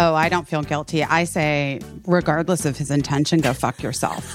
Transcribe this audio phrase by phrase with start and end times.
[0.00, 1.02] Oh, I don't feel guilty.
[1.02, 4.32] I say, regardless of his intention, go fuck yourself.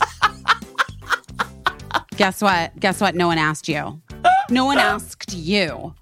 [2.18, 2.78] Guess what?
[2.82, 3.16] Guess what?
[3.16, 4.02] No one asked you.
[4.50, 5.96] No one asked you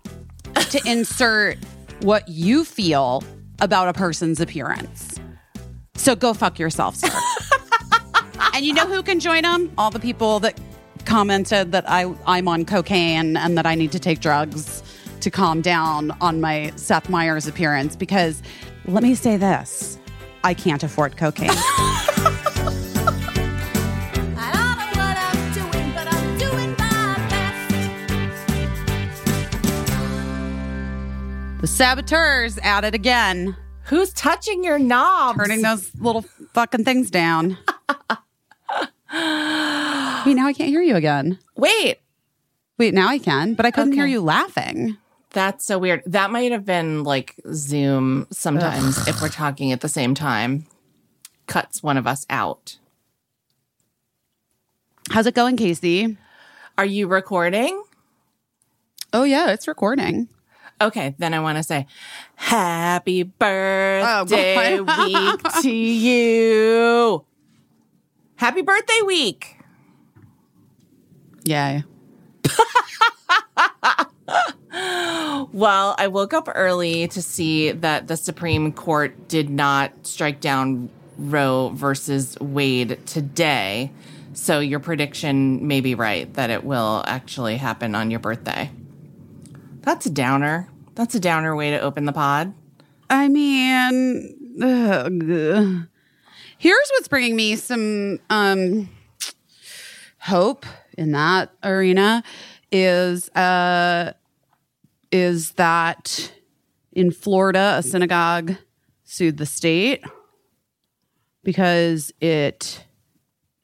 [0.56, 1.60] to insert
[2.02, 3.24] what you feel
[3.60, 5.20] about a person's appearance.
[5.94, 7.12] So go fuck yourself, sir.
[8.56, 9.72] and you know who can join them?
[9.78, 10.60] All the people that
[11.06, 14.82] commented that I, I'm on cocaine and that I need to take drugs
[15.20, 18.42] to calm down on my Seth Meyers appearance because
[18.86, 19.98] let me say this
[20.44, 21.50] I can't afford cocaine.
[21.54, 21.56] I
[24.54, 27.72] don't know what I'm doing, but I'm doing my best.
[31.62, 35.38] the saboteurs at it again, Who's touching your knobs?
[35.38, 36.22] turning those little
[36.54, 37.58] fucking things down.
[40.26, 41.38] Wait, now I can't hear you again.
[41.58, 41.98] Wait,
[42.78, 44.98] Wait, now I can, but I couldn't hear you laughing.
[45.32, 46.04] That's so weird.
[46.06, 50.66] That might have been like Zoom sometimes if we're talking at the same time.
[51.48, 52.78] Cuts one of us out.
[55.10, 56.18] How's it going, Casey?
[56.78, 57.84] Are you recording?
[59.14, 60.30] Oh, yeah, it's recording.
[60.80, 61.86] Okay, then I want to say
[62.36, 67.26] happy oh, birthday Oh, week to you.
[68.36, 69.58] Happy birthday week.
[71.44, 71.82] Yeah.
[74.74, 80.90] Well, I woke up early to see that the Supreme Court did not strike down
[81.18, 83.92] Roe versus Wade today.
[84.34, 88.72] So your prediction may be right that it will actually happen on your birthday.
[89.82, 90.70] That's a downer.
[90.96, 92.54] That's a downer way to open the pod.
[93.10, 95.88] I mean, ugh.
[96.58, 98.90] here's what's bringing me some um,
[100.20, 100.66] hope
[100.98, 102.24] in that arena
[102.72, 104.14] is uh,
[105.12, 106.32] is that
[106.92, 108.56] in Florida, a synagogue
[109.04, 110.04] sued the state
[111.44, 112.86] because it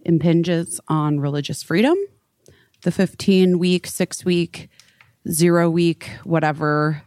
[0.01, 1.97] impinges on religious freedom.
[2.83, 4.69] The 15 week, six week,
[5.29, 7.03] zero week, whatever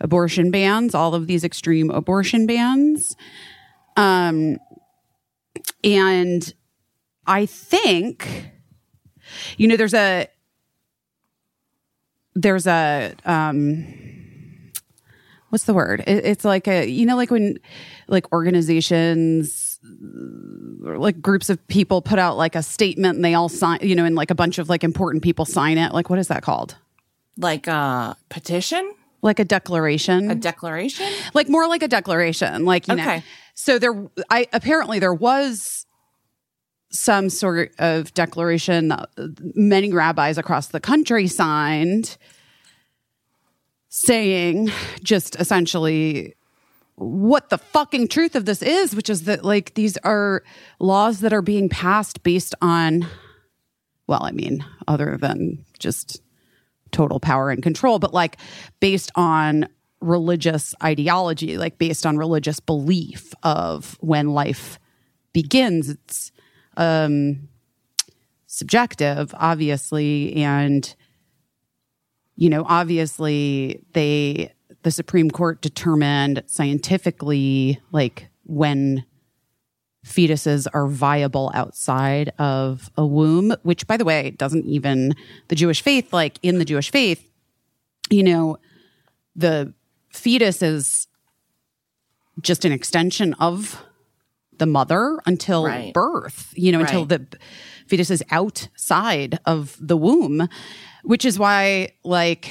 [0.00, 3.16] abortion bans, all of these extreme abortion bans.
[3.96, 4.58] Um,
[5.82, 6.54] and
[7.26, 8.50] I think,
[9.56, 10.28] you know, there's a,
[12.40, 13.84] there's a, um,
[15.50, 16.00] what's the word?
[16.06, 17.58] It, it's like a, you know, like when,
[18.06, 19.78] like organizations,
[20.82, 24.04] like groups of people put out like a statement and they all sign, you know,
[24.04, 25.92] and like a bunch of like important people sign it.
[25.92, 26.76] Like, what is that called?
[27.36, 30.30] Like a petition, Like a declaration.
[30.30, 31.06] a declaration.
[31.34, 33.22] like more like a declaration like you know Okay.
[33.54, 33.94] so there
[34.30, 35.86] i apparently there was
[36.90, 39.08] some sort of declaration that
[39.54, 42.16] many rabbis across the country signed
[43.90, 44.70] saying
[45.02, 46.34] just essentially
[46.96, 50.42] what the fucking truth of this is which is that like these are
[50.78, 53.06] laws that are being passed based on
[54.06, 56.22] well i mean other than just
[56.90, 58.36] total power and control, but like
[58.80, 59.68] based on
[60.00, 64.78] religious ideology, like based on religious belief of when life
[65.32, 65.90] begins.
[65.90, 66.32] It's
[66.78, 67.48] um,
[68.46, 70.94] subjective, obviously, and
[72.36, 79.04] you know, obviously, they the Supreme Court determined scientifically, like when
[80.06, 85.14] fetuses are viable outside of a womb, which, by the way, doesn't even
[85.48, 87.28] the Jewish faith, like in the Jewish faith,
[88.08, 88.58] you know,
[89.34, 89.74] the
[90.10, 91.08] fetus is
[92.40, 93.84] just an extension of
[94.58, 95.92] the mother until Right.
[95.94, 97.26] birth, you know, until the
[97.86, 100.48] fetus is outside of the womb,
[101.04, 102.50] which is why, like,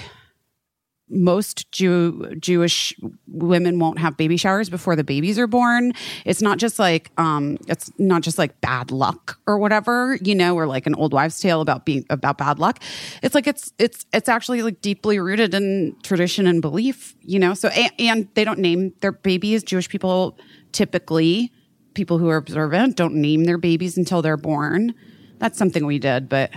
[1.09, 2.93] most Jew Jewish
[3.27, 5.93] women won't have baby showers before the babies are born.
[6.25, 10.55] It's not just like um it's not just like bad luck or whatever, you know,
[10.55, 12.83] or like an old wives tale about being about bad luck.
[13.23, 17.53] It's like it's it's it's actually like deeply rooted in tradition and belief, you know.
[17.53, 19.63] So and, and they don't name their babies.
[19.63, 20.37] Jewish people
[20.73, 21.53] typically
[21.97, 24.93] people who are observant don't name their babies until they're born.
[25.39, 26.51] That's something we did, but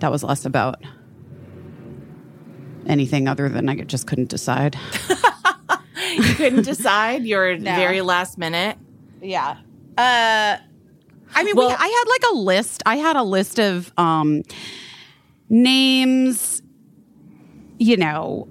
[0.00, 0.82] that was less about
[2.86, 4.76] anything other than I just couldn't decide.
[6.10, 7.24] You couldn't decide.
[7.24, 8.78] Your very last minute.
[9.20, 9.58] Yeah.
[9.98, 10.56] Uh
[11.34, 12.82] I mean, Well- we, I had like a list.
[12.86, 14.42] I had a list of um
[15.50, 16.62] names,
[17.78, 18.48] you know,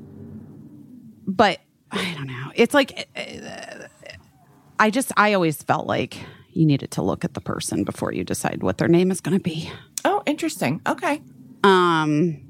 [1.26, 1.60] but
[1.92, 2.52] I don't know.
[2.56, 3.88] It's like uh,
[4.80, 6.18] I just I always felt like
[6.52, 9.38] you needed to look at the person before you decide what their name is going
[9.38, 9.72] to be.
[10.06, 10.82] Oh, interesting.
[10.88, 11.22] Okay.
[11.64, 12.44] Um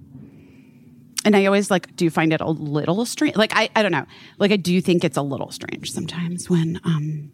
[1.26, 3.36] and I always like do find it a little strange.
[3.36, 4.06] Like I, I don't know.
[4.40, 7.32] Like I do think it's a little strange sometimes when um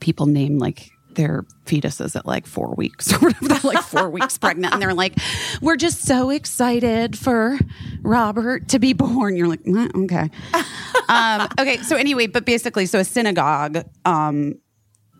[0.00, 3.48] people name like their fetuses at like four weeks or whatever.
[3.48, 5.14] They're like four weeks pregnant, and they're like,
[5.60, 7.58] "We're just so excited for
[8.02, 10.30] Robert to be born." You're like, "Eh, okay,
[11.08, 11.78] um, okay.
[11.78, 14.54] So anyway, but basically, so a synagogue um,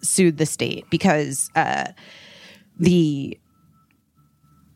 [0.03, 1.93] sued the state because uh,
[2.79, 3.39] the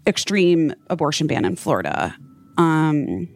[0.06, 2.14] extreme abortion ban in Florida
[2.56, 3.28] um,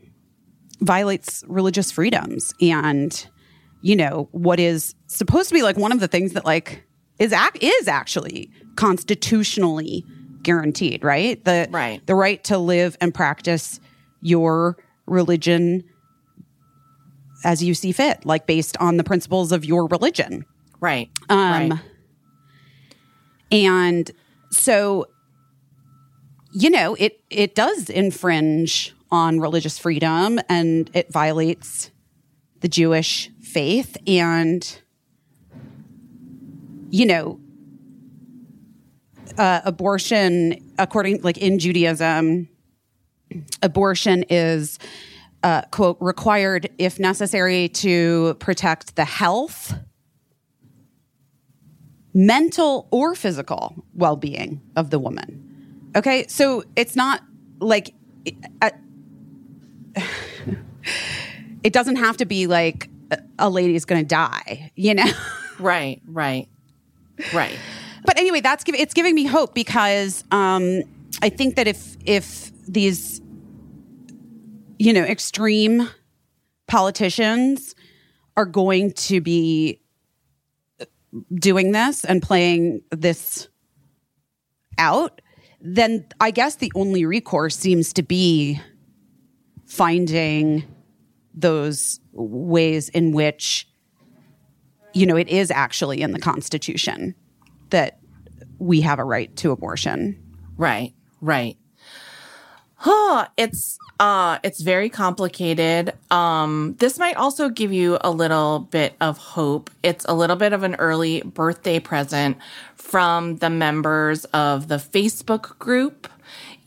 [0.80, 3.26] violates religious freedoms and
[3.82, 6.82] you know what is supposed to be like one of the things that like
[7.18, 10.04] is ac- is actually constitutionally
[10.42, 12.04] guaranteed right the Right.
[12.06, 13.78] the right to live and practice
[14.22, 14.76] your
[15.06, 15.84] religion
[17.44, 20.44] as you see fit like based on the principles of your religion
[20.80, 21.10] Right.
[21.28, 21.80] um, right.
[23.50, 24.10] and
[24.50, 25.06] so,
[26.52, 31.90] you know, it it does infringe on religious freedom and it violates
[32.60, 34.80] the Jewish faith and
[36.90, 37.40] you know
[39.38, 42.48] uh, abortion according like in Judaism
[43.62, 44.78] abortion is
[45.42, 49.74] uh, quote required if necessary to protect the health
[52.14, 57.22] mental or physical well-being of the woman okay so it's not
[57.58, 57.94] like
[58.60, 58.70] uh,
[61.64, 65.06] it doesn't have to be like a- a lady's gonna die you know
[65.58, 66.00] Right.
[66.06, 66.48] Right.
[67.32, 67.56] Right.
[68.04, 70.82] but anyway that's it's giving me hope because um
[71.22, 73.21] i think that if if these
[74.82, 75.88] you know extreme
[76.67, 77.75] politicians
[78.37, 79.81] are going to be
[81.34, 83.49] doing this and playing this
[84.79, 85.20] out
[85.61, 88.61] then i guess the only recourse seems to be
[89.67, 90.64] finding
[91.35, 93.69] those ways in which
[94.94, 97.14] you know it is actually in the constitution
[97.70, 98.00] that
[98.58, 100.19] we have a right to abortion
[100.56, 101.56] Right, right.
[102.75, 105.92] Huh, it's uh it's very complicated.
[106.10, 109.70] Um this might also give you a little bit of hope.
[109.82, 112.36] It's a little bit of an early birthday present
[112.76, 116.08] from the members of the Facebook group.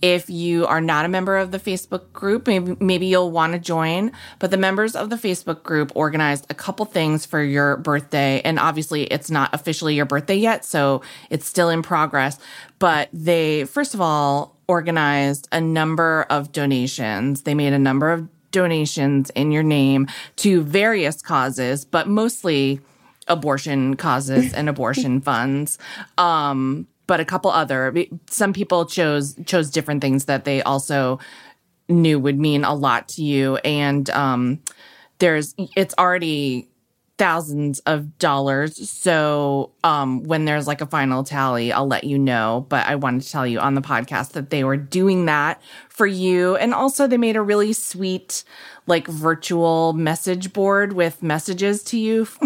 [0.01, 3.60] If you are not a member of the Facebook group, maybe, maybe you'll want to
[3.60, 4.12] join.
[4.39, 8.42] But the members of the Facebook group organized a couple things for your birthday.
[8.44, 12.38] And obviously, it's not officially your birthday yet, so it's still in progress.
[12.77, 17.44] But they, first of all, organized a number of donations.
[17.44, 20.08] They made a number of donations in your name
[20.38, 22.80] to various causes, but mostly
[23.28, 25.78] abortion causes and abortion funds.
[26.18, 27.94] Um, but a couple other
[28.30, 31.20] some people chose chose different things that they also
[31.88, 34.60] knew would mean a lot to you and um
[35.20, 36.68] there's it's already
[37.18, 38.90] thousands of dollars.
[38.90, 42.66] So um when there's like a final tally I'll let you know.
[42.70, 46.06] But I wanted to tell you on the podcast that they were doing that for
[46.06, 46.56] you.
[46.58, 48.44] And also they made a really sweet
[48.88, 52.28] like virtual message board with messages to you.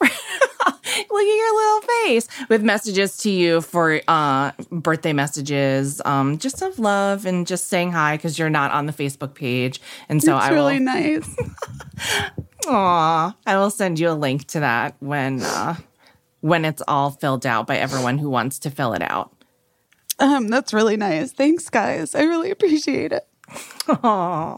[0.00, 2.28] Look at your little face.
[2.48, 7.90] With messages to you for uh birthday messages um just of love and just saying
[7.90, 9.80] hi because you're not on the facebook page.
[10.08, 11.28] And so i will nice
[12.66, 15.76] Aw, i will send you a link to that when uh
[16.40, 19.32] when it's all filled out by everyone who wants to fill it out
[20.18, 23.26] um that's really nice thanks guys i really appreciate it
[23.88, 24.56] Aw.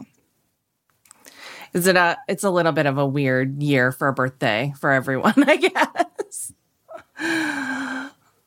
[1.73, 4.91] Is it a it's a little bit of a weird year for a birthday for
[4.91, 6.53] everyone, I guess.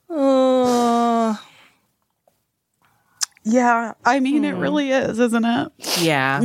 [0.08, 1.38] Oh,
[3.44, 6.40] yeah i mean it really is isn't it yeah.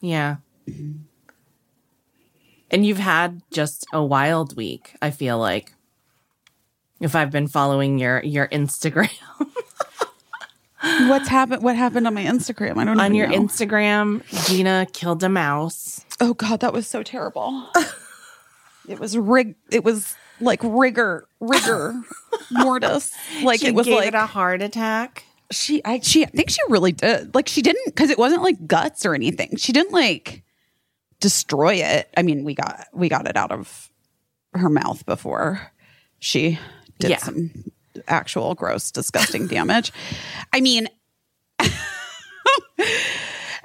[0.00, 0.36] Yeah.
[2.70, 5.72] And you've had just a wild week, I feel like.
[7.00, 9.10] If I've been following your your Instagram.
[11.08, 13.04] what's happened what happened on my instagram i don't know.
[13.04, 13.36] On your know.
[13.36, 16.06] Instagram, Gina killed a mouse.
[16.20, 17.68] oh god that was so terrible
[18.88, 22.00] it was rig it was like rigor rigor
[22.50, 23.12] mortis
[23.42, 25.24] like She it was gave like it a heart attack.
[25.50, 27.34] she I she I think she really did.
[27.34, 29.56] Like she didn't because it wasn't like guts or anything.
[29.58, 30.42] She didn't like
[31.20, 32.08] destroy it.
[32.16, 33.90] I mean, we got we got it out of
[34.54, 35.70] her mouth before
[36.18, 36.58] she
[36.98, 37.18] did Yeah.
[37.18, 37.50] some
[38.08, 39.92] actual gross, disgusting damage.
[40.52, 40.88] I mean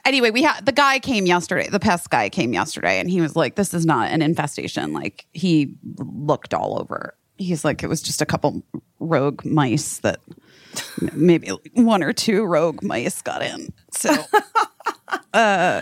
[0.03, 1.67] Anyway, we had the guy came yesterday.
[1.67, 5.25] The pest guy came yesterday, and he was like, "This is not an infestation." Like
[5.33, 7.15] he looked all over.
[7.39, 8.61] He's like, "It was just a couple
[8.99, 10.19] rogue mice that
[11.13, 13.73] maybe one or two rogue mice got in.
[13.93, 14.13] So
[15.33, 15.81] uh,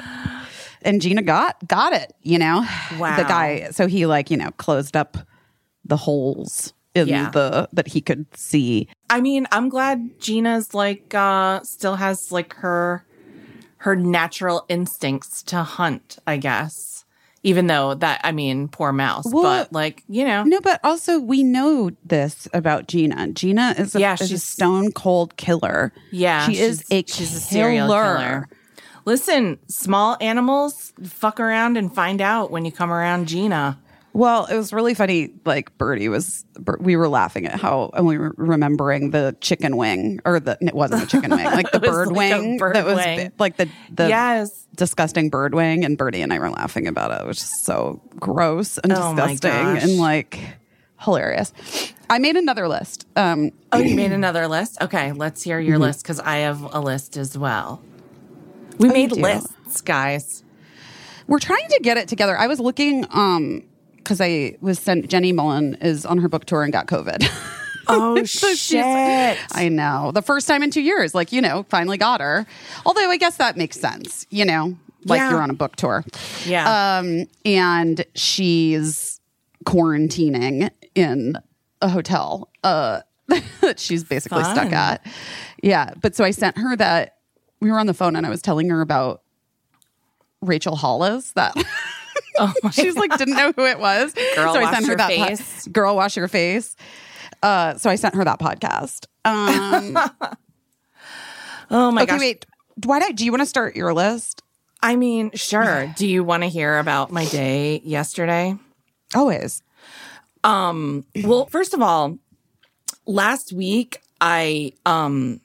[0.85, 2.13] and Gina got got it.
[2.21, 2.65] You know,
[2.97, 3.17] Wow.
[3.17, 3.69] The guy.
[3.71, 5.17] So he like you know closed up
[5.85, 7.29] the holes in Yeah.
[7.31, 8.87] the that he could see.
[9.09, 13.05] I mean, I'm glad Gina's like uh still has like her
[13.77, 17.03] her natural instincts to hunt, I guess.
[17.45, 20.43] Even though that I mean, poor mouse, Well, but like, you know.
[20.43, 23.33] No, but also we know this about Gina.
[23.33, 25.91] Gina is a, Yeah, is a stone cold killer.
[26.11, 28.47] Yeah, she is a she's, she's a serial killer.
[29.05, 33.79] Listen, small animals fuck around and find out when you come around Gina.
[34.13, 35.33] Well, it was really funny.
[35.43, 36.45] Like Birdie was,
[36.79, 40.75] we were laughing at how, and we were remembering the chicken wing, or the it
[40.75, 43.31] wasn't a chicken wing, like the bird like wing bird that was wing.
[43.39, 44.67] like the the yes.
[44.75, 47.21] disgusting bird wing, and Birdie and I were laughing about it.
[47.23, 49.49] It was just so gross and Oh disgusting
[49.89, 50.39] and like
[50.99, 51.51] hilarious.
[52.07, 53.07] I made another list.
[53.15, 54.79] Um, Oh, you made another list?
[54.79, 55.81] Okay, let's hear your Mm-hmm.
[55.83, 57.81] list because I have a list as well.
[58.77, 59.21] We made Oh, do?
[59.21, 60.43] lists, guys.
[61.27, 62.37] we're trying to get it together.
[62.37, 63.63] I was looking, um,
[63.97, 65.07] because I was sent.
[65.09, 67.25] Jenny Mollen is on her book tour and got COVID.
[67.85, 70.11] Oh, So she's- I know.
[70.13, 72.45] The first time in two years, like, you know, finally got her.
[72.85, 75.31] Although I guess that makes sense, you know, like Yeah.
[75.31, 76.05] you're on a book tour.
[76.45, 76.99] Yeah.
[76.99, 79.19] Um, and she's
[79.65, 81.35] quarantining in
[81.81, 83.01] a hotel uh,
[83.61, 85.05] that she's basically stuck at.
[85.61, 85.93] Yeah.
[86.01, 87.17] But so I sent her that
[87.63, 89.21] we were on the phone and I was telling her about
[90.41, 91.55] Rachel Hollis that.
[92.39, 94.13] oh She's like didn't know who it was.
[94.35, 95.09] Girl, so I sent her that
[95.65, 96.75] po- girl wash your face.
[97.41, 99.07] Uh, so I sent her that podcast.
[99.25, 99.97] Um,
[101.71, 102.19] Oh my okay, gosh.
[102.19, 102.45] wait.
[102.85, 104.43] Why don't do you want to start your list?
[104.81, 105.91] I mean, sure.
[105.95, 108.55] Do you want to hear about my day yesterday?
[109.15, 109.63] Always.
[110.43, 112.17] Um, Well, first of all,
[113.07, 115.39] last week I um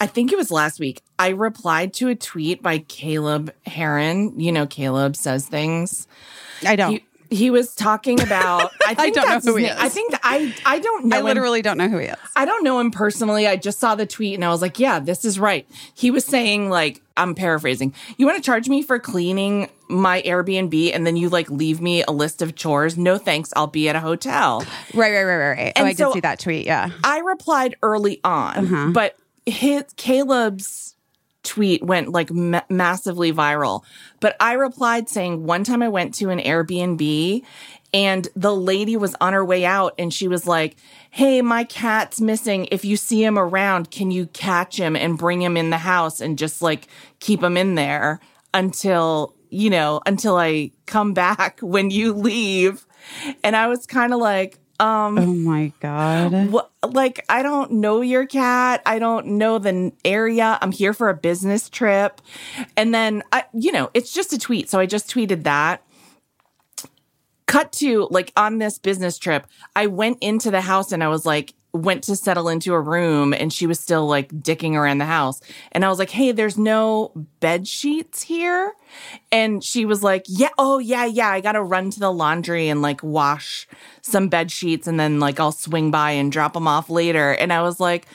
[0.00, 1.02] I think it was last week.
[1.18, 4.34] I replied to a tweet by Caleb Hearon.
[4.40, 6.06] You know Caleb says things.
[6.66, 6.92] I don't.
[6.92, 9.76] He, he was talking about I think don't know who he is.
[9.76, 12.16] I think I I don't know I him literally don't know who he is.
[12.36, 13.46] I don't know him personally.
[13.48, 15.66] I just saw the tweet and I was like, yeah, this is right.
[15.94, 20.94] He was saying, like, I'm paraphrasing, you want to charge me for cleaning my Airbnb
[20.94, 22.96] and then you like leave me a list of chores?
[22.96, 23.52] No thanks.
[23.56, 24.60] I'll be at a hotel.
[24.94, 25.72] Right, right, right, right, right.
[25.74, 26.66] Oh, And I so- did see that tweet.
[26.66, 26.90] Yeah.
[27.02, 28.90] I replied early on, Uh-huh.
[28.92, 30.96] but his Caleb's
[31.46, 33.84] tweet went like ma- massively viral.
[34.20, 37.42] But I replied saying one time I went to an Airbnb
[37.94, 40.76] and the lady was on her way out and she was like,
[41.10, 42.66] "Hey, my cat's missing.
[42.72, 46.20] If you see him around, can you catch him and bring him in the house
[46.20, 46.88] and just like
[47.20, 48.20] keep him in there
[48.52, 52.86] until, you know, until I come back when you leave?"
[53.44, 56.50] And I was kind of like, um Oh my god.
[56.50, 58.82] what, like I don't know your cat.
[58.86, 60.58] I don't know the n- area.
[60.60, 62.20] I'm here for a business trip.
[62.76, 64.68] And then I you know, it's just a tweet.
[64.70, 65.82] So I just tweeted that.
[67.46, 71.24] Cut to like on this business trip, I went into the house and I was
[71.24, 75.04] like went to settle into a room and she was still like dicking around the
[75.04, 75.40] house.
[75.72, 78.74] And I was like, "Hey, there's no bed sheets here."
[79.30, 82.68] And she was like, "Yeah, oh yeah, yeah, I got to run to the laundry
[82.68, 83.68] and like wash
[84.02, 87.52] some bed sheets and then like I'll swing by and drop them off later." And
[87.52, 88.06] I was like,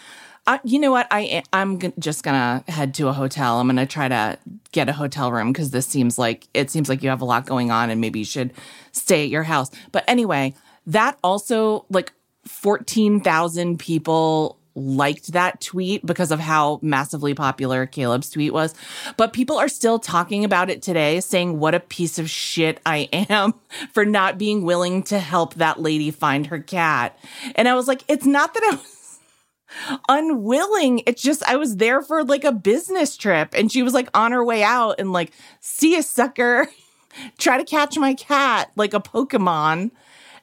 [0.47, 1.07] uh, you know what?
[1.11, 3.59] I I'm g- just gonna head to a hotel.
[3.59, 4.37] I'm gonna try to
[4.71, 7.45] get a hotel room because this seems like it seems like you have a lot
[7.45, 8.51] going on, and maybe you should
[8.91, 9.69] stay at your house.
[9.91, 10.55] But anyway,
[10.87, 12.13] that also like
[12.45, 18.73] fourteen thousand people liked that tweet because of how massively popular Caleb's tweet was.
[19.17, 23.09] But people are still talking about it today, saying what a piece of shit I
[23.11, 23.53] am
[23.93, 27.17] for not being willing to help that lady find her cat.
[27.55, 31.01] And I was like, it's not that I was unwilling.
[31.05, 34.31] It's just I was there for like a business trip and she was like on
[34.31, 36.67] her way out and like, see a sucker,
[37.37, 39.91] try to catch my cat like a Pokemon.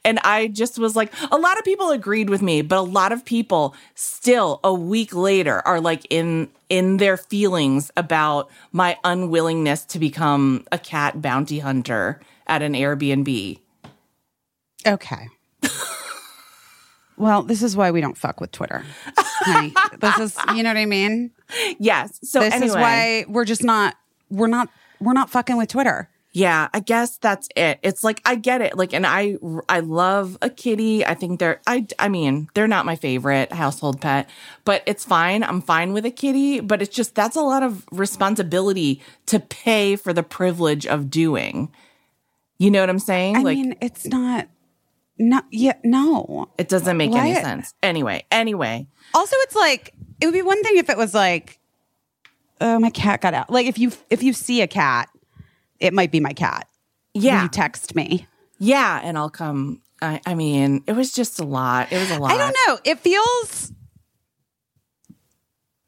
[0.09, 3.13] And I just was like, a lot of people agreed with me, but a lot
[3.13, 9.85] of people still a week later are like in in their feelings about my unwillingness
[9.85, 13.59] to become a cat bounty hunter at an Airbnb.
[14.87, 15.29] Okay.
[17.19, 18.87] well, this is why we don't fuck with Twitter.
[19.17, 19.75] honey.
[19.99, 21.33] this is, you know what I mean?
[21.79, 22.19] Yes.
[22.23, 23.97] So This anyway, is why we're just not,
[24.31, 24.69] we're not,
[25.01, 26.11] we're not fucking with Twitter.
[26.39, 27.81] Yeah, I guess that's it.
[27.83, 28.77] It's like I get it.
[28.77, 31.05] Like and I I love a kitty.
[31.05, 34.31] I think they're I I mean, they're not my favorite household pet,
[34.65, 35.43] but it's fine.
[35.43, 39.97] I'm fine with a kitty, but it's just that's a lot of responsibility to pay
[39.97, 41.73] for the privilege of doing.
[42.57, 43.37] You know what I'm saying?
[43.39, 44.47] I like mean, it's not,
[45.19, 46.51] no, yeah, no.
[46.57, 47.75] it doesn't make any sense.
[47.83, 48.87] Anyway, anyway.
[49.13, 51.59] Also, it's like, it would be one thing if it was like,
[52.61, 53.51] oh, my cat got out.
[53.51, 55.09] Like if you if you see a cat,
[55.81, 56.69] it might be my cat.
[57.15, 57.43] Yeah.
[57.43, 58.27] You text me.
[58.59, 59.83] Yeah, and I'll come.
[60.01, 61.93] I, I mean, it was just a lot.
[61.93, 62.33] It was a lot.
[62.33, 62.79] I don't know.
[62.85, 63.73] It feels.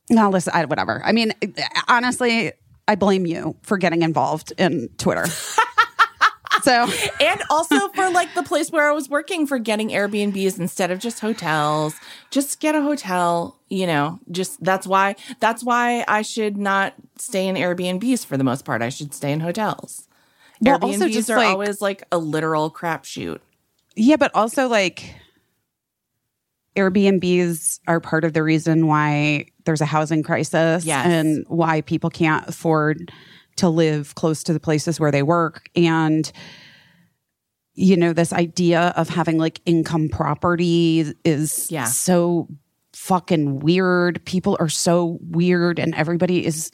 [0.09, 1.01] No, listen, I, whatever.
[1.05, 1.33] I mean,
[1.89, 2.53] honestly,
[2.89, 5.27] I blame you for getting involved in Twitter.
[6.63, 6.89] so,
[7.21, 10.99] and also for like the place where I was working for getting Airbnbs instead of
[10.99, 11.95] just hotels.
[12.31, 14.19] Just get a hotel, you know.
[14.31, 18.83] Just that's why that's why I should not stay in Airbnbs for the most part.
[18.83, 20.07] I should stay in hotels.
[20.61, 23.39] Well, Airbnbs also just, are like- always like a literal crapshoot.
[23.97, 25.15] yeah, but also like
[26.77, 31.07] Airbnbs are part of the reason why there's a housing crisis Yes.
[31.07, 33.13] and why people can't afford
[33.61, 35.69] to live close to the places where they work.
[35.77, 36.31] And,
[37.75, 41.85] you know, this idea of having like income property is Yeah.
[41.85, 42.49] so
[42.93, 44.23] fucking weird.
[44.25, 46.71] People are so weird and everybody is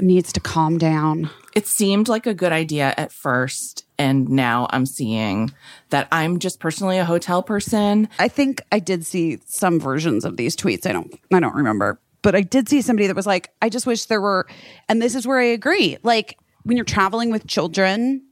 [0.00, 1.28] needs to calm down.
[1.56, 5.50] It seemed like a good idea at first, and now I'm seeing
[5.90, 8.08] that I'm just personally a hotel person.
[8.16, 10.86] I think I did see some versions of these tweets.
[10.86, 12.00] I don't I don't remember.
[12.28, 14.46] But I did see somebody that was like, I just wish there were
[14.86, 15.96] and this is where I agree.
[16.02, 18.22] Like when you're traveling with children,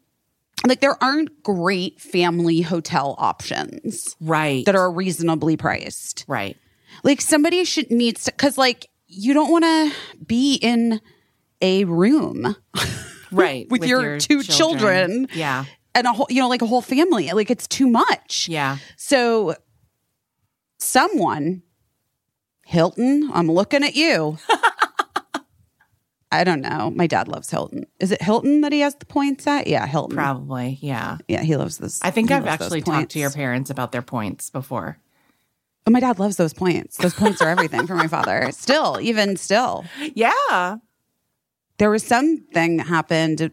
[0.67, 4.67] like there aren't great family hotel options Right.
[4.67, 6.26] that are reasonably priced.
[6.29, 6.59] right.
[7.05, 9.93] Like somebody should needs to cuz like you don't want to
[10.26, 11.00] be in
[11.62, 12.55] a room
[13.33, 13.67] Right.
[13.71, 15.26] with, your, two children.
[15.33, 15.65] Yeah.
[15.95, 17.33] And a whole you know like a whole family.
[17.33, 18.47] Like it's too much.
[18.47, 18.76] Yeah.
[18.99, 19.55] So,
[20.79, 21.62] someone,
[22.68, 24.38] Hilton, I'm looking at you.
[26.32, 26.90] I don't know.
[26.90, 27.87] My dad loves Hilton.
[28.00, 29.68] Is it Hilton that he has the points at?
[29.68, 30.16] Yeah, Hilton.
[30.16, 30.76] Probably.
[30.82, 31.18] Yeah.
[31.28, 32.00] Yeah, he loves this.
[32.02, 34.99] I think I've actually talked to your parents about their points before.
[35.87, 36.96] Oh, my dad loves those points.
[36.96, 38.49] Those points are everything for my father.
[38.50, 40.78] Still, even still, Yeah.
[41.78, 43.50] there was something that happened a,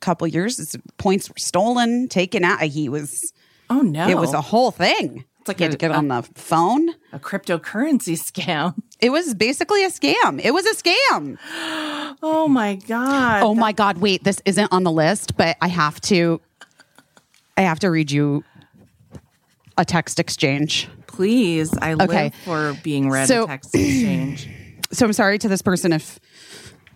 [0.00, 0.56] couple years.
[0.56, 2.60] his Points were stolen, taken out.
[2.62, 3.32] He was.
[3.70, 4.08] Oh no.
[4.08, 5.24] It was a whole thing.
[5.42, 6.90] It's like you had to get a- on the phone.
[7.12, 8.74] a cryptocurrency scam.
[9.00, 10.40] It was basically a scam.
[10.42, 11.36] It was a scam.
[12.24, 13.42] Oh my god.
[13.42, 16.40] Oh my God, wait, this isn't on the list, but I have to
[17.56, 18.44] I have to read you
[19.76, 20.88] a text exchange.
[21.08, 21.76] Please.
[21.78, 22.24] I Okay.
[22.24, 24.48] live for being read So- a text exchange.
[24.92, 26.20] So I'm sorry to this person if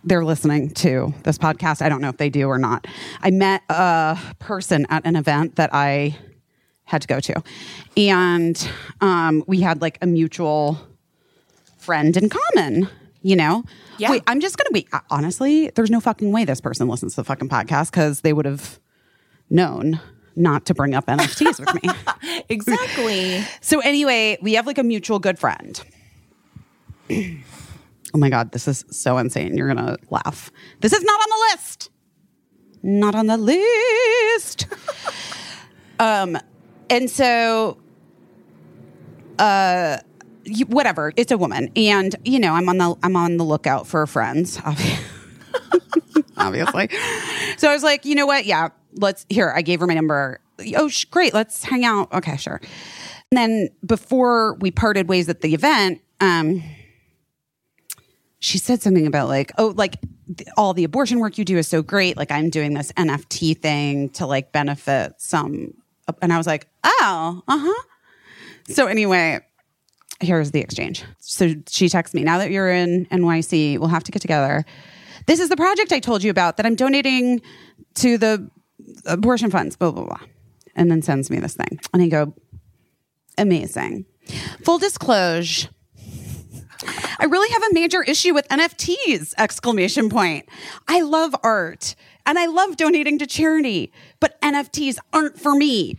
[0.05, 1.81] they're listening to this podcast.
[1.81, 2.87] I don't know if they do or not.
[3.23, 6.15] I met a person at an event that I
[6.87, 7.43] had to go to.
[7.97, 8.71] And
[9.01, 10.79] um, we had like a mutual
[11.79, 12.89] friend in common,
[13.23, 13.65] you know?
[13.99, 14.11] Yeah.
[14.11, 17.21] Wait, I'm just going to be honestly, there's no fucking way this person listens to
[17.21, 18.79] the fucking podcast because they would have
[19.51, 20.01] known
[20.37, 22.43] not to bring up NFTs with me.
[22.49, 23.43] exactly.
[23.61, 25.81] So anyway, we have like a mutual good friend.
[27.11, 27.39] oh
[28.15, 29.57] my god, this is so insane.
[29.57, 30.51] You're gonna laugh.
[30.81, 31.91] This is not on the list.
[32.83, 34.67] Not on the list.
[35.99, 36.39] um,
[36.91, 37.79] and so,
[39.39, 39.99] uh,
[40.45, 41.13] you, whatever.
[41.17, 44.59] It's a woman, and you know, I'm on the I'm on the lookout for friends.
[44.59, 45.03] obvi-
[46.37, 46.89] Obviously.
[47.57, 48.45] So I was like, you know what?
[48.47, 49.53] Yeah, let's here.
[49.55, 50.41] I gave her my number.
[50.77, 51.35] Oh, sh- great.
[51.35, 52.13] Let's hang out.
[52.13, 52.61] Okay, sure.
[53.33, 56.63] And then before we parted ways at the event, um,
[58.39, 59.97] she said something about like, oh, like
[60.37, 62.17] th- all the abortion work you do is so great.
[62.17, 65.75] Like I'm doing this NFT thing to like benefit some.
[66.23, 67.83] And I was like, oh, uh huh.
[68.69, 69.41] So anyway,
[70.21, 71.05] here's the exchange.
[71.19, 74.65] So she texts me, now that you're in NYC, we'll have to get together.
[75.27, 77.43] This is the project I told you about that I'm donating
[77.97, 78.51] to the
[79.05, 80.21] abortion funds, blah, blah, blah.
[80.75, 81.81] And then sends me this thing.
[81.93, 82.35] And I go,
[83.39, 84.07] amazing.
[84.65, 85.69] Full disclosure.
[87.19, 89.35] I really have a major issue with NFTs!
[89.39, 90.47] Exclamation point.
[90.87, 91.95] I love art
[92.27, 95.99] and I love donating to charity, but NFTs aren't for me.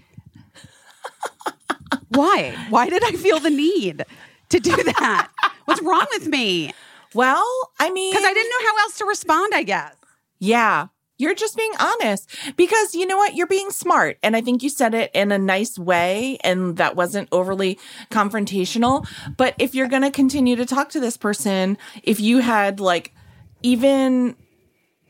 [2.09, 2.55] Why?
[2.69, 4.03] Why did I feel the need
[4.49, 5.29] to do that?
[5.65, 6.71] What's wrong with me?
[7.13, 7.45] Well,
[7.79, 9.95] I mean, Because I didn't know how else to respond, I guess.
[10.39, 10.87] Yeah.
[11.19, 13.35] You're just being honest because you know what?
[13.35, 14.19] You're being smart.
[14.21, 17.79] And I think you said it in a nice way and that wasn't overly
[18.11, 19.07] confrontational.
[19.35, 23.15] But if you're going to continue to talk to this person, if you had like
[23.63, 24.35] even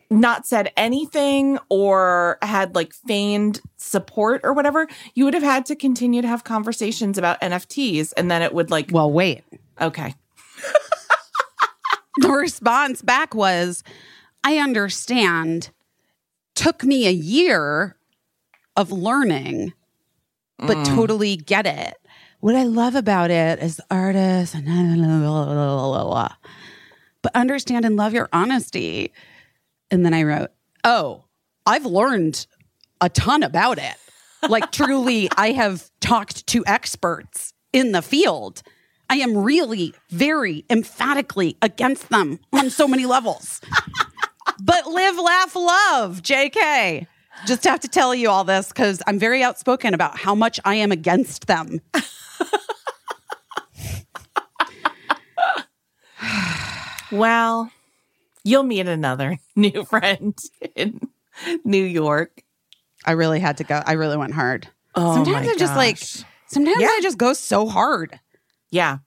[0.09, 5.75] not said anything or had like feigned support or whatever, you would have had to
[5.75, 9.43] continue to have conversations about NFTs and then it would like, Well, wait.
[9.81, 10.15] okay.
[12.19, 13.83] The response back was,
[14.43, 15.69] I understand.
[16.55, 17.95] Took me a year
[18.75, 19.73] of learning,
[20.57, 21.95] but totally get it.
[22.39, 24.65] What I love about it is artists and
[25.95, 26.31] but
[27.21, 29.11] but understand and love your honesty.
[29.91, 30.51] And then I wrote,
[30.83, 31.25] Oh,
[31.65, 32.45] I've learned
[33.01, 33.95] a ton about it.
[34.47, 38.63] Like, truly, I have talked to experts in the field.
[39.09, 43.61] I am really very emphatically against them on so many levels.
[44.61, 47.07] but live, laugh, love, JK.
[47.45, 50.75] Just have to tell you all this because I'm very outspoken about how much I
[50.75, 51.81] am against them.
[57.11, 57.71] Well,
[58.47, 60.37] you'll meet another new friend
[60.75, 61.01] in
[61.63, 62.43] New York.
[63.05, 63.81] I really had to go.
[63.85, 64.67] I really went hard.
[64.95, 65.97] Oh sometimes I just like,
[66.47, 66.87] sometimes Yeah.
[66.87, 68.19] I just go so hard.
[68.71, 68.99] Yeah.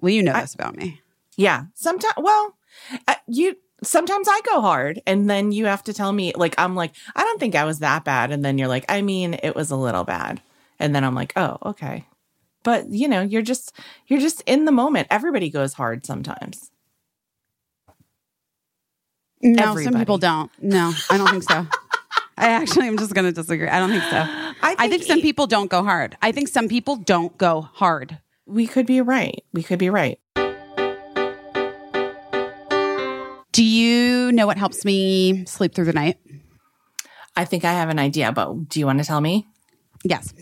[0.00, 1.00] Well, you know this about me.
[1.36, 1.64] Yeah.
[1.74, 2.56] Sometimes, well,
[3.08, 6.74] uh, you, sometimes I go hard and then you have to tell me, like, I'm
[6.74, 8.30] like, I don't think I was that bad.
[8.30, 10.40] And then you're like, I mean, it was a little bad.
[10.78, 12.04] And then I'm like, oh, okay.
[12.62, 13.72] But, you know, you're just,
[14.06, 15.08] you're just in the moment.
[15.10, 16.70] Everybody goes hard sometimes.
[19.42, 20.50] No, some people don't.
[20.60, 21.66] No, I don't think so.
[22.38, 23.68] I actually am just going to disagree.
[23.68, 24.24] I don't think so.
[24.62, 26.16] I think, think some people don't go hard.
[26.20, 28.18] I think some people don't go hard.
[28.44, 29.42] We could be right.
[29.52, 30.18] We could be right.
[33.52, 36.18] Do you know what helps me sleep through the night?
[37.36, 39.46] I think I have an idea, but do you want to tell me?
[40.04, 40.34] Yes.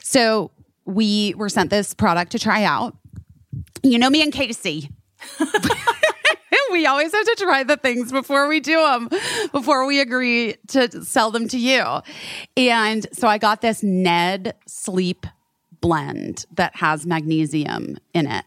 [0.00, 0.52] So
[0.84, 2.96] we were sent this product to try out.
[3.82, 4.90] You know me and Casey.
[6.72, 9.08] we always have to try the things before we do them,
[9.52, 11.84] before we agree to sell them to you.
[12.56, 15.26] And so I got this Ned Sleep
[15.80, 18.44] blend that has magnesium in it.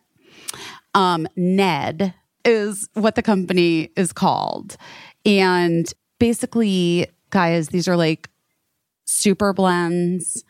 [0.94, 4.78] Um, Ned is what the company is called.
[5.26, 8.30] And basically, guys, these are like
[9.06, 10.44] super blends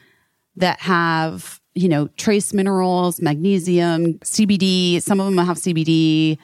[0.55, 5.01] that have, you know, trace minerals, magnesium, CBD.
[5.01, 6.37] Some of them have CBD.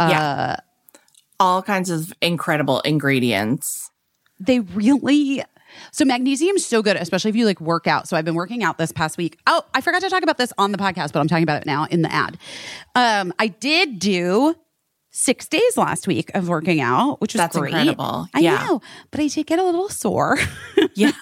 [0.00, 0.56] Yeah.
[1.40, 3.90] All kinds of incredible ingredients.
[4.38, 5.42] They really.
[5.90, 8.06] So magnesium's so good, especially if you like work out.
[8.06, 9.38] So I've been working out this past week.
[9.46, 11.66] Oh, I forgot to talk about this on the podcast, but I'm talking about it
[11.66, 12.36] now in the ad.
[12.94, 14.54] Um, I did do
[15.14, 17.72] six days last week of working out, which was That's great.
[17.72, 18.26] incredible.
[18.34, 18.64] I Yeah.
[18.64, 20.38] know, but I did get a little sore.
[20.94, 21.12] Yeah.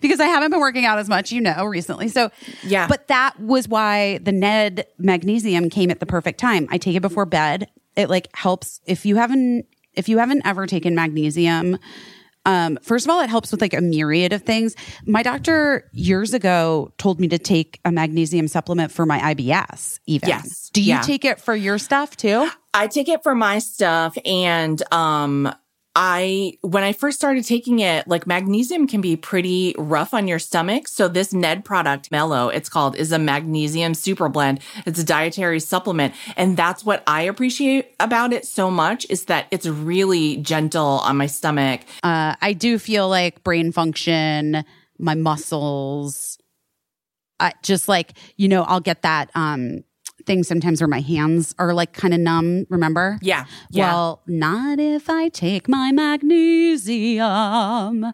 [0.00, 2.08] because I haven't been working out as much, you know, recently.
[2.08, 2.30] So,
[2.62, 2.86] Yeah.
[2.88, 6.66] But that was why the Ned magnesium came at the perfect time.
[6.70, 7.68] I take it before bed.
[7.96, 11.78] It like helps if you haven't if you haven't ever taken magnesium.
[12.46, 14.74] Um, first of all, it helps with like a myriad of things.
[15.06, 19.98] My doctor years ago told me to take a magnesium supplement for my IBS.
[20.06, 20.68] Even Yes.
[20.74, 21.00] do you Yeah.
[21.00, 22.50] take it for your stuff too?
[22.74, 25.54] I take it for my stuff and um
[25.96, 30.38] I when I first started taking it, like magnesium can be pretty rough on your
[30.38, 30.88] stomach.
[30.88, 34.60] So this Ned product, Mellow, it's called, is a magnesium super blend.
[34.86, 36.14] It's a dietary supplement.
[36.36, 41.16] And that's what I appreciate about it so much is that it's really gentle on
[41.16, 41.82] my stomach.
[42.02, 44.64] Uh, I do feel like brain function,
[44.98, 46.38] my muscles,
[47.40, 49.84] I just like, you know, I'll get that um
[50.26, 53.18] thing sometimes where my hands are like kind of numb, remember?
[53.22, 53.44] Yeah.
[53.70, 53.92] Yeah.
[53.92, 58.12] Well, not if I take my magnesium.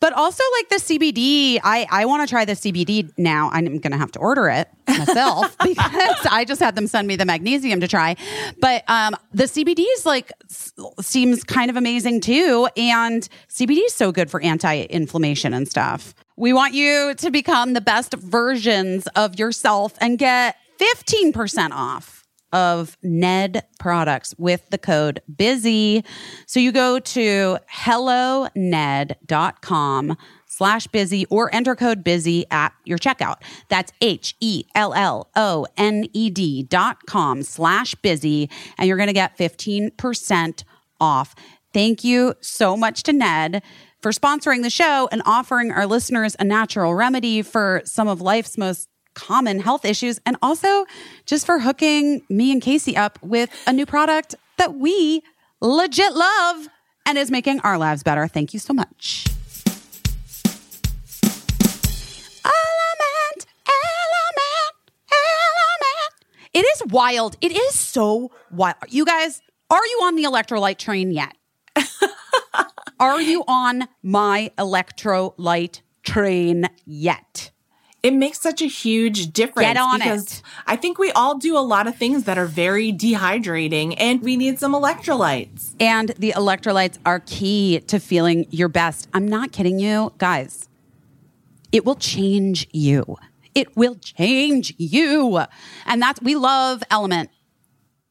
[0.00, 3.48] But also like the CBD, I I want to try the CBD now.
[3.54, 7.16] I'm going to have to order it myself because I just had them send me
[7.16, 8.16] the magnesium to try.
[8.60, 13.94] But um the CBD is like s- seems kind of amazing too and CBD is
[13.94, 16.14] so good for anti-inflammation and stuff.
[16.36, 22.96] We want you to become the best versions of yourself and get 15% off of
[23.02, 26.04] Ned products with the code busy.
[26.46, 28.56] So you go to helloned.com
[30.46, 33.42] slash busy or enter code busy at your checkout.
[33.68, 38.48] That's H E L L O N E D dot com slash busy.
[38.78, 40.62] And you're going to get 15%
[41.00, 41.34] off.
[41.72, 43.64] Thank you so much to Ned
[44.00, 48.56] for sponsoring the show and offering our listeners a natural remedy for some of life's
[48.56, 50.84] most common health issues and also
[51.26, 55.22] just for hooking me and Casey up with a new product that we
[55.60, 56.68] legit love
[57.06, 58.26] and is making our lives better.
[58.28, 59.26] Thank you so much.
[62.44, 64.74] Element, element,
[65.10, 66.14] element.
[66.52, 67.36] It is wild.
[67.40, 68.76] It is so wild.
[68.88, 71.36] You guys, are you on the electrolyte train yet?
[73.00, 77.50] are you on my electrolyte train yet?
[78.04, 80.42] It makes such a huge difference Get on because it.
[80.66, 84.36] I think we all do a lot of things that are very dehydrating and we
[84.36, 85.72] need some electrolytes.
[85.80, 89.08] And the electrolytes are key to feeling your best.
[89.14, 90.68] I'm not kidding you, guys.
[91.72, 93.16] It will change you.
[93.54, 95.42] It will change you.
[95.86, 97.30] And that's, we love Element.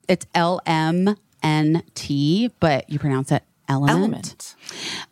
[0.07, 3.95] It's L M N T, but you pronounce it element.
[3.95, 4.55] Element.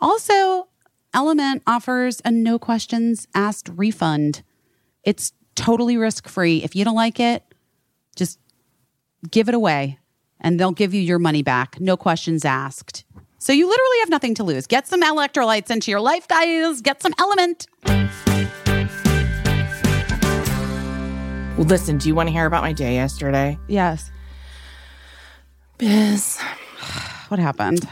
[0.00, 0.68] Also,
[1.14, 4.42] Element offers a no questions asked refund.
[5.04, 6.64] It's totally risk free.
[6.64, 7.44] If you don't like it,
[8.16, 8.40] just
[9.30, 10.00] give it away
[10.40, 11.78] and they'll give you your money back.
[11.80, 13.04] No questions asked.
[13.38, 14.66] So you literally have nothing to lose.
[14.66, 16.80] Get some electrolytes into your life, guys.
[16.80, 17.68] Get some element.
[21.56, 23.56] Well, listen, do you want to hear about my day yesterday?
[23.68, 24.10] Yes.
[25.78, 26.40] Biz.
[27.28, 27.88] What happened?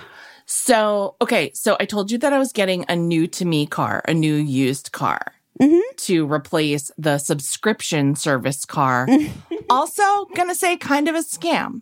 [0.64, 4.01] So, okay, so I told you that I was getting a new to me car,
[4.07, 5.81] a new used car mm-hmm.
[5.96, 9.09] to replace the subscription service car.
[9.70, 11.81] also, gonna say kind of a scam.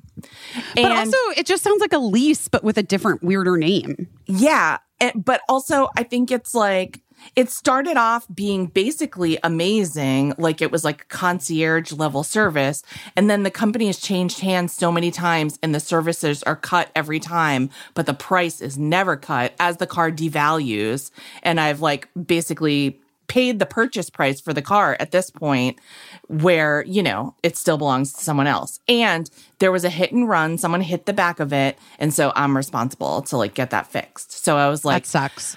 [0.74, 4.08] But also, it just sounds like a lease, but with a different, weirder name.
[4.24, 4.78] Yeah.
[4.98, 7.02] and- but also, I think it's like,
[7.36, 10.34] it started off being basically amazing.
[10.38, 12.82] Like it was like concierge level service.
[13.16, 16.90] And then the company has changed hands so many times and the services are cut
[16.94, 21.10] every time, but the price is never cut as the car devalues.
[21.42, 25.78] And I've like basically paid the purchase price for the car at this point
[26.26, 28.80] where, you know, it still belongs to someone else.
[28.88, 29.30] And
[29.60, 30.58] there was a hit and run.
[30.58, 31.78] Someone hit the back of it.
[32.00, 34.32] And so I'm responsible to like get that fixed.
[34.32, 35.56] So I was like, That sucks.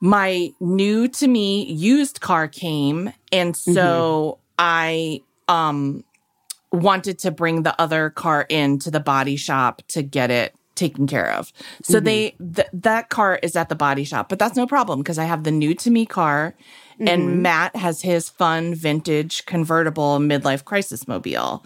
[0.00, 6.04] My new to me used car came and so i um
[6.72, 11.06] wanted to bring the other car in to the body shop to get it taken
[11.06, 11.52] care of.
[11.84, 15.18] So they th- that car is at the body shop but that's no problem because
[15.18, 16.54] i have the new to me car
[16.98, 21.64] and matt has his fun vintage convertible midlife crisis mobile.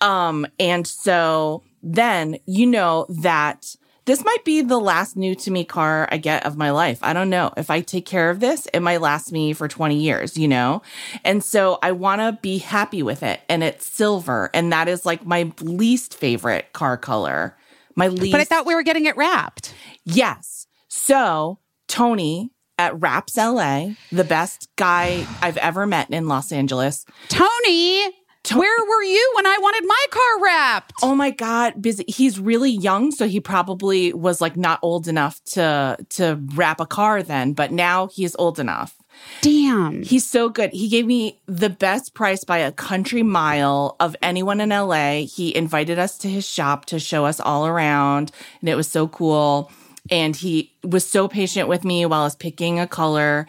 [0.00, 3.76] Um, and so then you know that
[4.06, 6.98] this might be the last new to me car I get of my life.
[7.02, 7.52] I don't know.
[7.56, 10.82] If I take care of this, it might last me for 20 years, you know?
[11.24, 13.40] And so I want to be happy with it.
[13.48, 14.50] And it's silver.
[14.52, 17.56] And that is like my least favorite car color.
[17.96, 18.32] My least.
[18.32, 19.74] But I thought we were getting it wrapped.
[20.04, 20.66] Yes.
[20.88, 28.10] So Tony at Raps LA, the best guy I've ever met in Los Angeles, Tony,
[28.52, 30.92] where were you when I wanted my car wrapped?
[31.02, 32.04] Oh my god, busy.
[32.08, 36.86] He's really young, so he probably was like not old enough to to wrap a
[36.86, 38.96] car then, but now he's old enough.
[39.42, 40.02] Damn.
[40.02, 40.70] He's so good.
[40.72, 45.22] He gave me the best price by a country mile of anyone in LA.
[45.22, 49.08] He invited us to his shop to show us all around, and it was so
[49.08, 49.70] cool.
[50.10, 53.46] And he was so patient with me while I was picking a color.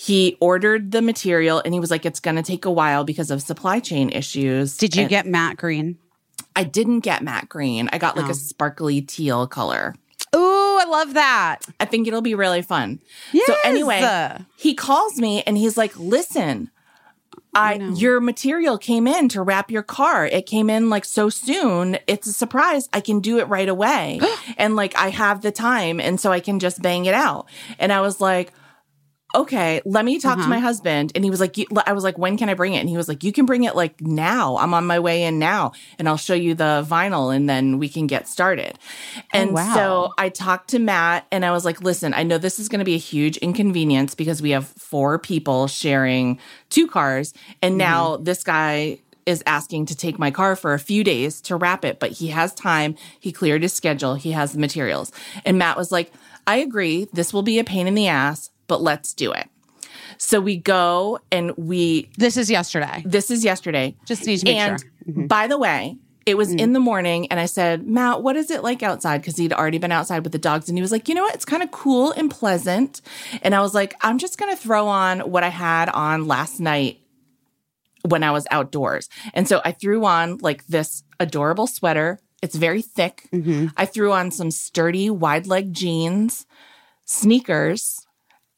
[0.00, 3.32] He ordered the material and he was like, it's going to take a while because
[3.32, 4.76] of supply chain issues.
[4.76, 5.98] Did you And- get matte green?
[6.54, 7.88] I didn't get matte green.
[7.92, 8.30] I got like Oh.
[8.30, 9.96] a sparkly teal color.
[10.36, 11.66] Ooh, I love that.
[11.80, 13.00] I think it'll be really fun.
[13.32, 13.46] Yes.
[13.48, 16.70] So anyway, he calls me and he's like, "Listen,
[17.54, 20.26] I your material came in to wrap your car.
[20.26, 21.98] It came in like so soon.
[22.06, 22.88] It's a surprise.
[22.92, 24.20] I can do it right away.
[24.56, 27.46] and like I have the time and so I can just bang it out."
[27.80, 28.52] And I was like,
[29.34, 30.48] okay, let me talk to uh-huh.
[30.48, 31.12] my husband.
[31.14, 32.78] And he was like, I was like, when can I bring it?
[32.78, 34.56] And he was like, you can bring it like now.
[34.56, 37.88] I'm on my way in now and I'll show you the vinyl and then we
[37.88, 38.78] can get started.
[39.16, 39.74] Oh, and wow.
[39.74, 42.78] so I talked to Matt and I was like, listen, I know this is going
[42.78, 46.38] to be a huge inconvenience because we have four people sharing
[46.70, 47.34] two cars.
[47.60, 47.78] And mm-hmm.
[47.78, 51.84] now this guy is asking to take my car for a few days to wrap
[51.84, 52.96] it, but he has time.
[53.20, 54.14] He cleared his schedule.
[54.14, 55.12] He has the materials.
[55.44, 56.10] And Matt was like,
[56.46, 57.08] I agree.
[57.12, 59.48] This will be a pain in the ass, but let's do it.
[60.18, 63.02] So we go and we, This is yesterday.
[63.06, 63.96] this is yesterday.
[64.06, 64.90] Just need to make and sure.
[65.08, 65.26] Mm-hmm.
[65.26, 66.60] by the way, it was Mm.
[66.60, 69.22] in the morning, and I said, Matt, what is it like outside?
[69.22, 71.34] Because he'd already been outside with the dogs, and he was like, you know what?
[71.34, 73.00] It's kind of cool and pleasant.
[73.42, 76.60] And I was like, I'm just going to throw on what I had on last
[76.60, 77.00] night
[78.02, 79.08] when I was outdoors.
[79.32, 82.18] And so I threw on like this adorable sweater.
[82.42, 83.26] It's very thick.
[83.32, 83.68] Mm-hmm.
[83.78, 86.44] I threw on some sturdy wide leg jeans,
[87.06, 88.06] sneakers,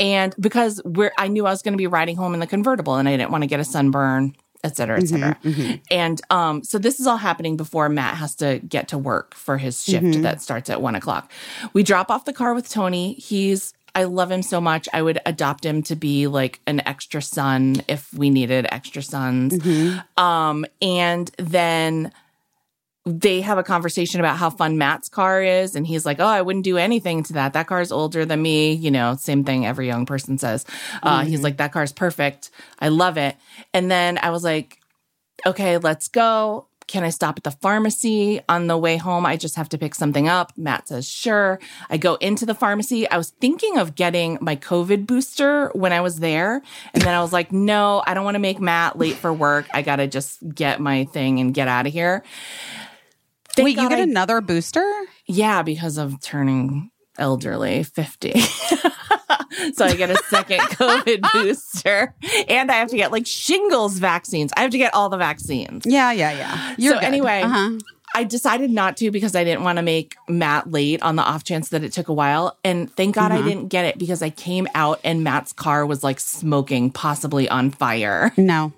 [0.00, 2.96] and because we're I knew I was going to be riding home in the convertible
[2.96, 4.34] and I didn't want to get a sunburn,
[4.64, 5.36] et cetera, et cetera.
[5.90, 9.58] And um, so this is all happening before Matt has to get to work for
[9.58, 11.30] his shift that starts at one o'clock.
[11.72, 13.14] We drop off the car with Tony.
[13.14, 14.88] He's I love him so much.
[14.92, 19.54] I would adopt him to be like an extra son if we needed extra sons.
[20.16, 22.12] Um, and then
[23.06, 25.74] they have a conversation about how fun Matt's car is.
[25.74, 27.54] And he's like, Oh, I wouldn't do anything to that.
[27.54, 28.72] That car's older than me.
[28.72, 30.66] You know, same thing every young person says.
[31.02, 32.50] Uh, He's like, That car's perfect.
[32.78, 33.36] I love it.
[33.72, 34.78] And then I was like,
[35.46, 36.66] Okay, let's go.
[36.86, 39.24] Can I stop at the pharmacy on the way home?
[39.24, 40.52] I just have to pick something up.
[40.56, 41.60] Matt says, sure.
[41.88, 43.08] I go into the pharmacy.
[43.08, 46.60] I was thinking of getting my COVID booster when I was there.
[46.92, 49.68] And then I was like, no, I don't want to make Matt late for work.
[49.72, 52.24] I got to just get my thing and get out of here.
[53.64, 54.84] Thank Wait, you get I- another booster?
[55.26, 58.32] yeah, because of turning elderly, 50.
[59.74, 62.14] so I get a second COVID booster
[62.48, 64.52] and I have to get like shingles vaccines.
[64.56, 65.84] I have to get all the vaccines.
[65.86, 66.74] Yeah, yeah, yeah.
[66.78, 67.06] You're so good.
[67.06, 67.78] anyway, Uh-huh.
[68.12, 71.44] I decided not to because I didn't want to make Matt late on the off
[71.44, 72.58] chance that it took a while.
[72.64, 73.44] And thank God Mm-hmm.
[73.44, 77.48] I didn't get it because I came out and Matt's car was like smoking, possibly
[77.48, 78.32] on fire.
[78.36, 78.72] No.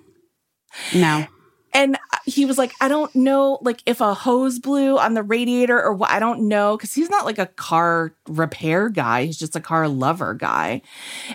[0.93, 1.25] No.
[1.73, 5.81] And he was like, I don't know, like if a hose blew on the radiator
[5.81, 6.77] or what, I don't know.
[6.77, 9.25] Cause he's not like a car repair guy.
[9.25, 10.81] He's just a car lover guy.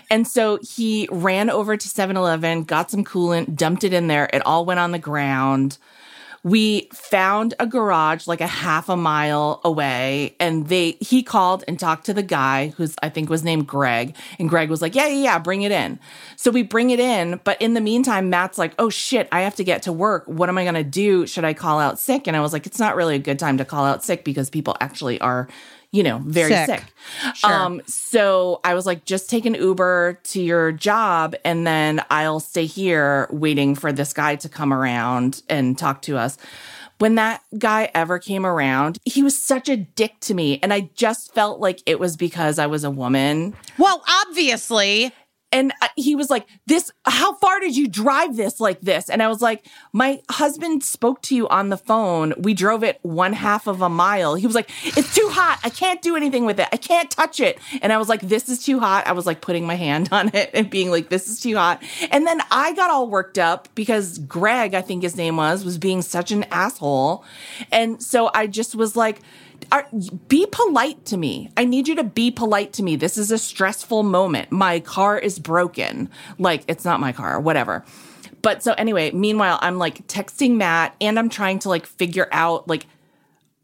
[0.09, 4.29] And so he ran over to 7 Eleven, got some coolant, dumped it in there.
[4.31, 5.77] It all went on the ground.
[6.43, 11.79] We found a garage like a half a mile away and they he called and
[11.79, 15.07] talked to the guy who's I think was named Greg and Greg was like, "Yeah,
[15.07, 15.99] yeah, yeah, bring it in."
[16.35, 19.55] So we bring it in, but in the meantime Matt's like, "Oh shit, I have
[19.55, 20.23] to get to work.
[20.27, 21.27] What am I going to do?
[21.27, 23.57] Should I call out sick?" And I was like, "It's not really a good time
[23.57, 25.47] to call out sick because people actually are
[25.91, 26.67] you know, very Sick.
[26.67, 26.83] sick.
[27.35, 27.51] Sure.
[27.51, 32.39] Um, so I was like, just take an Uber to your job and then I'll
[32.39, 36.37] stay here waiting for this guy to come around and talk to us.
[36.99, 40.59] When that guy ever came around, he was such a dick to me.
[40.61, 43.55] And I just felt like it was because I was a woman.
[43.77, 45.13] Well, obviously.
[45.51, 49.09] And he was like, This, how far did you drive this like this?
[49.09, 52.33] And I was like, My husband spoke to you on the phone.
[52.37, 54.35] We drove it one half of a mile.
[54.35, 55.59] He was like, It's too hot.
[55.63, 56.67] I can't do anything with it.
[56.71, 57.59] I can't touch it.
[57.81, 59.07] And I was like, This is too hot.
[59.07, 61.81] I was like putting my hand on it and being like, This is too hot.
[62.11, 65.77] And then I got all worked up because Greg, I think his name was, was
[65.77, 67.23] being such an asshole.
[67.71, 69.19] And so I just was like,
[69.71, 69.87] are,
[70.27, 71.51] be polite to me.
[71.57, 72.95] I need you to be polite to me.
[72.95, 74.51] This is a stressful moment.
[74.51, 76.09] My car is broken.
[76.37, 77.83] Like, it's not my car, whatever.
[78.41, 82.67] But so anyway, meanwhile, I'm like texting Matt and I'm trying to like figure out
[82.67, 82.85] like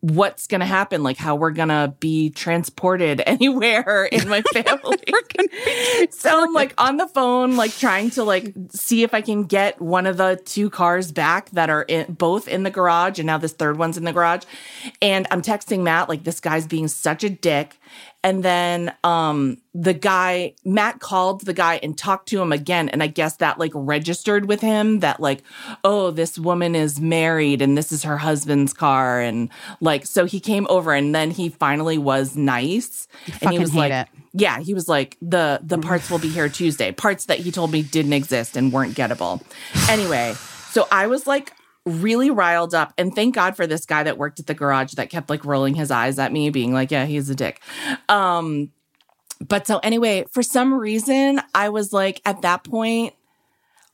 [0.05, 4.99] what's going to happen, like how we're going to be transported anywhere in my family.
[6.11, 9.81] so I'm like on the phone, like trying to like see if I can get
[9.81, 13.39] one of the two cars back that are in, both in the garage, and now
[13.39, 14.43] this third one's in the garage.
[15.01, 17.79] And I'm texting Matt like this guy's being such a dick.
[18.25, 23.03] And then um the guy Matt called the guy and talked to him again and
[23.03, 25.43] I guess that like registered with him that like
[25.83, 30.39] oh this woman is married and this is her husband's car and like so he
[30.39, 33.07] came over and then he finally was nice
[33.43, 34.07] and he was like it.
[34.33, 36.91] yeah, he was like the the parts will be here Tuesday.
[36.91, 39.39] Parts that he told me didn't exist and weren't gettable.
[39.87, 40.33] Anyway,
[40.71, 41.53] so I was like
[41.85, 42.93] really riled up.
[42.97, 45.75] And thank God for this guy that worked at the garage that kept like rolling
[45.75, 47.61] his eyes at me being like, "Yeah, he's a dick."
[48.09, 48.71] Um
[49.45, 53.13] but so anyway, for some reason, I was like at that point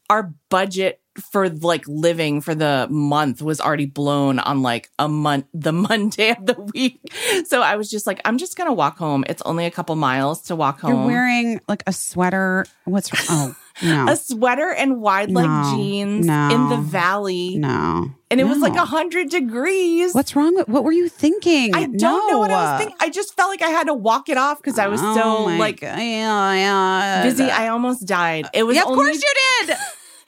[0.10, 1.00] our budget
[1.32, 6.32] for like living for the month was already blown on like a month the monday
[6.32, 7.00] of the week.
[7.46, 9.24] So i was just like i'm just gonna walk home.
[9.28, 10.92] It's only a couple miles to walk home.
[10.92, 12.66] You're wearing like a sweater.
[12.86, 14.08] What's oh no.
[14.10, 16.50] a sweater and wide leg No, jeans no.
[16.52, 18.12] in the valley no.
[18.30, 21.74] and it was like a hundred degrees What's wrong with what were you thinking?
[21.76, 24.30] i don't know what i was thinking i just felt like i had to walk
[24.30, 27.24] it off because i was Oh so like God.
[27.24, 29.34] Busy i almost died it was Yeah, of only course you
[29.68, 29.78] did.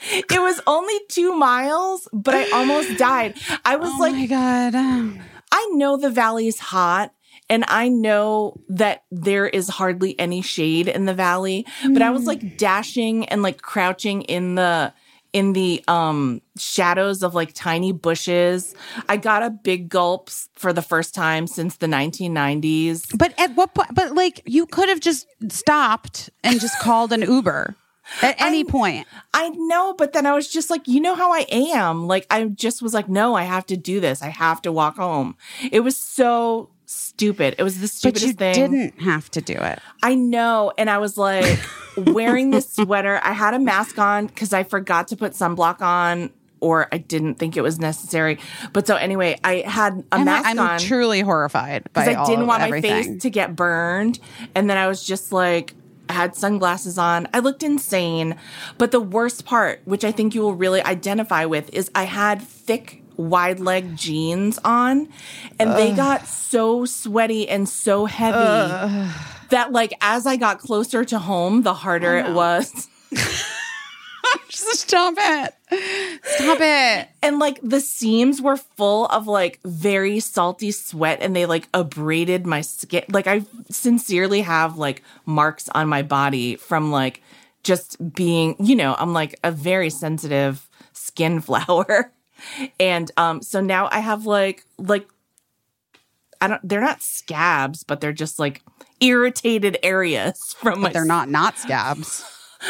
[0.32, 3.36] it was only two miles, but I almost died.
[3.64, 4.76] I was Oh like, my god.
[4.76, 7.14] I know the valley's hot
[7.54, 12.26] and I know that there is hardly any shade in the valley, but I was
[12.26, 14.92] like dashing and like crouching in the
[15.34, 18.74] in the um shadows of like tiny bushes.
[19.08, 23.16] I got a big gulps for the first time since the 1990s.
[23.16, 23.94] But at what point?
[23.94, 27.76] But like, you could have just stopped and just called an Uber
[28.24, 29.06] at any point.
[29.32, 32.08] I know, but then I was just like, you know how I am.
[32.08, 34.24] Like I just was like, no, I have to do this.
[34.24, 35.38] I have to walk home.
[35.72, 37.56] It was so stupid.
[37.58, 38.54] It was the But stupidest you thing.
[38.54, 39.80] didn't have to do it.
[40.02, 40.72] I know.
[40.78, 41.60] And I was like
[41.98, 43.20] wearing this sweater.
[43.24, 47.36] I had a mask on because I forgot to put sunblock on or I didn't
[47.36, 48.40] think it was necessary.
[48.72, 52.48] But so anyway, I had a And mask I'm on truly horrified because I didn't
[52.48, 54.20] want my face to get burned.
[54.56, 55.76] And then I was just like,
[56.08, 57.28] I had sunglasses on.
[57.34, 58.36] I looked insane.
[58.78, 62.42] But the worst part, which I think you will really identify with, is I had
[62.42, 65.10] thick, wide leg jeans on
[65.60, 69.12] and they got so sweaty and so heavy
[69.50, 72.88] that, like, as I got closer to home, the harder oh, it was.
[74.50, 75.54] Stop it.
[76.24, 77.10] Stop it.
[77.22, 82.46] And like the seams were full of like very salty sweat and they like abraded
[82.46, 83.04] my skin.
[83.10, 87.22] Like I sincerely have like marks on my body from like
[87.64, 92.12] just being, you know, I'm like a very sensitive skin flower.
[92.80, 95.08] And um so now I have like like
[96.42, 98.62] I don't they're not scabs, but they're just like
[99.00, 102.24] irritated areas from my But they're not not scabs.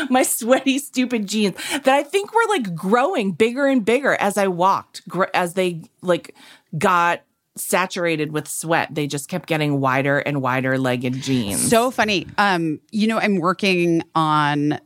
[0.10, 4.48] my sweaty, stupid jeans that I think were like growing bigger and bigger as I
[4.48, 6.36] walked, gr- as they like
[6.78, 7.22] got
[7.56, 8.90] saturated with sweat.
[8.96, 11.70] They just kept getting wider and wider legged jeans.
[11.70, 12.26] So funny.
[12.40, 14.80] Um, you know, I'm working on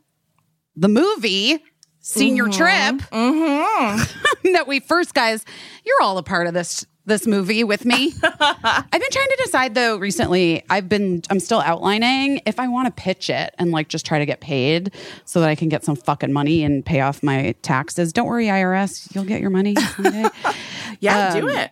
[0.76, 1.64] the movie
[2.08, 5.44] Senior Trip that we first, guys.
[5.86, 8.14] You're all a part of this this movie with me.
[8.24, 10.64] I've been trying to decide though recently.
[10.70, 14.20] I've been I'm still outlining if I want to pitch it and like just try
[14.20, 14.94] to get paid
[15.26, 18.14] so that I can get some fucking money and pay off my taxes.
[18.14, 20.28] Don't worry, IRS, you'll get your money someday.
[21.02, 21.72] yeah, do um, it.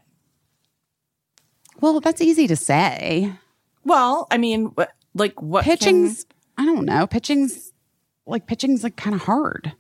[1.80, 3.32] well, that's easy to say.
[3.86, 6.26] Well, I mean, what, like what can- Pitching's
[6.58, 7.08] I don't know.
[7.08, 7.72] Pitching's
[8.26, 9.74] like pitching's like kind of hard.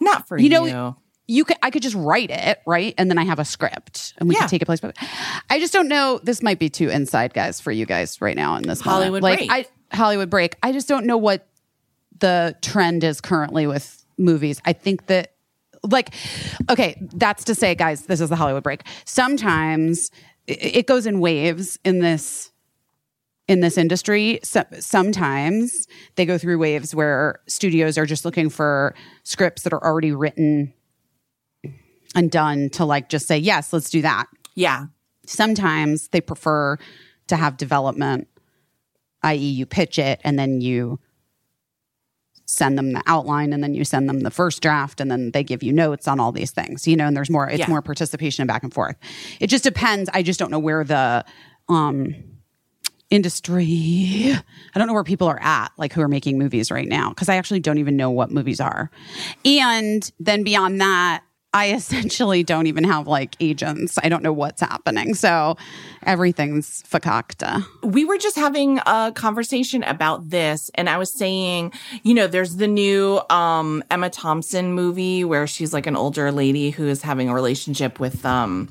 [0.00, 0.50] Not for You you.
[0.50, 0.96] know,
[1.28, 2.94] you could I could just write it, right?
[2.98, 4.42] And then I have a script and we Yeah.
[4.42, 4.80] could take it place.
[4.80, 4.96] But
[5.50, 6.20] I just don't know.
[6.22, 9.02] This might be too inside, guys, for you guys right now in this moment.
[9.02, 9.50] Hollywood like break.
[9.92, 10.56] I Hollywood break.
[10.62, 11.46] I just don't know what
[12.18, 14.60] the trend is currently with movies.
[14.64, 15.32] I think that
[15.82, 16.14] like
[16.70, 18.82] okay, that's to say, guys, this is the Hollywood break.
[19.04, 20.10] Sometimes
[20.46, 22.50] it, it goes in waves in this
[23.48, 25.86] in this industry so, sometimes
[26.16, 30.72] they go through waves where studios are just looking for scripts that are already written
[32.14, 34.86] and done to like just say yes let's do that yeah.
[35.26, 36.76] sometimes they prefer
[37.28, 38.26] to have development
[39.22, 40.98] i.e you pitch it and then you
[42.48, 45.42] send them the outline and then you send them the first draft and then they
[45.42, 47.68] give you notes on all these things you know and there's more it's Yeah.
[47.68, 48.96] more participation and back and forth
[49.40, 51.24] it just depends i just don't know where the
[51.68, 52.14] um
[53.10, 54.32] industry.
[54.74, 57.28] I don't know where people are at like who are making movies right now because
[57.28, 58.90] i actually don't even know what movies are.
[59.44, 61.22] And then beyond that
[61.56, 63.98] i essentially don't even have like agents.
[64.02, 65.14] I don't know what's happening.
[65.14, 65.56] So
[66.04, 67.64] everything's fakakta.
[67.82, 72.56] We were just having a conversation about this and i was saying you know there's
[72.56, 77.28] the new um emma thompson movie where she's like an older lady who is having
[77.28, 78.68] a relationship with um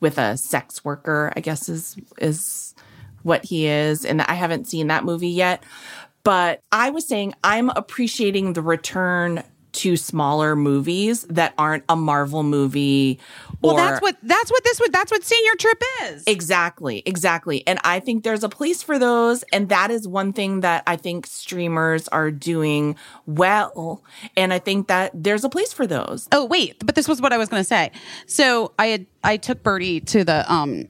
[0.00, 2.65] with a sex worker i guess is is
[3.26, 5.62] what he is and i haven't seen that movie yet
[6.22, 12.42] but i was saying i'm appreciating the return to smaller movies that aren't a marvel
[12.42, 13.18] movie
[13.60, 17.66] well that's what that's what this would that's what senior trip is Exactly, exactly.
[17.66, 19.42] And I think there's a place for those.
[19.52, 22.96] And that is one thing that I think streamers are doing
[23.26, 24.04] well.
[24.36, 26.28] And I think that there's a place for those.
[26.32, 27.90] Oh wait, but this was what I was going to say.
[28.26, 30.88] So I had I took Birdie to the um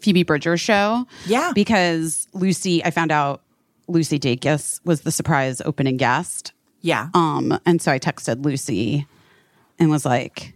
[0.00, 1.06] Phoebe Bridgers show.
[1.26, 1.52] Yeah.
[1.54, 3.42] because Lucy, I found out
[3.88, 6.52] Lucy Dacus was the surprise opening guest.
[6.80, 7.08] Yeah.
[7.14, 9.06] Um, and so I texted Lucy
[9.78, 10.54] and was like,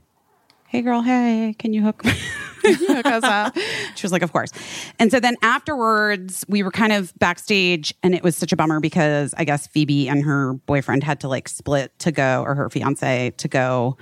[0.69, 1.99] "Hey, girl, hey, can you hook,
[2.63, 3.57] can you hook us up?"
[3.95, 4.53] She was like, "Of course."
[4.99, 8.81] And so then afterwards, we were kind of backstage, and it was such a bummer
[8.81, 12.69] because I guess Phoebe and her boyfriend had to like split to go, or her
[12.71, 13.97] fiance to go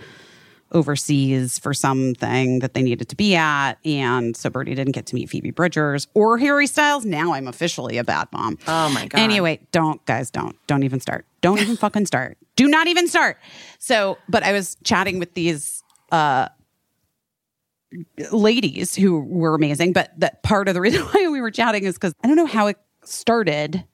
[0.72, 3.74] overseas for something that they needed to be at.
[3.84, 7.04] And so Birdie didn't get to meet Phoebe Bridgers or Harry Styles.
[7.04, 8.58] Now I'm officially a bad mom.
[8.66, 9.20] Oh my God.
[9.20, 10.56] Anyway, don't guys, don't.
[10.66, 11.26] Don't even start.
[11.40, 12.38] Don't even fucking start.
[12.56, 13.38] Do not even start.
[13.78, 16.48] So, but I was chatting with these uh
[18.30, 21.94] ladies who were amazing, but that part of the reason why we were chatting is
[21.94, 23.84] because I don't know how it started.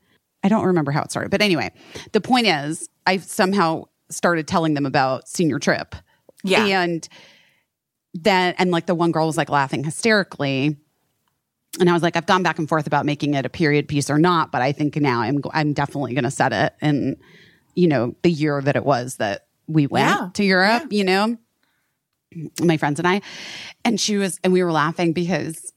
[0.42, 1.30] I don't remember how it started.
[1.30, 1.72] But anyway,
[2.12, 5.94] the point is I somehow started telling them about senior trip.
[6.50, 6.80] Yeah.
[6.80, 7.08] And
[8.14, 10.76] then and like the one girl was like laughing hysterically.
[11.78, 14.08] And I was like, I've gone back and forth about making it a period piece
[14.08, 17.16] or not, but I think now I'm I'm definitely going to set it in,
[17.74, 20.28] you know, the year that it was that we went Yeah.
[20.34, 20.84] to Europe.
[20.90, 21.36] You know,
[22.62, 23.20] my friends and I,
[23.84, 25.72] and she was, and we were laughing because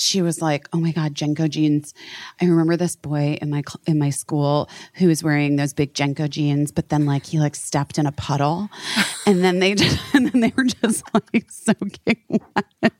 [0.00, 1.92] she was like, "Oh my god, JNCO jeans!
[2.40, 6.30] I remember this boy in my in my school who was wearing those big JNCO
[6.30, 8.70] jeans, but then like he like stepped in a puddle,
[9.26, 12.94] and then they just, and then they were just like soaking wet."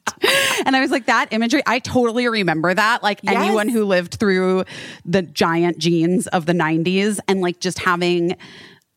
[0.66, 3.02] And I was like, "That imagery, I totally remember that.
[3.02, 3.34] Like Yes.
[3.34, 4.64] anyone who lived through
[5.04, 8.36] the giant jeans of the '90s, and like just having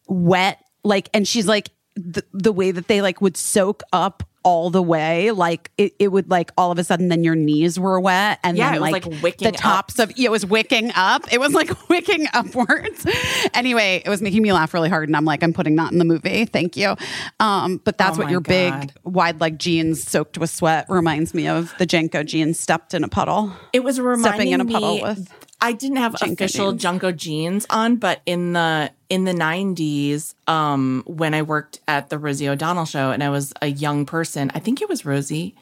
[0.08, 4.70] wet, like, and she's like." The, the way that they like would soak up all
[4.70, 5.32] the way.
[5.32, 8.58] Like it, it would like all of a sudden then your knees were wet and
[8.58, 11.32] Yeah, then it was, like, like, wicking the tops of yeah, it was wicking up.
[11.32, 13.06] It was like wicking upwards.
[13.54, 15.98] Anyway it was making me laugh really hard and i'm like i'm putting that in
[15.98, 16.46] the movie.
[16.46, 16.96] Thank you.
[17.39, 21.48] Um but that's Oh what your big wide leg jeans soaked with sweat reminds me
[21.48, 23.52] of the JNCO jeans stepped in a puddle.
[23.72, 25.02] It was reminding stepping in a me.
[25.02, 27.00] with I didn't have JNCO official jeans.
[27.00, 32.18] JNCO jeans on, but in the in the nineties, um, when I worked at the
[32.18, 35.53] Rosie O'Donnell show and I was a young person, I think it was Rosie.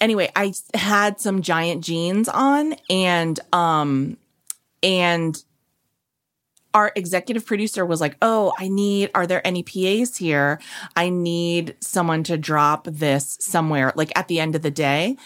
[0.00, 4.16] Anyway, I had some giant jeans on and um
[4.84, 5.42] and
[6.74, 10.60] our executive producer was like, Oh, I need, are there any PAs here?
[10.96, 15.16] I need someone to drop this somewhere, like at the end of the day.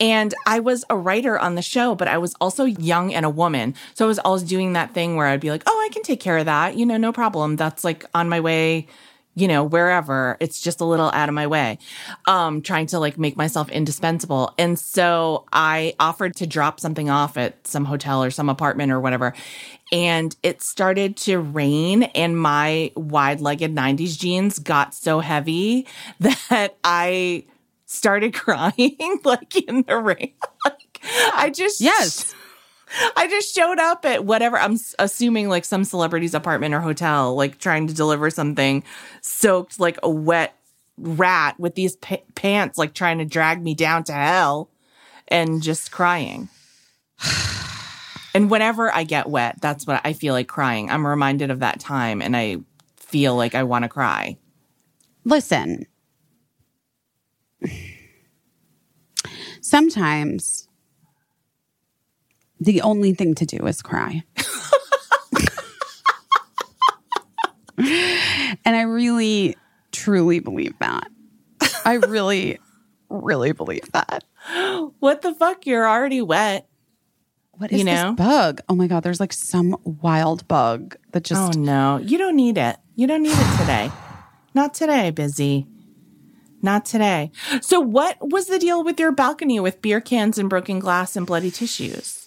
[0.00, 3.30] And I was a writer on the show, but I was also young and a
[3.30, 3.74] woman.
[3.94, 6.20] So I was always doing that thing where I'd be like, Oh, I can take
[6.20, 6.76] care of that.
[6.76, 7.56] You know, no problem.
[7.56, 8.88] That's like on my way
[9.36, 10.36] you know, wherever.
[10.40, 11.78] It's just a little out of my way.
[12.26, 14.52] Um, trying to like make myself indispensable.
[14.58, 18.98] And so I offered to drop something off at some hotel or some apartment or
[18.98, 19.34] whatever.
[19.92, 25.86] And it started to rain and my wide legged 90s jeans got so heavy
[26.20, 27.44] that I
[27.84, 30.32] started crying like in the rain.
[30.64, 31.00] like,
[31.34, 32.34] I just, yes
[33.16, 37.58] I just showed up at whatever I'm assuming like some celebrity's apartment or hotel, like
[37.58, 38.84] trying to deliver something,
[39.22, 40.56] soaked like a wet
[40.96, 44.70] rat with these pa- pants, like trying to drag me down to hell,
[45.28, 46.48] and just crying.
[48.34, 50.90] and whenever I get wet, that's what I feel like crying.
[50.90, 52.58] I'm reminded of that time, and I
[52.96, 54.36] feel like I want to cry.
[55.24, 55.86] listen
[59.60, 60.65] sometimes
[62.60, 64.22] the only thing to do is cry
[67.78, 69.56] and i really
[69.92, 71.08] truly believe that
[71.84, 72.58] i really
[73.08, 74.24] really believe that
[75.00, 75.66] What the fuck?
[75.66, 76.68] You're already wet.
[77.52, 78.10] what is You know?
[78.10, 82.16] this bug oh my god there's like some wild bug that just Oh no, you
[82.18, 82.76] don't need it.
[82.94, 83.90] You don't need it today.
[84.54, 85.66] Not today, busy.
[86.62, 87.30] Not today.
[87.60, 91.26] So, what was the deal with your balcony with beer cans and broken glass and
[91.26, 92.25] bloody tissues?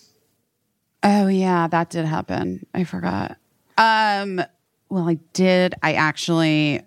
[1.04, 2.66] Oh yeah, that did happen.
[2.74, 3.38] I forgot.
[3.78, 4.42] Um
[4.90, 6.82] well I did I actually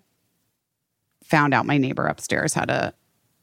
[1.25, 2.93] found out my neighbor upstairs had a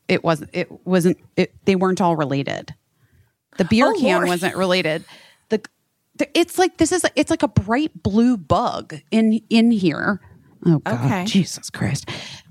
[0.07, 2.73] it wasn't it wasn't it they weren't all related.
[3.57, 4.27] The beer Oh, can Lord.
[4.27, 5.03] wasn't related.
[5.49, 5.61] The,
[6.17, 10.21] the it's like this is it's like a bright blue bug in in here.
[10.65, 11.05] Oh god.
[11.05, 11.25] Okay.
[11.25, 12.07] Jesus Christ.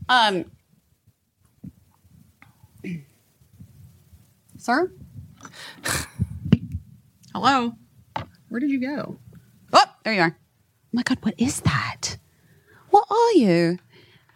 [0.09, 0.45] Um
[4.57, 4.91] Sir?
[7.33, 7.73] Hello?
[8.49, 9.19] Where did you go?
[9.73, 10.37] Oh, there you are.
[10.39, 12.17] Oh my God, what is that?
[12.91, 13.79] What are you?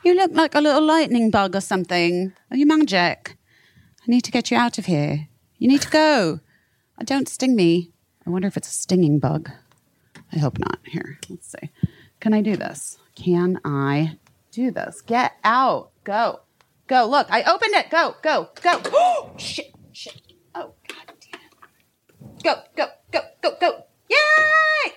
[0.04, 2.32] You look like a little lightning bug or something.
[2.50, 3.36] Are you magic?
[4.00, 5.28] I need to get you out of here.
[5.58, 6.40] You need to go.
[6.98, 7.92] Uh, Don't sting me.
[8.26, 9.50] I wonder if it's a stinging bug.
[10.32, 10.80] I hope not.
[10.84, 11.70] Here, let's see.
[12.20, 12.98] Can I do this?
[13.14, 14.18] Can I
[14.50, 15.00] do this?
[15.02, 15.90] Get out.
[16.04, 16.40] Go.
[16.86, 17.06] Go.
[17.06, 17.90] Look, I opened it.
[17.90, 18.80] Go, go, go.
[18.86, 20.20] Oh, shit, shit.
[20.54, 22.42] Oh, God damn it.
[22.42, 23.84] Go, go, go, go, go.
[24.12, 24.92] Yay!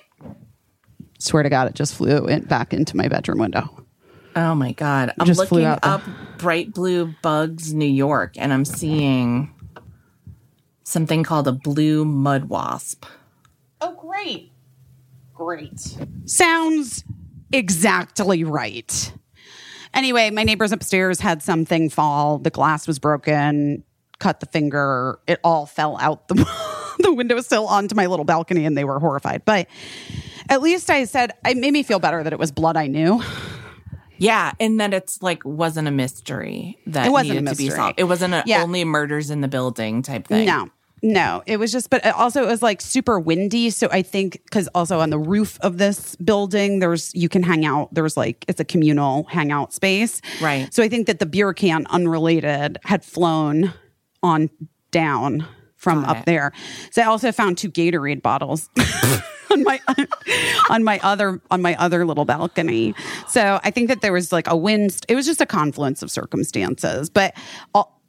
[1.19, 3.85] Swear to God, it just flew in, back into my bedroom window.
[4.35, 5.13] Oh my God.
[5.19, 6.01] I'm Just looking out the- up
[6.37, 9.53] Bright Blue Bugs New York and I'm seeing
[10.83, 13.05] something called a blue mud wasp.
[13.81, 14.51] Oh, great.
[15.33, 15.97] Great.
[16.25, 17.03] Sounds
[17.51, 19.13] exactly right.
[19.93, 22.37] Anyway, my neighbors upstairs had something fall.
[22.37, 23.83] The glass was broken,
[24.19, 25.19] cut the finger.
[25.27, 26.35] It all fell out the
[26.99, 29.43] the windowsill onto my little balcony and they were horrified.
[29.45, 29.67] But
[30.49, 33.21] at least I said, it made me feel better that it was blood I knew.
[34.17, 37.63] Yeah, and that it's like wasn't a mystery that It wasn't a needed to be
[37.65, 37.77] mystery.
[37.77, 37.99] solved.
[37.99, 38.63] It wasn't a Yeah.
[38.63, 40.45] only murders in the building type thing.
[40.45, 40.69] No,
[41.03, 43.69] no, it was just, but also it was like super windy.
[43.71, 47.65] So I think because also on the roof of this building, there's you can hang
[47.65, 47.93] out.
[47.93, 50.73] There's like it's a communal hangout space, Right.
[50.73, 53.73] So I think that the beer can, unrelated, had flown
[54.23, 54.49] on
[54.91, 55.45] down
[55.85, 56.25] from Got up it.
[56.25, 56.51] there.
[56.89, 58.69] So I also found two Gatorade bottles.
[59.51, 59.79] on my
[60.71, 62.95] on my other on my other little balcony.
[63.27, 65.05] So I think that there was like a wind.
[65.07, 67.35] It was just a confluence of circumstances, but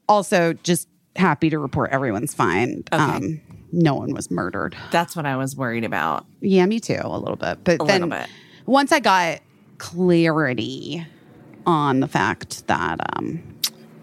[0.08, 2.82] also just happy to report everyone's fine.
[2.90, 4.74] Um, no one was murdered.
[4.90, 6.24] That's what I was worried about.
[6.40, 7.62] Yeah, me too, a little bit.
[7.62, 8.28] But A then bit.
[8.64, 9.40] once I got
[9.76, 11.06] clarity
[11.66, 13.42] on the fact that um,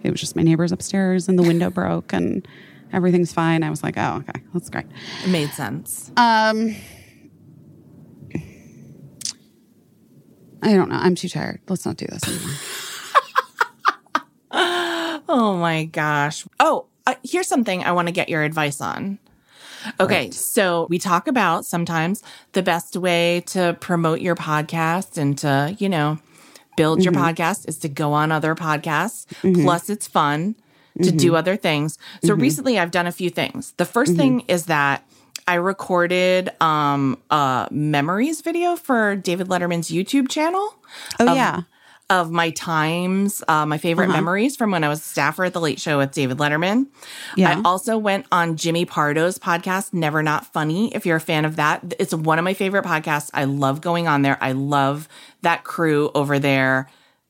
[0.04, 2.48] it was just my neighbors upstairs and the window broke and
[2.94, 4.86] everything's fine, I was like, oh, okay, that's great.
[5.24, 6.12] It made sense.
[6.16, 6.76] Um,
[10.62, 10.96] I don't know.
[10.96, 11.60] I'm too tired.
[11.68, 12.56] Let's not do this anymore.
[15.30, 16.46] Oh my gosh.
[16.60, 19.18] Oh, uh, here's something I want to get your advice on.
[20.00, 22.22] Okay, so we talk about sometimes
[22.52, 26.20] the best way to promote your podcast and to, you know,
[26.78, 29.26] build your podcast is to go on other podcasts.
[29.64, 30.56] Plus, it's fun
[31.02, 31.98] to do other things.
[32.24, 33.74] So recently, I've done a few things.
[33.78, 35.04] The 1st thing is that
[35.48, 40.76] I recorded um, a memories video for David Letterman's YouTube channel
[41.20, 41.62] Oh yeah.
[42.10, 45.60] of my times, uh, my favorite memories from when I was a staffer at the
[45.60, 46.88] Late Show with David Letterman.
[47.36, 47.58] Yeah.
[47.58, 50.94] I also went on Jimmy Pardo's podcast, Never Not Funny.
[50.96, 53.30] If you're a fan of that, it's one of my favorite podcasts.
[53.34, 54.38] I love going on there.
[54.42, 55.10] I love
[55.42, 56.90] that crew over there.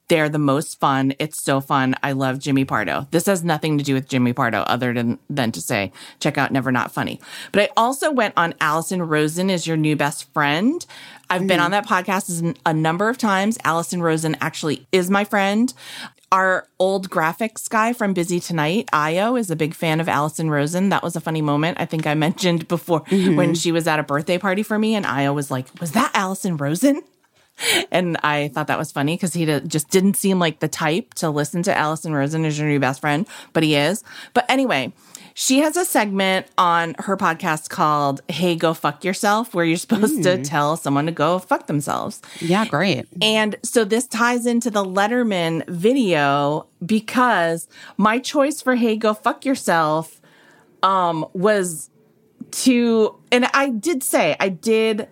[0.10, 1.14] They're the most fun.
[1.20, 1.96] It's so fun.
[2.04, 3.08] I love Jimmy Pardo.
[3.12, 6.52] This has nothing to do with Jimmy Pardo other than, than to say, check out
[6.52, 7.22] Never Not Funny.
[7.52, 10.86] But I also went on Alison Rosen is your new best friend.
[11.30, 11.66] I've been mm.
[11.66, 13.58] on that podcast a number of times.
[13.64, 15.74] Alison Rosen actually is my friend.
[16.32, 20.90] Our old graphics guy from Busy Tonight, Io, is a big fan of Alison Rosen.
[20.90, 21.80] That was a funny moment.
[21.80, 23.36] I think I mentioned before mm-hmm.
[23.36, 26.12] when she was at a birthday party for me, and Io was like, Was that
[26.16, 27.04] Alison Rosen?
[27.92, 31.30] And I thought that was funny because he just didn't seem like the type to
[31.30, 34.04] listen to Alison Rosen as your new best friend, but he is.
[34.34, 34.92] But anyway,
[35.34, 40.24] she has a segment on her podcast called Hey, Go Fuck Yourself, where you're supposed
[40.24, 42.22] to tell someone to go fuck themselves.
[42.40, 43.08] Yeah, great.
[43.22, 49.46] And so this ties into the Letterman video because my choice for Hey Go Fuck
[49.46, 50.20] Yourself
[50.82, 51.90] um was
[52.52, 55.08] to and I did say I did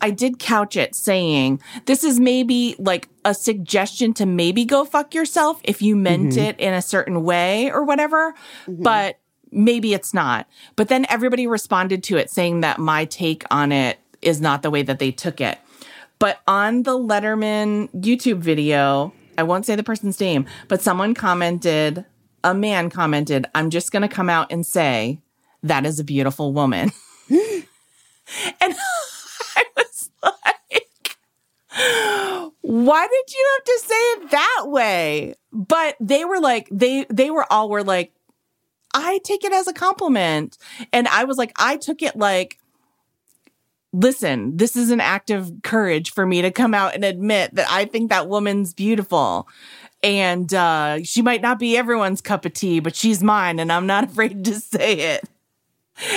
[0.00, 5.14] I did couch it saying this is maybe like a suggestion to maybe go fuck
[5.14, 6.40] yourself if you meant mm-hmm.
[6.40, 8.34] it in a certain way or whatever,
[8.66, 8.82] mm-hmm.
[8.82, 9.18] but
[9.50, 10.48] maybe it's not.
[10.76, 14.70] But then everybody responded to it saying that my take on it is not the
[14.70, 15.58] way that they took it.
[16.18, 22.04] But on the Letterman YouTube video, I won't say the person's name, but someone commented,
[22.42, 25.20] a man commented, I'm just going to come out and say,
[25.62, 26.90] that is a beautiful woman.
[27.30, 28.74] and
[30.22, 31.16] like,
[32.60, 35.34] why did you have to say it that way?
[35.52, 38.12] But they were like, they, they were all were like,
[38.94, 40.58] I take it as a compliment.
[40.92, 42.58] And I was like, I took it like,
[43.92, 47.70] listen, this is an act of courage for me to come out and admit that
[47.70, 49.48] I think that woman's beautiful.
[50.02, 53.86] And uh, she might not be everyone's cup of tea, but she's mine, and I'm
[53.86, 55.24] not afraid to say it.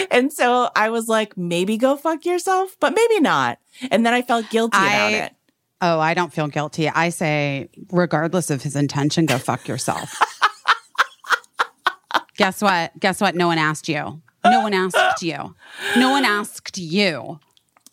[0.10, 3.60] And so I was like, maybe go fuck yourself, but maybe not.
[3.90, 5.34] And then I felt guilty about it.
[5.82, 6.88] Oh, I don't feel guilty.
[6.88, 10.16] I say, regardless of his intention, go fuck yourself.
[12.38, 12.98] Guess what?
[13.00, 13.36] Guess what?
[13.36, 14.22] No one asked you.
[14.46, 15.56] No one asked you.
[15.98, 17.40] No one asked you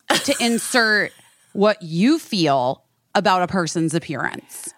[0.08, 1.12] to insert
[1.52, 2.84] what you feel
[3.14, 4.72] about a person's appearance.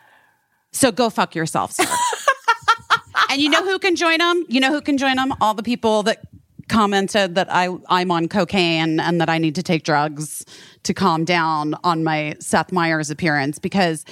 [0.72, 1.84] So go fuck yourself, sir.
[3.30, 4.44] and you know who can join them?
[4.48, 5.32] You know who can join them?
[5.40, 6.22] All the people that
[6.70, 10.44] commented that I I'm on cocaine and that I need to take drugs
[10.84, 14.04] to calm down on my Seth Meyers appearance because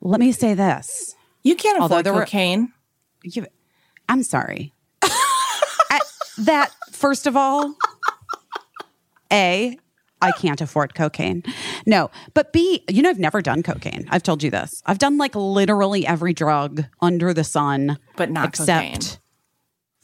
[0.00, 1.16] let me say this.
[1.42, 2.72] You can't Although afford there were- cocaine.
[3.24, 3.46] You,
[4.08, 4.72] I'm sorry.
[5.02, 6.00] I-
[6.38, 7.74] that first of all,
[9.32, 9.78] A,
[10.20, 11.42] I can't afford cocaine.
[11.86, 14.06] No, but B, you know, I've never done cocaine.
[14.10, 14.82] I've told you this.
[14.86, 19.18] I've done like literally every drug under the sun, But not except cocaine.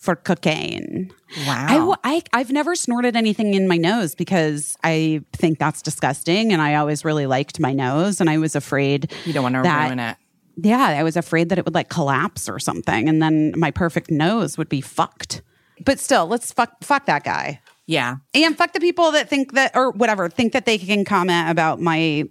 [0.00, 1.12] For cocaine.
[1.46, 1.96] Wow.
[2.02, 6.52] I, I, I've never snorted anything in my nose because I think that's disgusting.
[6.52, 8.18] And I always really liked my nose.
[8.20, 10.16] And I was afraid you don't want to that- ruin it.
[10.56, 14.10] yeah, I was afraid that it would like collapse or something, and then my perfect
[14.10, 15.42] nose would be fucked.
[15.84, 17.60] but still, let's fuck fuck that guy.
[17.86, 18.16] Yeah.
[18.34, 21.80] And fuck the people that think that or whatever, think that they can comment about
[21.80, 22.24] my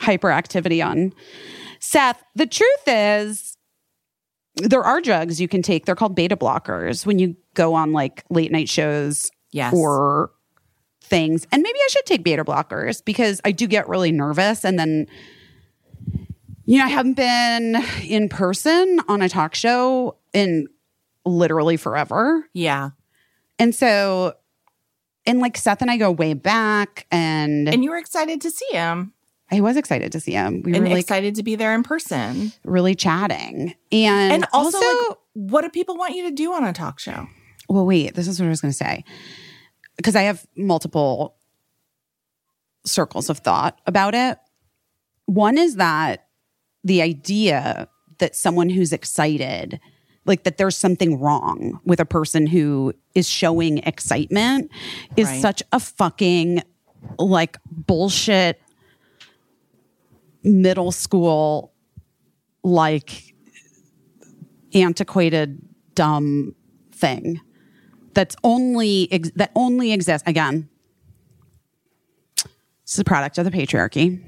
[0.00, 1.12] hyperactivity on
[1.80, 2.22] Seth.
[2.34, 3.53] The truth is
[4.56, 5.84] there are drugs you can take.
[5.86, 9.72] They're called beta blockers when you go on like late night shows Yes.
[9.74, 10.30] or
[11.02, 11.46] things.
[11.52, 15.06] And maybe I should take beta blockers because I do get really nervous and then
[16.66, 20.66] you know, I haven't been in person on a talk show in
[21.26, 22.48] literally forever.
[22.54, 22.90] Yeah.
[23.58, 24.34] And so,
[25.26, 28.66] and like Seth and I go way back, and, And you were excited to see
[28.72, 29.12] him
[29.54, 30.62] I was excited to see him.
[30.62, 32.52] We and were like excited to be there in person.
[32.64, 33.74] really chatting.
[33.92, 36.98] And, And also, also, like, what do people want you to do on a talk
[36.98, 37.26] show?
[37.68, 39.04] well, wait, this is what I was going to say.
[39.96, 41.36] Because I have multiple
[42.86, 44.38] circles of thought about it.
[45.26, 46.26] One is that
[46.82, 47.88] the idea
[48.18, 49.80] that someone who's excited,
[50.26, 54.70] like that there's something wrong with a person who is showing excitement,
[55.16, 55.40] is Right.
[55.40, 56.62] such a fucking
[57.18, 58.60] like bullshit
[60.44, 61.72] middle school,
[62.62, 63.34] like
[64.74, 65.60] antiquated,
[65.94, 66.54] dumb
[66.92, 67.40] thing
[68.14, 70.68] that's only ex- that only exists again.
[72.82, 74.22] It's a product of the patriarchy.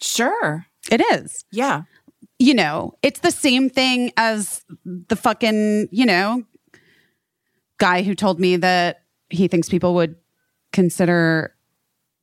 [0.00, 0.66] Sure.
[0.90, 1.44] It is.
[1.52, 1.82] Yeah.
[2.38, 6.44] You know, it's the same thing as the fucking, you know,
[7.78, 10.16] guy who told me that he thinks people would
[10.72, 11.54] consider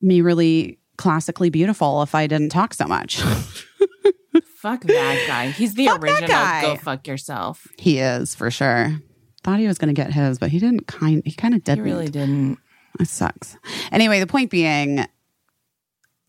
[0.02, 3.22] me really classically beautiful if I didn't talk so much.
[4.58, 5.52] Fuck that guy.
[5.52, 6.28] He's the Fuck original
[6.62, 7.66] go fuck yourself.
[7.78, 9.00] he is for sure.
[9.42, 11.86] Thought he was going to get his, but he didn't kind he kind of didn't.
[11.86, 12.58] really didn't.
[13.00, 13.56] It sucks.
[13.94, 15.06] Anyway, the point being,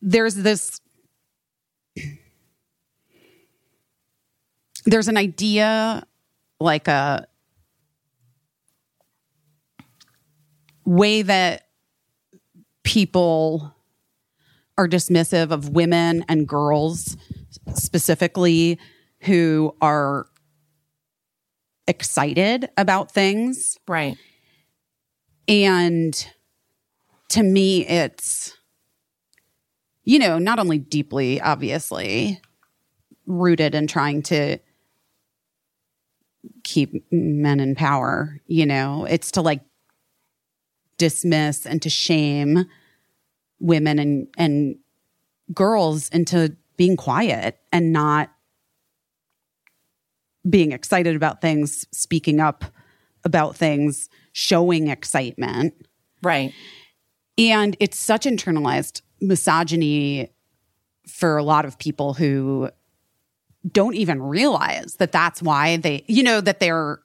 [0.01, 0.81] there's this.
[4.85, 6.05] There's an idea,
[6.61, 7.27] like a
[10.85, 11.67] way that
[12.85, 13.75] people
[14.81, 17.17] are dismissive of women and girls
[17.75, 18.79] specifically
[19.21, 20.27] who are
[21.87, 24.17] excited about things Right.
[25.47, 26.27] and
[27.29, 28.57] to me, it's,
[30.03, 32.41] you know, not only deeply, obviously,
[33.27, 34.59] rooted in trying to
[36.65, 39.61] keep men in power, you know, it's to like
[40.99, 42.65] dismiss and to shame
[43.61, 44.77] women and, and
[45.55, 48.31] girls into being quiet and not
[50.49, 52.65] being excited about things, speaking up
[53.25, 55.75] about things, showing excitement.
[56.23, 56.53] Right.
[57.37, 60.31] And it's such internalized misogyny
[61.07, 62.71] for a lot of people who
[63.71, 67.01] don't even realize that that's why they, you know, that they're.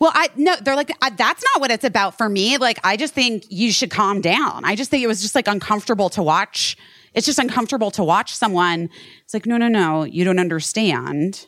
[0.00, 2.56] Well, I no, they're like I, that's not what it's about for me.
[2.58, 4.64] Like I just think you should calm down.
[4.64, 6.76] I just think it was just like uncomfortable to watch.
[7.14, 8.88] It's just uncomfortable to watch someone.
[9.24, 11.46] It's like no, no, no, you don't understand.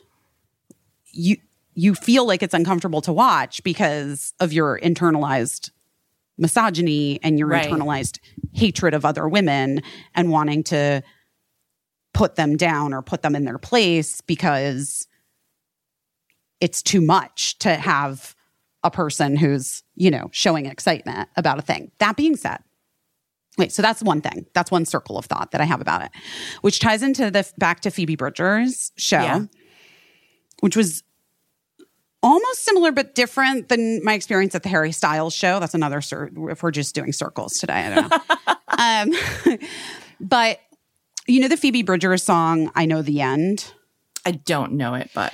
[1.11, 1.37] You
[1.73, 5.71] you feel like it's uncomfortable to watch because of your internalized
[6.37, 7.69] misogyny and your Right.
[7.69, 8.19] internalized
[8.53, 9.81] hatred of other women
[10.15, 11.03] and wanting to
[12.13, 15.07] put them down or put them in their place because
[16.61, 18.35] it's too much to have
[18.83, 21.91] a person who's, you know, showing excitement about a thing.
[21.99, 22.59] That being said,
[23.57, 24.45] wait, so that's one thing.
[24.53, 26.11] That's one circle of thought that I have about it,
[26.61, 29.45] which ties into the back to Phoebe Bridgers show, Yeah.
[30.61, 31.03] which was
[32.21, 35.59] almost similar but different than my experience at the Harry Styles show.
[35.59, 37.73] That's another cir- if we're just doing circles today.
[37.73, 39.15] I don't know.
[39.55, 39.59] um,
[40.19, 40.59] but
[41.27, 43.73] you know the Phoebe Bridgers song "I Know the End."
[44.25, 45.33] I don't know it, but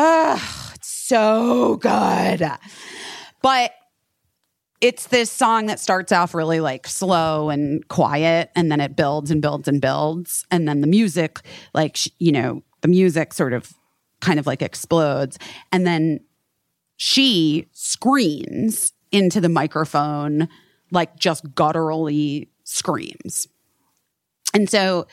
[0.00, 0.40] Ugh,
[0.76, 2.48] it's so good.
[3.42, 3.72] But
[4.80, 9.32] it's this song that starts off really like slow and quiet, and then it builds
[9.32, 10.46] and builds and builds.
[10.52, 11.40] And then the music,
[11.74, 13.72] like, you know, the music sort of
[14.20, 15.36] kind of like explodes.
[15.72, 16.20] And then
[16.96, 20.48] she screams into the microphone,
[20.92, 23.48] like just gutturally screams.
[24.54, 25.08] And so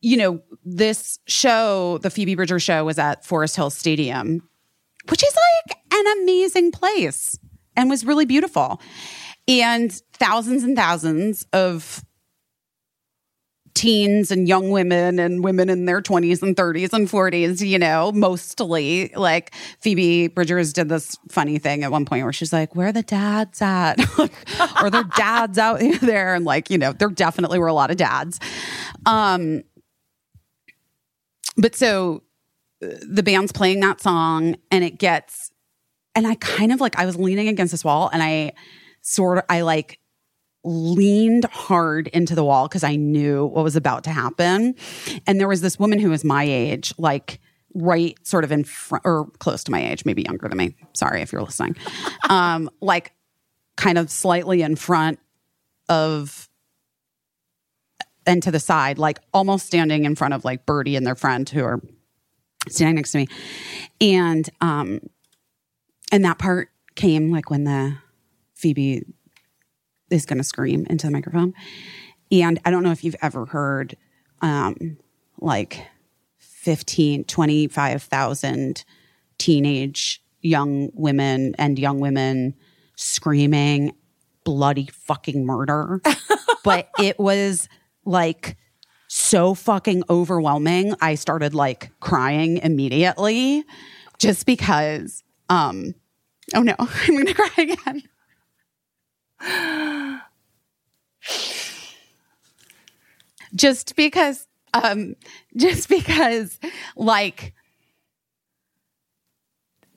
[0.00, 4.48] you know, this show, the Phoebe Bridger show, was at Forest Hill Stadium,
[5.08, 5.36] which is
[5.66, 7.38] like an amazing place
[7.76, 8.80] and was really beautiful.
[9.46, 12.04] And thousands and thousands of
[13.78, 18.10] teens and young women and women in their 20s and 30s and 40s, you know,
[18.10, 22.92] mostly like Phoebe Bridgers did this funny thing at one point where she's like, Where
[22.92, 23.94] the dads at?
[24.82, 26.34] or their dads out there.
[26.34, 28.40] And like, you know, there definitely were a lot of dads.
[29.06, 29.62] Um,
[31.58, 32.22] but so
[32.82, 35.50] uh, the band's playing that song and it gets
[36.14, 38.52] and I kind of like I was leaning against this wall and I
[39.02, 40.00] sort of I like
[40.64, 44.74] leaned hard into the wall because I knew what was about to happen.
[45.26, 47.40] And there was this woman who was my age, like
[47.74, 50.74] right sort of in front or close to my age, maybe younger than me.
[50.94, 51.76] Sorry if you're listening.
[52.28, 53.12] Um, like
[53.76, 55.20] kind of slightly in front
[55.88, 56.47] of
[58.28, 61.48] and to the side, like almost standing in front of like Birdie and their friend
[61.48, 61.80] who are
[62.68, 63.28] standing next to me.
[64.00, 65.00] And um
[66.12, 67.96] and that part came like when the
[68.54, 69.02] Phoebe
[70.10, 71.54] is going to scream into the microphone.
[72.30, 73.96] And I don't know if you've ever heard
[74.42, 74.98] um
[75.40, 75.86] like
[76.38, 78.84] 15 25,000
[79.38, 82.54] teenage young women and young women
[82.94, 83.94] screaming
[84.44, 86.02] bloody fucking murder.
[86.64, 87.68] but it was
[88.04, 88.56] like
[89.08, 90.94] so fucking overwhelming.
[91.00, 93.64] I started like crying immediately
[94.18, 95.94] just because um
[96.54, 98.02] oh no, I'm going to cry again.
[103.54, 105.14] just because um
[105.56, 106.58] just because
[106.96, 107.54] like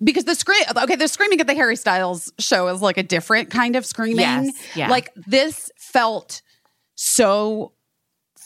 [0.03, 3.49] because the scream okay the screaming at the harry styles show is like a different
[3.49, 4.89] kind of screaming Yes, yeah.
[4.89, 6.41] like this felt
[6.95, 7.73] so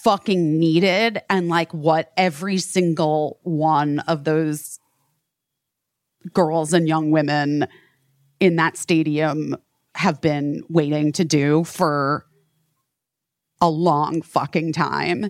[0.05, 4.79] fucking needed and like what every single one of those
[6.31, 7.67] girls and young women
[8.39, 9.57] in that stadium
[9.95, 12.23] have been waiting to do for
[13.59, 15.25] a long fucking time.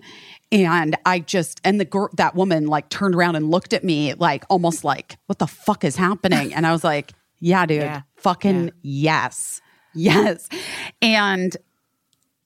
[0.52, 4.12] And I just, and the girl, that woman like turned around and looked at me
[4.12, 6.52] like almost like, what the fuck is happening?
[6.52, 8.02] And I was like, yeah, dude, Yeah.
[8.18, 9.62] fucking yes,
[9.94, 10.50] yes.
[11.00, 11.56] And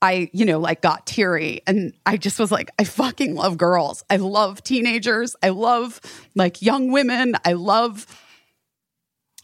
[0.01, 4.03] I, you know, like got teary and I just was like, I fucking love girls.
[4.09, 5.35] I love teenagers.
[5.43, 6.01] I love
[6.35, 7.35] like young women.
[7.45, 8.07] I love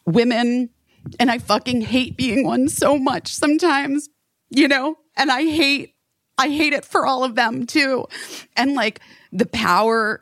[0.05, 0.71] women.
[1.19, 4.09] And I fucking hate being one so much sometimes,
[4.49, 4.97] you know?
[5.15, 5.95] And I hate,
[6.37, 8.07] I hate it for all of them too.
[8.55, 8.99] And like
[9.31, 10.21] the power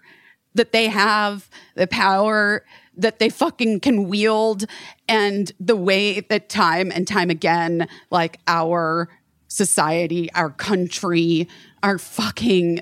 [0.53, 2.65] that they have, the power
[2.97, 4.65] that they fucking can wield,
[5.07, 9.09] and the way that time and time again, like our
[9.47, 11.47] society, our country,
[11.83, 12.81] our fucking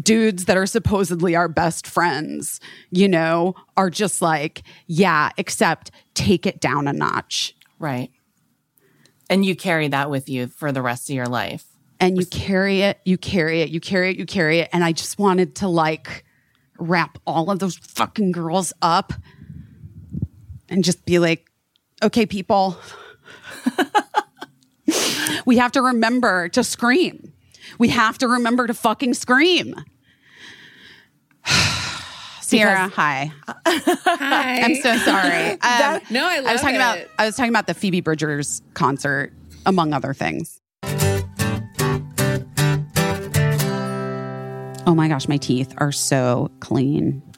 [0.00, 2.60] dudes that are supposedly our best friends,
[2.90, 7.54] you know, are just like, yeah, except take it down a notch.
[7.78, 8.10] Right.
[9.30, 11.64] And you carry that with you for the rest of your life.
[12.00, 14.68] And you carry it, you carry it, you carry it, you carry it.
[14.72, 16.24] And I just wanted to like
[16.78, 19.12] wrap all of those fucking girls up
[20.68, 21.50] and just be like,
[22.02, 22.76] okay, people,
[25.46, 27.32] we have to remember to scream.
[27.78, 29.74] We have to remember to fucking scream.
[32.40, 33.32] Sierra, hi.
[33.46, 34.60] Hi.
[34.60, 35.58] I'm so sorry.
[35.64, 36.98] Um, no, I I was love talking about.
[37.18, 39.32] I was talking about the Phoebe Bridgers concert,
[39.66, 40.60] among other things.
[44.86, 47.22] Oh my gosh, my teeth are so clean.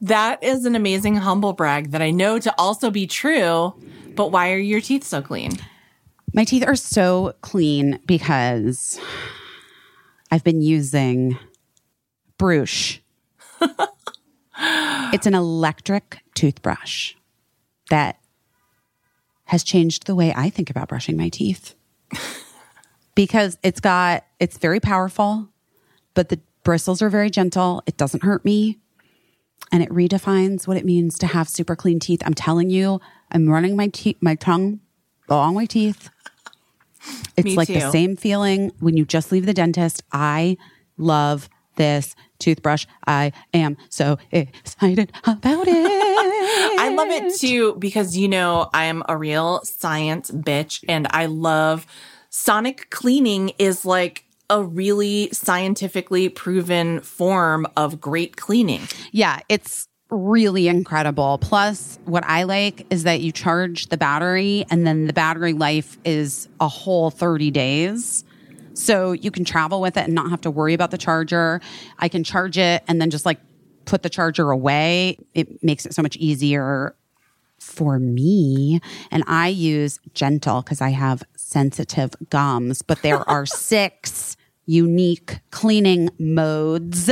[0.00, 3.74] That is an amazing humble brag that I know to also be true.
[4.18, 5.52] But why are your teeth so clean?
[6.34, 8.98] My teeth are so clean because
[10.32, 11.38] I've been using
[12.36, 12.98] Bruush.
[14.58, 17.14] it's an electric toothbrush
[17.90, 18.18] that
[19.44, 21.76] has changed the way I think about brushing my teeth.
[23.14, 25.48] because it's got it's very powerful,
[26.14, 27.84] but the bristles are very gentle.
[27.86, 28.78] It doesn't hurt me.
[29.70, 32.22] And it redefines what it means to have super clean teeth.
[32.24, 33.00] I'm telling you,
[33.30, 34.80] I'm running my teeth my tongue
[35.28, 36.10] along my teeth.
[37.36, 37.74] It's Me like too.
[37.74, 40.02] the same feeling when you just leave the dentist.
[40.12, 40.56] I
[40.96, 42.86] love this toothbrush.
[43.06, 46.78] I am so excited about it.
[46.80, 51.86] I love it too because you know I'm a real science bitch and I love
[52.30, 58.88] sonic cleaning is like a really scientifically proven form of great cleaning.
[59.12, 61.38] Yeah, it's really incredible.
[61.38, 65.98] Plus, what I like is that you charge the battery and then the battery life
[66.04, 68.24] is a whole 30 days.
[68.74, 71.60] So you can travel with it and not have to worry about the charger.
[71.98, 73.40] I can charge it and then just like
[73.84, 75.18] put the charger away.
[75.34, 76.94] It makes it so much easier
[77.58, 78.80] for me.
[79.10, 86.10] And I use gentle because I have sensitive gums, but there are six unique cleaning
[86.18, 87.10] modes.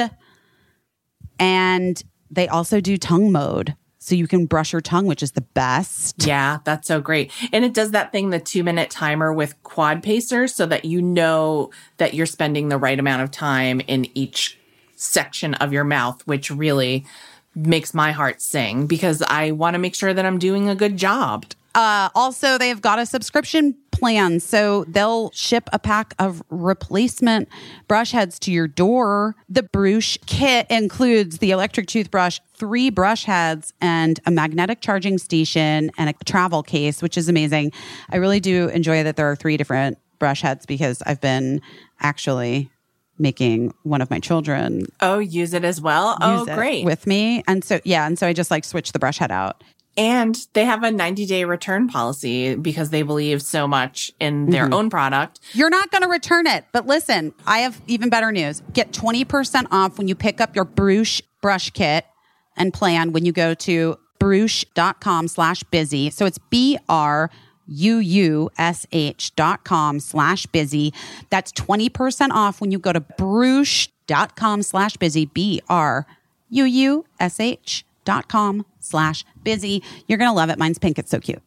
[1.38, 3.74] And they also do tongue mode.
[3.99, 6.14] So you can brush your tongue, which is the best.
[6.27, 7.33] Yeah, that's so great.
[7.53, 11.03] And it does that thing, the two minute timer with quad pacers, so that you
[11.03, 14.59] know that you're spending the right amount of time in each
[14.97, 17.05] section of your mouth, which really
[17.55, 20.97] makes my heart sing because I want to make sure that I'm doing a good
[20.97, 21.47] job.
[21.77, 24.41] Uh, also, they've got a subscription plan.
[24.41, 27.49] So they'll ship a pack of replacement
[27.89, 29.35] brush heads to your door.
[29.49, 35.91] The Bruush kit includes the electric toothbrush, three brush heads, and a magnetic charging station
[35.99, 37.72] and a travel case, which is amazing.
[38.11, 41.61] I really do enjoy that there are three different brush heads because I've been
[42.01, 42.70] actually
[43.18, 46.18] making one of my children Oh, use it as well.
[46.20, 46.85] Oh, great.
[46.85, 47.43] with me.
[47.49, 48.07] And so, yeah.
[48.07, 49.64] And so I just like switch the brush head out.
[49.97, 54.64] And they have a 90 day return policy because they believe so much in their
[54.64, 54.74] mm-hmm.
[54.74, 55.40] own product.
[55.53, 56.66] You're not going to return it.
[56.72, 58.62] But listen, I have even better news.
[58.72, 62.05] Get 20% off when you pick up your Bruush brush kit
[62.57, 66.11] and plan when you go to bruush.com slash busy.
[66.11, 67.30] So it's B R
[67.68, 70.92] U U S H dot com slash busy.
[71.30, 75.26] That's 20% off when you go to bruush.com slash busy.
[75.26, 76.07] B R
[76.51, 79.82] U U S H dot com slash busy.
[80.09, 80.59] You're going to love it.
[80.59, 80.99] Mine's pink.
[80.99, 81.43] It's so cute.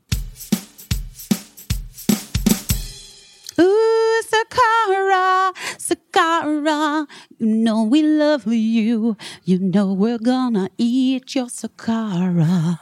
[3.60, 7.08] Ooh, Sakara, Sakara,
[7.40, 9.18] you know we love you.
[9.44, 12.80] You know we're gonna eat your Sakara.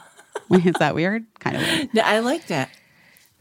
[0.51, 1.26] Is that weird?
[1.39, 1.89] Kind of weird.
[1.93, 2.68] Yeah, I liked it.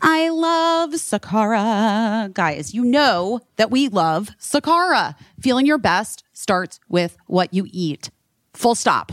[0.01, 2.33] I love Sakara.
[2.33, 5.15] Guys, you know that we love Sakara.
[5.41, 8.11] Feeling your best starts with what you eat.
[8.55, 9.13] Full stop.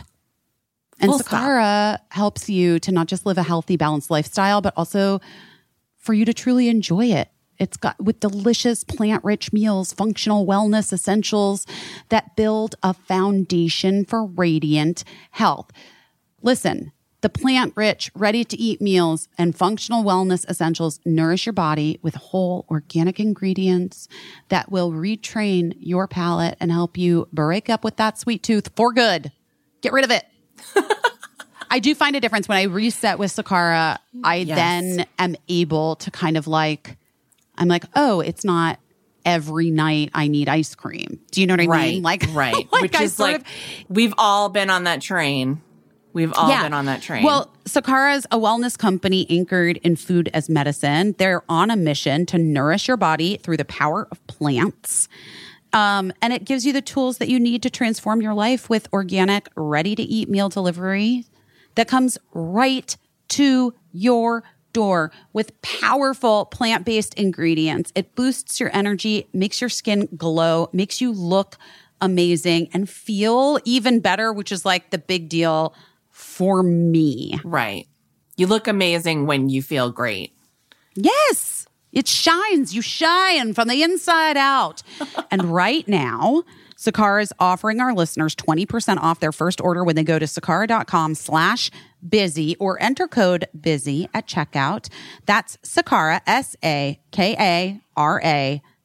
[1.04, 1.42] And Full stop.
[1.42, 5.20] Sakara helps you to not just live a healthy, balanced lifestyle, but also
[5.98, 7.28] for you to truly enjoy it.
[7.60, 11.68] It's got with delicious plant rich meals, functional wellness essentials
[12.08, 15.72] that build a foundation for radiant health.
[16.42, 22.00] Listen, the plant rich, ready to eat meals and functional wellness essentials nourish your body
[22.02, 24.08] with whole organic ingredients
[24.48, 28.94] that will retrain your palate and help you break up with that sweet tooth for
[28.94, 29.34] good.
[29.82, 30.24] Get rid of it.
[31.70, 33.98] I do find a difference when I reset with Sakara.
[34.24, 34.56] I Yes.
[34.56, 36.98] then am able to kind of like,
[37.58, 38.80] I'm like, oh, it's not
[39.26, 41.20] every night I need ice cream.
[41.32, 41.94] Do you know what I Right.
[41.96, 42.04] mean?
[42.04, 42.54] Like, right.
[42.72, 43.44] like Which I is like, of-
[43.90, 45.62] we've all been on that train.
[46.12, 47.24] We've all been on that train.
[47.24, 51.16] Well, Sakara is a wellness company anchored in food as medicine.
[51.18, 55.08] They're on a mission to nourish your body through the power of plants.
[55.74, 58.88] Um, and it gives you the tools that you need to transform your life with
[58.94, 61.26] organic, ready to eat meal delivery
[61.76, 62.96] that comes right
[63.30, 64.44] to your
[64.74, 67.92] door with powerful plant based ingredients.
[67.96, 71.58] It boosts your energy, makes your skin glow, makes you look
[72.02, 75.74] amazing and feel even better, which is like the big deal
[76.12, 77.40] for me.
[77.44, 77.88] right.
[78.36, 80.34] You look amazing when you feel great.
[80.96, 81.63] Yes,
[81.94, 82.76] it shines.
[82.76, 84.84] You shine from the inside out.
[85.32, 86.44] and right now,
[86.76, 91.16] Sakara is offering our listeners 20% off their first order when they go to sakara.com
[91.16, 91.72] slash
[92.08, 94.90] busy or enter code busy at checkout.
[95.26, 97.02] That's Sakara, S-A-K-A-R-A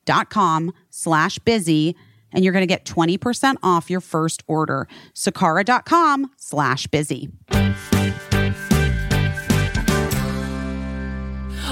[0.04, 1.96] dot com slash busy.
[2.32, 4.86] And you're going to get 20% off your first order.
[5.14, 7.30] Sakara.com slash busy.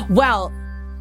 [0.09, 0.53] Well,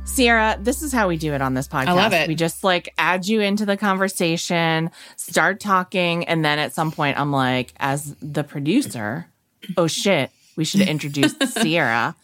[0.05, 1.87] Sierra, this is how we do it on this podcast.
[1.87, 2.27] I love it.
[2.27, 7.19] We just like add you into the conversation, start talking, and then at some point
[7.19, 9.27] I'm like, as the producer,
[9.77, 12.15] oh shit, we should introduce Sierra.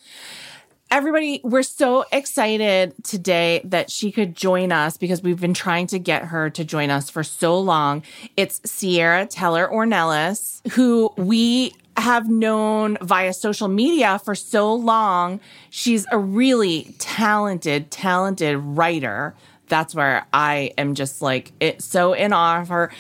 [0.90, 6.00] Everybody, we're so excited today that she could join us because we've been trying to
[6.00, 8.04] get her to join us for so long.
[8.38, 15.40] It's Sierra Teller Ornelas, who we have known via social media for so long.
[15.70, 19.36] She's a really talented, talented writer.
[19.68, 22.92] That's where I am just like it so in awe of her.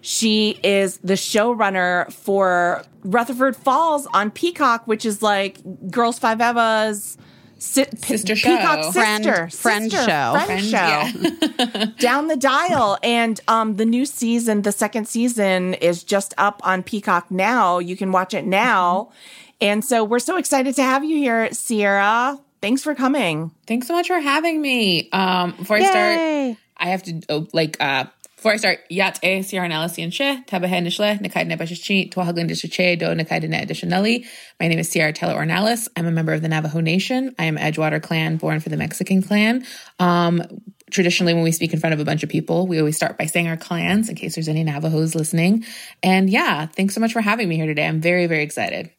[0.00, 7.16] She is the showrunner for Rutherford Falls on Peacock, which is like Girls Five Evas
[7.60, 8.56] si- Sister show.
[8.56, 10.32] Peacock Friend- sister, friend sister, show.
[10.34, 12.98] friend, Friend, show down the dial.
[13.02, 17.78] And um, the new season, the second season, is just up on Peacock now.
[17.78, 19.12] You can watch it now.
[19.60, 22.38] And so we're so excited to have you here, Sierra.
[22.62, 23.50] Thanks for coming.
[23.66, 25.08] Thanks so much for having me.
[25.12, 28.04] Um, before I start, I have to oh, like uh
[28.40, 33.04] before I start, yat e Sierra Nalasian she, tabahe nishle, nakai nebashichi, tuahaglin dishache, do
[33.04, 34.24] nakai dene additionally.
[34.58, 35.88] My name is Sierra Teller Ornelas.
[35.94, 37.34] I'm a member of the Navajo Nation.
[37.38, 39.66] I am Edgewater clan, born for the Mexican clan.
[39.98, 40.42] Um,
[40.90, 43.26] traditionally, when we speak in front of a bunch of people, we always start by
[43.26, 45.66] saying our clans in case there's any Navajos listening.
[46.02, 47.86] And yeah, thanks so much for having me here today.
[47.86, 48.90] I'm very, very excited.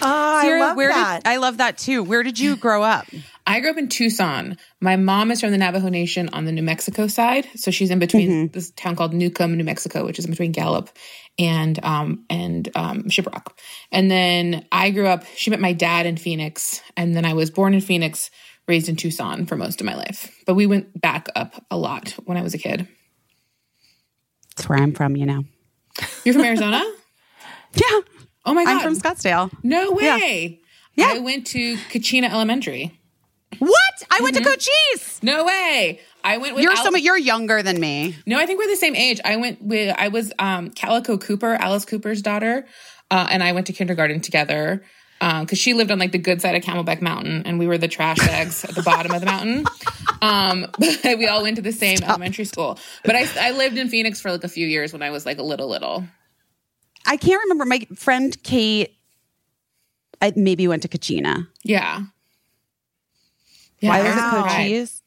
[0.00, 1.22] Oh, Sierra, I love where that.
[1.22, 2.02] Did, I love that too.
[2.02, 3.06] Where did you grow up?
[3.46, 4.56] I grew up in Tucson.
[4.80, 7.98] My mom is from the Navajo Nation on the New Mexico side, so she's in
[7.98, 10.90] between this town called Newcomb, New Mexico, which is in between Gallup
[11.38, 13.48] and um and um Shiprock.
[13.90, 15.24] And then I grew up.
[15.36, 18.30] She met my dad in Phoenix, and then I was born in Phoenix,
[18.68, 20.36] raised in Tucson for most of my life.
[20.46, 22.86] But we went back up a lot when I was a kid.
[24.56, 25.44] That's where I'm from, you know.
[26.24, 26.82] You're from Arizona?
[27.74, 28.00] Yeah.
[28.44, 28.72] Oh my god!
[28.72, 29.50] I'm from Scottsdale.
[29.62, 30.60] no way.
[30.94, 31.06] Yeah.
[31.14, 33.00] I went to Kachina Elementary.
[34.08, 34.20] What?
[34.20, 35.20] I went to Cochise.
[35.22, 36.00] No way.
[36.24, 38.16] I went with You're Al- so you're younger than me.
[38.26, 39.20] No, I think we're the same age.
[39.24, 42.66] I went with I was um Calico Cooper, Alice Cooper's daughter,
[43.10, 44.84] uh, and I went to kindergarten together.
[45.20, 47.88] because she lived on like the good side of Camelback Mountain, and we were the
[47.88, 49.64] trash bags at the bottom of the mountain.
[50.22, 52.78] Um, but we all went to the same elementary school.
[53.04, 55.38] But I, I lived in Phoenix for like a few years when I was like
[55.38, 56.04] a little little.
[57.04, 57.64] I can't remember.
[57.64, 58.96] My friend Kate,
[60.20, 61.48] I maybe went to Kachina.
[61.64, 62.02] Yeah.
[63.82, 64.42] Yeah, Why was it Wow.
[64.42, 65.02] Cochise?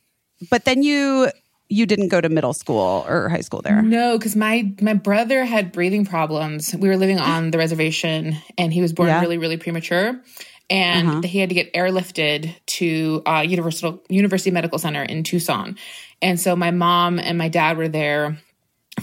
[0.52, 1.32] But then you
[1.68, 3.82] you didn't go to middle school or high school there.
[3.82, 6.76] No, because my my brother had breathing problems.
[6.76, 9.22] We were living on the reservation, and he was born Yeah.
[9.22, 10.22] really, really premature,
[10.70, 15.78] and he had to get airlifted to uh, Universal University Medical Center in Tucson.
[16.22, 18.38] And so my mom and my dad were there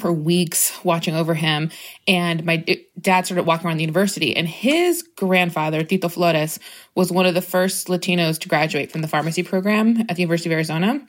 [0.03, 1.71] for weeks watching over him.
[2.07, 2.57] And my
[3.01, 6.59] dad started walking around the university, and his grandfather, Tito Flores,
[6.95, 10.51] was one of the first Latinos to graduate from the pharmacy program at the University
[10.51, 11.01] of Arizona.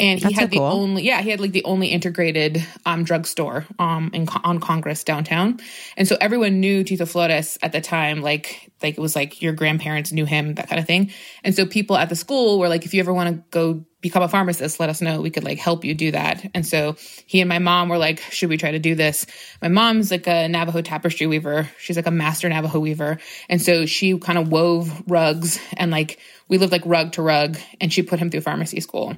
[0.00, 0.66] And he That's so had the cool.
[0.66, 5.60] only, yeah, he had like the only integrated um, drugstore um, in, on Congress downtown.
[5.96, 9.52] And so everyone knew Tito Flores at the time, like, like it was like your
[9.52, 11.12] grandparents knew him, that kind of thing.
[11.44, 14.22] And so people at the school were like, if you ever want to go become
[14.22, 15.20] a pharmacist, let us know.
[15.20, 16.48] We could like help you do that.
[16.54, 16.96] And so
[17.26, 19.26] he and my mom were like, should we try to do this?
[19.60, 21.68] My mom's like a Navajo tapestry weaver.
[21.78, 23.18] She's like a master Navajo weaver.
[23.48, 26.18] And so she kind of wove rugs and like
[26.48, 29.16] we lived like rug to rug and she put him through pharmacy school.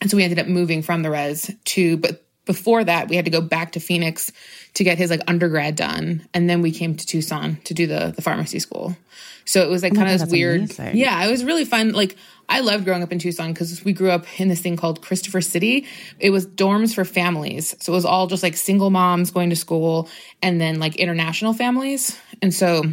[0.00, 3.24] And so we ended up moving from the res to, but before that, we had
[3.24, 4.30] to go back to Phoenix
[4.74, 6.26] to get his like undergrad done.
[6.34, 8.96] And then we came to Tucson to do the, the pharmacy school.
[9.44, 10.56] So it was like kind of this weird.
[10.56, 10.96] amazing.
[10.96, 11.92] Yeah, it was really fun.
[11.92, 12.16] Like
[12.48, 15.40] I loved growing up in Tucson because we grew up in this thing called Christopher
[15.40, 15.86] City.
[16.18, 17.74] It was dorms for families.
[17.80, 20.08] So it was all just like single moms going to school
[20.42, 22.18] and then like international families.
[22.42, 22.84] And so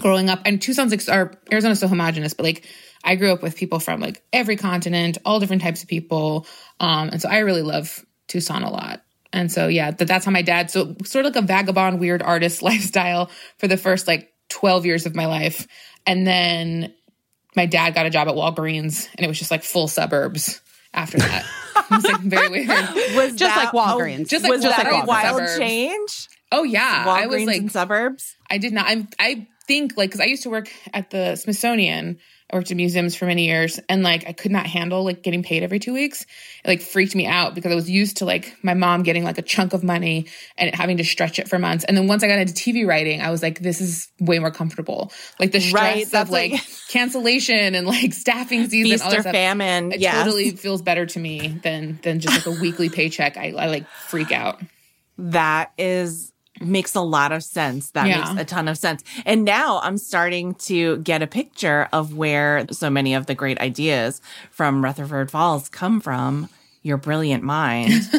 [0.00, 2.66] growing up and Tucson's like our Arizona's so homogenous, but like
[3.04, 6.46] I grew up with people from like every continent, all different types of people.
[6.80, 9.02] Um, and so I really love Tucson a lot.
[9.32, 12.22] And so yeah, that, that's how my dad so sort of like a vagabond weird
[12.22, 15.66] artist lifestyle for the first like 12 years of my life.
[16.06, 16.92] And then
[17.56, 20.60] my dad got a job at Walgreens and it was just like full suburbs
[20.94, 21.44] after that.
[21.76, 22.68] it was like very weird.
[23.14, 24.28] Was Just like that- oh, Walgreens.
[24.28, 25.08] Just like was just that like a Walgreens.
[25.08, 25.58] wild Suburbs.
[25.58, 26.28] change?
[26.50, 27.04] Oh yeah.
[27.06, 28.36] Walgreens I was like in suburbs.
[28.50, 28.86] I did not.
[28.86, 32.18] I I think like because I used to work at the Smithsonian.
[32.52, 35.42] I worked in museums for many years, and like I could not handle like getting
[35.42, 36.22] paid every two weeks.
[36.64, 39.38] It like freaked me out because I was used to like my mom getting like
[39.38, 40.26] a chunk of money
[40.58, 41.84] and having to stretch it for months.
[41.84, 44.50] And then once I got into TV writing, I was like, this is way more
[44.50, 45.12] comfortable.
[45.40, 49.20] Like the stress Right, of like, like- cancellation and like staffing season, Feast all or
[49.22, 49.32] stuff.
[49.32, 49.92] famine.
[49.92, 50.14] It yes.
[50.22, 53.36] totally feels better to me than than just like a weekly paycheck.
[53.38, 54.60] I, I like freak out.
[55.18, 57.90] That is makes a lot of sense.
[57.92, 58.18] That Yeah.
[58.32, 59.02] makes a ton of sense.
[59.24, 63.58] And now I'm starting to get a picture of where so many of the great
[63.60, 66.48] ideas from Rutherford Falls come from.
[66.84, 67.92] Your brilliant mind.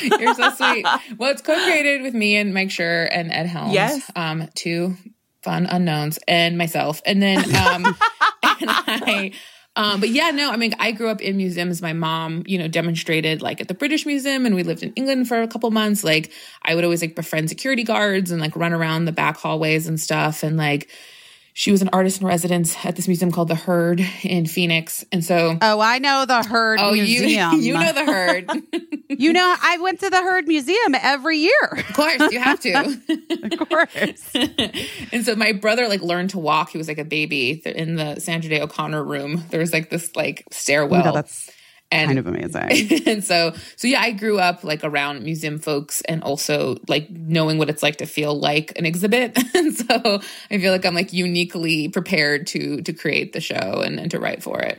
[0.00, 0.86] You're so sweet.
[1.18, 3.72] Well, it's co-created with me and Mike Schur and Ed Helms.
[3.74, 4.08] Yes.
[4.14, 4.96] Um, two
[5.42, 7.02] fun unknowns and myself.
[7.04, 7.84] And then um
[8.42, 9.32] and I
[9.76, 11.82] um, but yeah, no, I mean, I grew up in museums.
[11.82, 15.28] My mom, you know, demonstrated like at the British Museum and we lived in England
[15.28, 16.02] for a couple months.
[16.02, 16.32] Like
[16.62, 20.00] I would always like befriend security guards and like run around the back hallways and
[20.00, 20.42] stuff.
[20.42, 20.88] And like
[21.58, 25.06] she was an artist in residence at this museum called the Heard in Phoenix.
[25.10, 27.52] And so Oh, I know the Heard Oh, you Museum.
[27.62, 28.50] you know the Heard.
[29.08, 31.64] You know, I went to the Heard Museum every year.
[31.72, 33.00] of course, you have to.
[33.58, 34.30] Of course.
[35.12, 36.68] and so my brother like learned to walk.
[36.70, 39.42] He was like a baby in the Sandra Day O'Connor room.
[39.48, 41.00] There was like this like stairwell.
[41.00, 41.50] Oh God, that's
[41.90, 43.02] and kind of amazing.
[43.06, 47.58] and so so yeah, I grew up like around museum folks and also like knowing
[47.58, 49.38] what it's like to feel like an exhibit.
[49.54, 53.98] and so I feel like I'm like uniquely prepared to to create the show and,
[54.00, 54.78] and to write for it.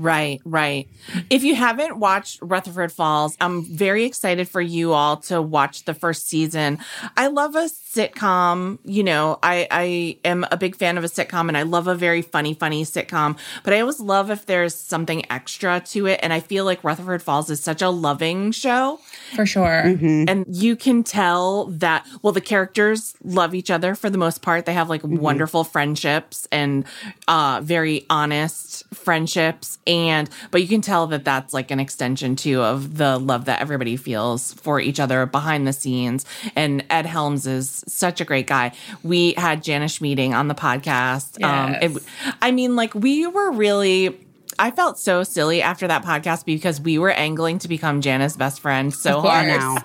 [0.00, 0.88] Right, right.
[1.28, 5.92] If you haven't watched Rutherford Falls, I'm very excited for you all to watch the
[5.92, 6.78] first season.
[7.18, 8.78] I love a sitcom.
[8.86, 11.94] You know, I, I am a big fan of a sitcom and I love a
[11.94, 16.18] very funny, funny sitcom, but I always love if there's something extra to it.
[16.22, 19.00] And I feel like Rutherford Falls is such a loving show.
[19.34, 19.82] For sure.
[19.82, 24.64] And you can tell that, well, the characters love each other for the most part.
[24.64, 26.86] They have like wonderful friendships and
[27.28, 29.78] uh, very honest friendships.
[29.86, 33.60] And, but you can tell that that's like an extension too of the love that
[33.60, 36.24] everybody feels for each other behind the scenes.
[36.56, 38.72] And Ed Helms is such a great guy.
[39.02, 41.42] We had Jana Schmieding on the podcast.
[41.42, 42.02] Um, it,
[42.42, 44.18] I mean, like we were really,
[44.58, 48.60] I felt so silly after that podcast because we were angling to become Jana's best
[48.60, 49.78] friend so hard now.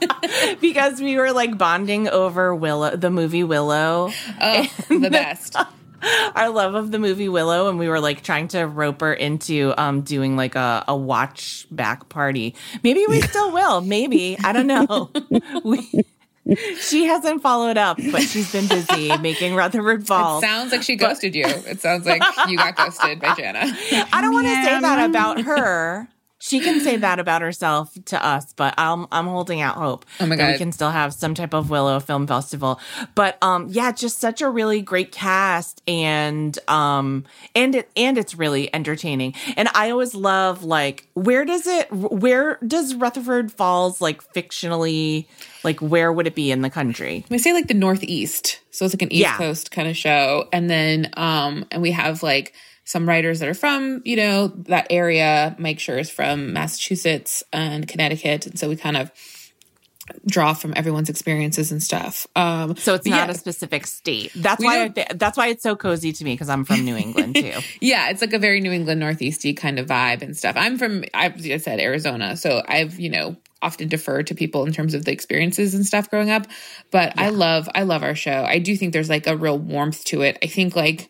[0.60, 4.10] because we were like bonding over Willow, the movie Willow,
[4.40, 5.56] Oh, the best.
[6.34, 9.74] our love of the movie Willow, and we were like trying to rope her into
[9.76, 12.54] um doing like a, a watch back party.
[12.82, 13.80] Maybe we still will.
[13.80, 15.10] Maybe I don't know.
[15.64, 16.04] we,
[16.80, 20.42] she hasn't followed up, but she's been busy making Rutherford Falls.
[20.42, 21.44] Sounds like she ghosted you.
[21.46, 23.60] It sounds like you got ghosted by Jana.
[24.12, 26.08] I don't want to say that about her.
[26.42, 30.26] She can say that about herself to us, but I'm I'm holding out hope Oh
[30.26, 32.80] my that we can still have some type of Willow Film Festival.
[33.14, 38.34] But um, yeah, just such a really great cast, and um, and it and it's
[38.34, 39.34] really entertaining.
[39.58, 45.26] And I always love like where does it where does Rutherford Falls like fictionally
[45.62, 47.24] like where would it be in the country?
[47.28, 48.60] We say like the Northeast.
[48.70, 49.36] So it's like an East Yeah.
[49.36, 50.48] Coast kind of show.
[50.52, 52.54] And then, um, and we have like
[52.90, 55.54] some writers that are from, you know, that area.
[55.58, 58.46] Mike Schur is from Massachusetts and Connecticut.
[58.46, 59.12] And so we kind of
[60.26, 62.26] draw from everyone's experiences and stuff.
[62.34, 63.32] Um, So it's not yeah.
[63.32, 64.32] a specific state.
[64.34, 66.96] That's We why th- that's why it's so cozy to me because I'm from New
[66.96, 67.52] England too.
[67.80, 70.56] Yeah, it's like a very New England Northeasty kind of vibe and stuff.
[70.58, 74.94] I'm from, I said Arizona, so I've you know often defer to people in terms
[74.94, 76.46] of the experiences and stuff growing up.
[76.90, 78.42] But I love, I love our show.
[78.44, 80.38] I do think there's like a real warmth to it.
[80.42, 81.08] I think like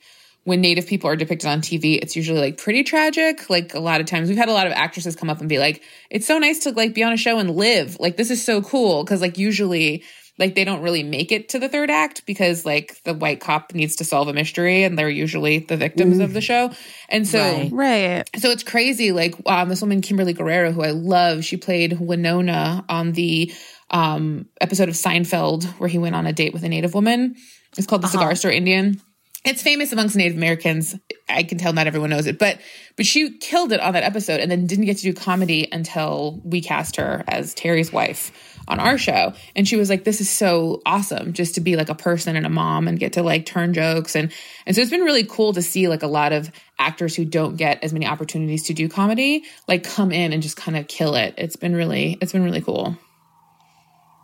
[0.50, 3.48] when Native people are depicted on TV, it's usually like pretty tragic.
[3.48, 5.60] Like a lot of times, we've had a lot of actresses come up and be
[5.60, 7.96] like, "It's so nice to like be on a show and live.
[8.00, 10.02] Like this is so cool." Because like usually
[10.38, 13.74] like they don't really make it to the third act because like the white cop
[13.74, 16.72] needs to solve a mystery and they're usually the victims of the show.
[17.08, 17.70] And so Right.
[17.70, 18.40] Right.
[18.40, 19.12] so it's crazy.
[19.12, 23.52] Like um, this woman, Kimberly Guerrero, who I love, she played Winona on the
[23.90, 27.36] um, episode of Seinfeld where he went on a date with a Native woman.
[27.76, 29.00] It's called the Cigar Store Indian.
[29.42, 30.94] It's famous amongst Native Americans.
[31.28, 32.60] I can tell not everyone knows it, but
[32.96, 36.40] but she killed it on that episode, and then didn't get to do comedy until
[36.44, 39.32] we cast her as Terry's wife on our show.
[39.56, 42.44] And she was like, "This is so awesome, just to be like a person and
[42.44, 44.30] a mom, and get to like turn jokes." And
[44.66, 47.56] and so it's been really cool to see like a lot of actors who don't
[47.56, 51.14] get as many opportunities to do comedy like come in and just kind of kill
[51.14, 51.34] it.
[51.38, 52.98] It's been really it's been really cool.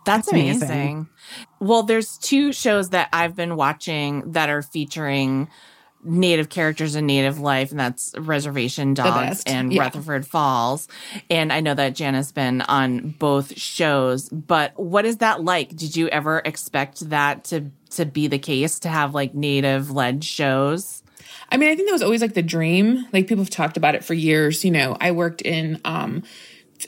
[0.07, 0.69] That's, That's amazing.
[0.69, 1.09] amazing.
[1.59, 5.49] Well, there's two shows that I've been watching that are featuring
[6.03, 9.81] native characters and native life, and that's Reservation Dogs and Yeah.
[9.83, 10.87] Rutherford Falls.
[11.29, 15.75] And I know that Jana's been on both shows, but what is that like?
[15.75, 20.23] Did you ever expect that to to be the case to have like native led
[20.23, 21.03] shows?
[21.51, 23.05] I mean, I think that was always like the dream.
[23.11, 24.63] Like people have talked about it for years.
[24.63, 26.23] You know, I worked in um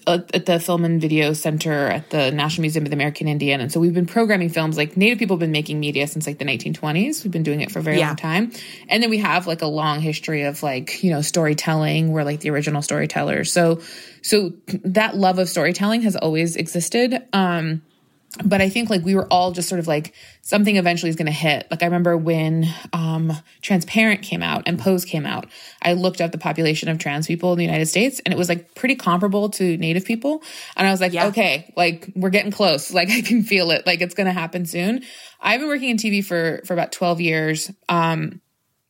[0.08, 3.62] at at the Film and Video Center at the National Museum of the American Indian,
[3.62, 4.78] and so we've been programming films.
[4.78, 7.24] Like Native people have been making media since like the 1920s.
[7.24, 8.08] We've been doing it for a very Yeah.
[8.08, 8.52] long time,
[8.88, 12.12] and then we have like a long history of like you know storytelling.
[12.12, 13.52] We're like the original storytellers.
[13.52, 13.82] So,
[14.22, 14.54] so
[14.84, 17.22] that love of storytelling has always existed.
[17.34, 17.82] Um,
[18.44, 21.26] but I think like we were all just sort of like something eventually is going
[21.26, 21.68] to hit.
[21.72, 25.48] Like I remember when um, Transparent came out and Pose came out,
[25.82, 28.48] I looked up the population of trans people in the United States and it was
[28.48, 30.44] like pretty comparable to Native people.
[30.78, 31.28] And I was like, Yeah.
[31.28, 32.94] okay, like we're getting close.
[33.00, 33.88] Like I can feel it.
[33.88, 35.04] Like it's going to happen soon.
[35.40, 37.72] I've been working in TV for for about twelve years.
[37.88, 38.42] Um,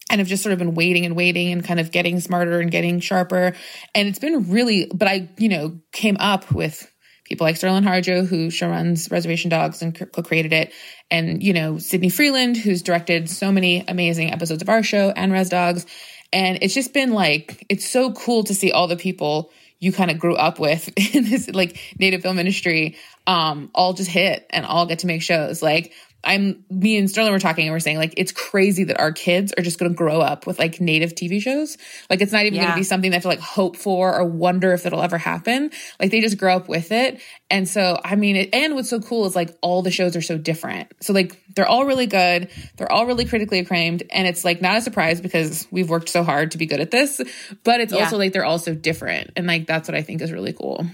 [0.09, 2.71] and have just sort of been waiting and waiting and kind of getting smarter and
[2.71, 3.53] getting sharper.
[3.93, 6.88] And it's been really, but I, you know, came up with
[7.29, 10.73] people like Sterling Harjo, who show runs Reservation Dogs and co created it.
[11.11, 15.31] And, you know, Sydney Freeland, who's directed so many amazing episodes of our show and
[15.31, 15.85] Res Dogs.
[16.33, 20.11] And it's just been like, it's so cool to see all the people you kind
[20.11, 22.97] of grew up with in this like native film industry,
[23.27, 25.61] um, all just hit and all get to make shows.
[25.61, 25.93] Like,
[26.23, 29.53] I'm me and Sterling were talking and we're saying like it's crazy that our kids
[29.57, 31.77] are just going to grow up with like native TV shows.
[32.09, 34.25] Like it's not even going to be something they have to like hope for or
[34.25, 35.71] wonder if it'll ever happen.
[35.99, 37.21] Like they just grow up with it.
[37.49, 40.21] And so I mean, it, and what's so cool is like all the shows are
[40.21, 40.91] so different.
[41.01, 42.49] So like they're all really good.
[42.77, 46.23] They're all really critically acclaimed, and it's like not a surprise because we've worked so
[46.23, 47.21] hard to be good at this.
[47.63, 48.03] But it's Yeah.
[48.03, 50.85] also like they're all so different, and like that's what I think is really cool.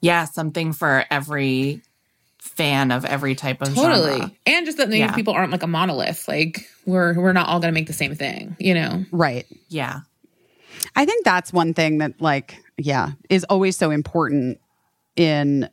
[0.00, 1.82] Yeah, something for every
[2.58, 4.10] fan of every type of Totally.
[4.18, 4.32] genre.
[4.46, 5.14] And just that native Yeah.
[5.14, 6.26] people aren't like a monolith.
[6.28, 9.04] Like we're we're not all gonna make the same thing, you know?
[9.12, 9.46] Right.
[9.68, 10.00] Yeah.
[10.94, 14.60] I think that's one thing that, like, yeah, is always so important
[15.16, 15.68] in,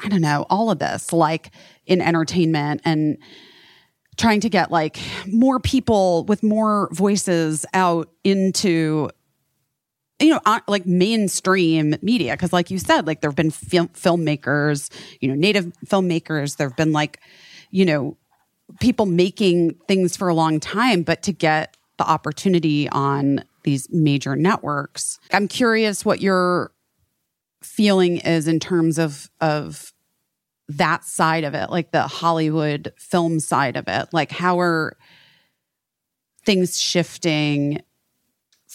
[0.00, 1.50] I don't know, all of this, like
[1.86, 3.16] in entertainment and
[4.16, 9.10] trying to get like more people with more voices out into
[10.20, 12.32] you know, like mainstream media.
[12.32, 16.56] Because, like you said, like there have been film, filmmakers, you know, native filmmakers.
[16.56, 17.20] There have been like,
[17.70, 18.16] you know,
[18.80, 24.36] people making things for a long time, but to get the opportunity on these major
[24.36, 26.72] networks, I'm curious what your
[27.62, 29.92] feeling is in terms of of
[30.68, 34.08] that side of it, like the Hollywood film side of it.
[34.12, 34.96] Like, how are
[36.44, 37.82] things shifting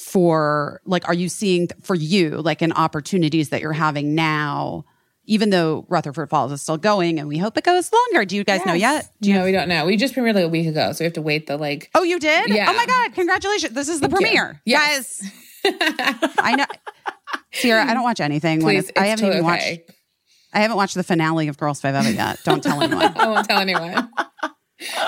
[0.10, 4.86] for, like, are you seeing for you, like, in opportunities that you're having now,
[5.26, 8.26] even though Rutherford Falls is still going and we hope it goes longer?
[8.26, 9.10] Do you guys know yet?
[9.22, 9.86] Do you no, we don't know.
[9.86, 11.92] We just premiered like a week ago, so we have to wait the like.
[11.94, 12.50] Oh, you did?
[12.50, 12.68] Oh yeah.
[12.70, 13.14] Oh my God.
[13.14, 13.74] Congratulations.
[13.74, 14.28] This is the Thank you.
[14.28, 14.62] premiere.
[14.66, 15.22] Yes.
[15.64, 15.76] Guys,
[16.40, 16.66] I know.
[17.52, 19.64] Sierra, I don't watch anything when Please, it's, I haven't even totally watched.
[19.68, 19.86] okay.
[20.54, 22.40] I haven't watched the finale of Girls Five Eva yet.
[22.44, 23.16] Don't tell anyone.
[23.16, 24.10] I won't tell anyone.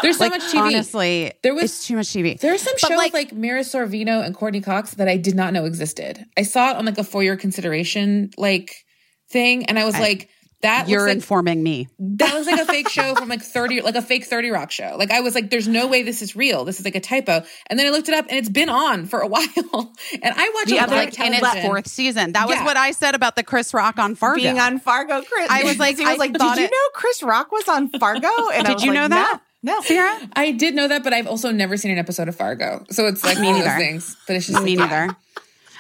[0.02, 0.60] There's so like much TV.
[0.60, 2.40] honestly, There was- it's too much TV.
[2.40, 5.54] There's some But, shows like- like, Mira Sorvino and Courteney Cox that I did not
[5.54, 6.26] know existed.
[6.38, 8.76] I saw it on like a for your consideration like
[9.32, 10.30] thing, and I was like,
[10.62, 11.88] that You're looks like informing me.
[11.98, 14.94] that was like a fake show from like 30 like a fake 30 rock show
[14.96, 17.42] like i was like there's no way this is real this is like a typo
[17.66, 20.52] and then i looked it up and it's been on for a while and i
[20.54, 22.34] watch a Yeah, lot of like in its fourth season.
[22.34, 22.66] That was Yeah.
[22.66, 24.40] what I said about the Chris Rock on Fargo.
[24.40, 25.48] Being on Fargo, Chris.
[25.50, 28.28] I was like- he was like, thought did you know Chris Rock was on Fargo?
[28.54, 29.34] And I Did was you like, know that?
[29.34, 29.80] No, no.
[29.82, 30.20] Sarah?
[30.34, 33.24] i did know that but i've also never seen an episode of fargo so it's
[33.24, 33.80] like Me one of those neither.
[33.80, 35.16] things but it's just Me like, neither.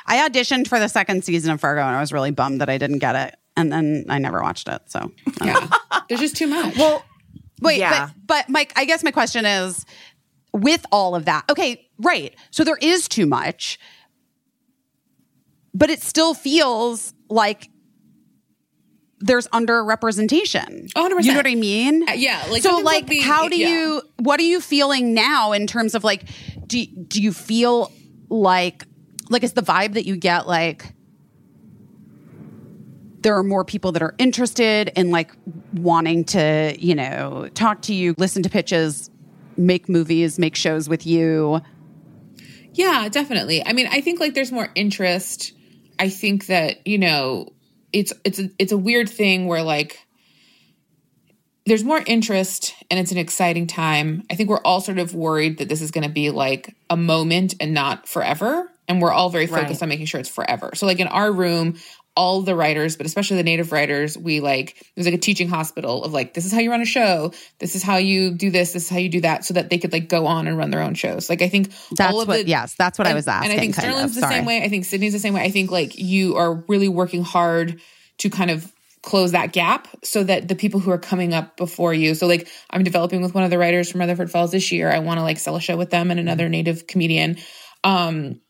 [0.05, 2.77] I auditioned for the second season of Fargo and I was really bummed that I
[2.79, 3.35] didn't get it.
[3.55, 4.81] And then I never watched it.
[4.87, 5.11] So
[5.43, 5.67] yeah
[6.09, 7.05] there's just too much Well,
[7.61, 8.07] wait, Yeah.
[8.07, 9.85] but but Mike, I guess my question is
[10.53, 12.35] with all of that, okay, right.
[12.49, 13.79] So there is too much,
[15.73, 17.69] but it still feels like
[19.21, 20.91] there's underrepresentation.
[20.93, 21.23] 100%.
[21.23, 22.09] You know what I mean?
[22.09, 23.69] Uh, yeah, like, so like being- how do yeah.
[23.69, 26.23] you what are you feeling now in terms of like
[26.67, 27.91] do do you feel
[28.29, 28.85] like
[29.29, 30.93] like is the vibe that you get like
[33.21, 35.31] there are more people that are interested in like
[35.73, 39.11] wanting to, you know, talk to you, listen to pitches,
[39.57, 41.61] make movies, make shows with you.
[42.73, 43.65] Yeah, definitely.
[43.65, 45.53] I mean, I think like there's more interest.
[45.99, 47.53] I think that, you know,
[47.93, 50.05] it's it's a, it's a weird thing where like
[51.65, 54.23] there's more interest and it's an exciting time.
[54.29, 56.97] I think we're all sort of worried that this is going to be like a
[56.97, 59.83] moment and not forever, and we're all very focused Right.
[59.83, 60.71] on making sure it's forever.
[60.75, 61.75] So like in our room,
[62.15, 65.47] all the writers, but especially the native writers, we like it was like a teaching
[65.47, 68.49] hospital of like this is how you run a show, this is how you do
[68.51, 70.57] this, this is how you do that, so that they could like go on and
[70.57, 71.29] run their own shows.
[71.29, 73.51] Like I think That's all of what the, yes, that's what I was asking.
[73.51, 74.61] And I think Sterling's the same way.
[74.61, 75.41] I think Sydney's the same way.
[75.41, 77.79] I think like you are really working hard
[78.17, 78.69] to kind of
[79.03, 82.13] close that gap so that the people who are coming up before you.
[82.13, 84.91] So like I'm developing with one of the writers from Rutherford Falls this year.
[84.91, 87.37] I want to like sell a show with them and another native comedian.
[87.83, 88.41] Um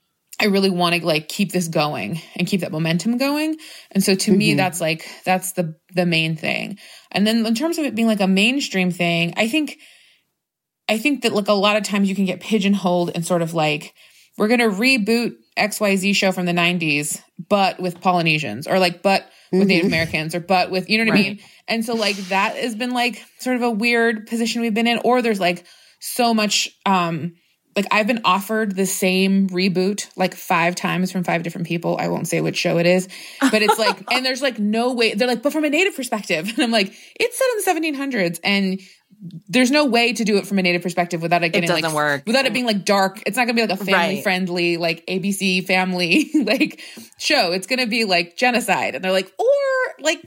[0.42, 3.58] I really want to like keep this going and keep that momentum going.
[3.92, 6.80] And so to me that's like that's the the main thing.
[7.12, 9.78] And then in terms of it being like a mainstream thing, I think
[10.90, 13.54] I think that like a lot of times you can get pigeonholed and sort of
[13.54, 13.94] like
[14.38, 19.30] we're going to reboot XYZ show from the 90s but with Polynesians or like but
[19.52, 21.40] with Native Americans or but with you know what I mean?
[21.68, 25.02] And so like that has been like sort of a weird position we've been in
[25.04, 25.66] or there's like
[26.00, 27.36] so much um
[27.76, 31.98] like I've been offered the same reboot like five times from five different people.
[32.00, 33.08] I won't say which show it is,
[33.40, 35.14] but it's like, and there's like no way.
[35.14, 38.40] They're like, but from a native perspective, and I'm like, it's set in the 1700s,
[38.44, 38.80] and
[39.48, 41.94] there's no way to do it from a native perspective without it getting doesn't like
[41.94, 42.24] work.
[42.26, 43.22] without it being like dark.
[43.26, 44.24] It's not gonna be like a family Right.
[44.24, 46.82] friendly like ABC family like
[47.20, 47.52] show.
[47.52, 49.46] It's gonna be like genocide, and they're like, or
[50.00, 50.22] like,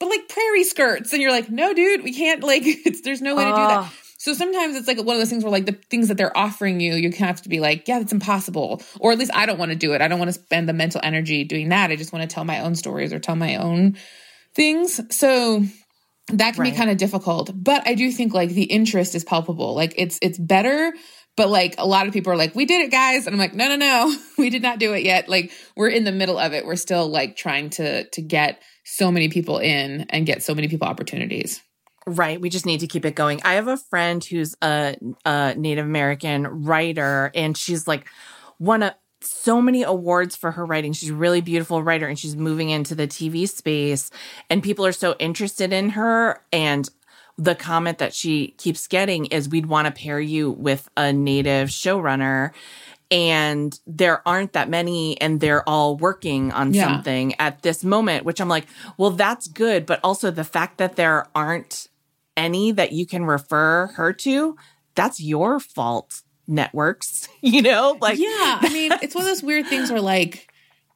[0.00, 2.62] but like prairie skirts, and you're like, no, dude, we can't like.
[2.64, 3.84] It's there's no way to do that.
[3.84, 3.92] Oh.
[4.20, 6.78] So sometimes it's like one of those things where like the things that they're offering
[6.78, 8.82] you, you have to be like, yeah, that's impossible.
[8.98, 10.02] Or at least I don't want to do it.
[10.02, 11.90] I don't want to spend the mental energy doing that.
[11.90, 13.96] I just want to tell my own stories or tell my own
[14.54, 15.00] things.
[15.16, 15.64] So
[16.28, 17.50] that can be kind of difficult.
[17.54, 19.74] But I do think like the interest is palpable.
[19.74, 20.92] Like it's it's better.
[21.34, 23.26] But like a lot of people are like, we did it, guys.
[23.26, 25.30] And I'm like, no, no, no, we did not do it yet.
[25.30, 26.66] Like we're in the middle of it.
[26.66, 30.68] We're still like trying to to get so many people in and get so many
[30.68, 31.62] people opportunities.
[32.06, 32.40] Right.
[32.40, 33.40] We just need to keep it going.
[33.44, 38.06] I have a friend who's a, a Native American writer, and she's like
[38.58, 40.92] won a, so many awards for her writing.
[40.94, 44.10] She's a really beautiful writer, and she's moving into the TV space,
[44.48, 46.42] and people are so interested in her.
[46.52, 46.88] And
[47.36, 51.68] the comment that she keeps getting is, "We'd want to pair you with a Native
[51.68, 52.52] showrunner."
[53.12, 56.84] And there aren't that many, and they're all working on Yeah.
[56.86, 58.66] something at this moment, which I'm like,
[58.96, 59.84] well, that's good.
[59.84, 61.88] But also the fact that there aren't
[62.36, 64.56] any that you can refer her to,
[64.94, 67.28] that's your fault, networks.
[67.42, 70.50] You know, like, yeah, I mean, it's one of those weird things where like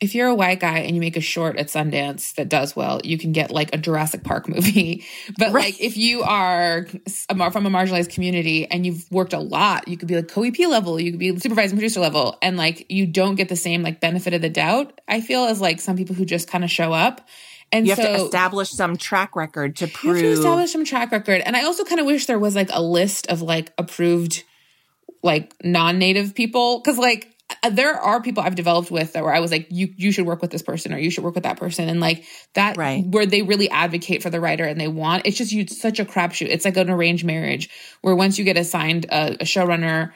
[0.05, 3.01] if you're a white guy and you make a short at Sundance that does well,
[3.03, 5.05] you can get like a Jurassic Park movie.
[5.39, 6.87] But like if you are
[7.29, 11.01] from a marginalized community and you've worked a lot, you could be like co-EP level,
[11.01, 14.35] you could be supervising producer level, and like you don't get the same like benefit
[14.35, 15.01] of the doubt.
[15.09, 17.27] I feel as like some people who just kind of show up.
[17.73, 20.17] And You have to establish some track record to prove.
[20.19, 21.43] you have to establish some track record.
[21.45, 24.45] And I also kind of wish there was like a list of like approved
[25.23, 27.31] like non-native people because like
[27.63, 30.27] uh, there are people I've developed with that where I was like, you you should
[30.27, 32.25] work with this person or you should work with that person, and like
[32.55, 33.05] that Right.
[33.07, 35.27] where they really advocate for the writer and they want.
[35.27, 36.49] It's just you it's such a crapshoot.
[36.49, 37.69] It's like an arranged marriage
[38.03, 40.13] where once you get assigned a, a showrunner,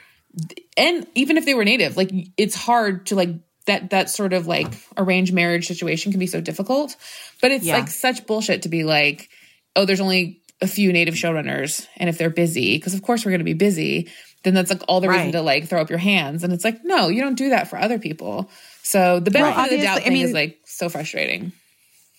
[0.77, 3.31] and even if they were native, like it's hard to like
[3.69, 4.67] that that sort of like
[4.97, 6.97] arranged marriage situation can be so difficult.
[7.41, 7.77] But it's Yeah.
[7.79, 9.29] like such bullshit to be like,
[9.77, 13.31] oh, there's only a few native showrunners, and if they're busy, because of course we're
[13.31, 14.09] going to be busy,
[14.43, 16.43] then that's like all the reason to like throw up your hands.
[16.43, 18.51] And it's like, no, you don't do that for other people.
[18.83, 21.53] So the benefit Well, of the doubt obviously, I thing is like so frustrating.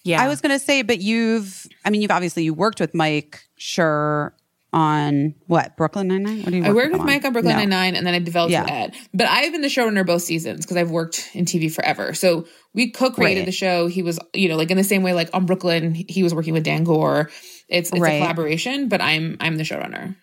[0.06, 0.22] yeah.
[0.22, 3.42] I was going to say, but you've, I mean, you've obviously you worked with Mike
[3.60, 4.32] Schur
[4.72, 6.41] on what Brooklyn Nine Nine.
[6.44, 6.64] What do you?
[6.64, 7.60] I worked with him Mike on Brooklyn No.
[7.60, 8.62] Nine Nine, and then I developed Yeah.
[8.64, 8.96] with Ed.
[9.14, 12.14] But I've been the showrunner both seasons because I've worked in TV forever.
[12.14, 13.46] So we co-created Right.
[13.48, 13.88] the show.
[13.88, 16.54] He was, you know, like in the same way, like on Brooklyn, he was working
[16.54, 17.32] with Dan Goor.
[17.68, 18.14] It's it's Right.
[18.14, 20.16] a collaboration, but I'm I'm the showrunner.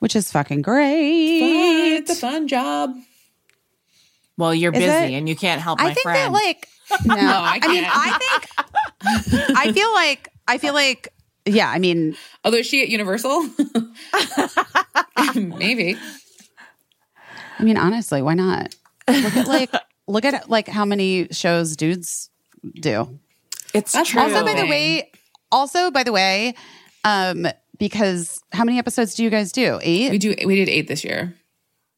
[0.00, 0.74] which is fucking Fun.
[0.74, 1.94] great.
[1.98, 2.90] It's a fun job.
[4.36, 6.16] well, you're Is busy it- and you can't help my I think friend.
[6.18, 6.66] that like
[7.06, 7.96] no, I I, mean, can't.
[7.96, 11.08] I think I feel like I feel like
[11.46, 11.70] yeah.
[11.70, 13.48] I mean, Although is she at Universal,
[15.34, 15.96] maybe.
[17.58, 18.74] I mean, honestly, why not?
[19.08, 19.74] Look at like
[20.06, 22.30] look at like how many shows dudes
[22.80, 23.18] do.
[23.74, 24.20] it's That's true.
[24.20, 25.10] Also, by the way,
[25.50, 26.54] also by the way,
[27.04, 27.46] um,
[27.78, 29.78] because how many episodes do you guys do?
[29.82, 30.10] Eight.
[30.10, 30.34] We do.
[30.44, 31.34] We did eight this year.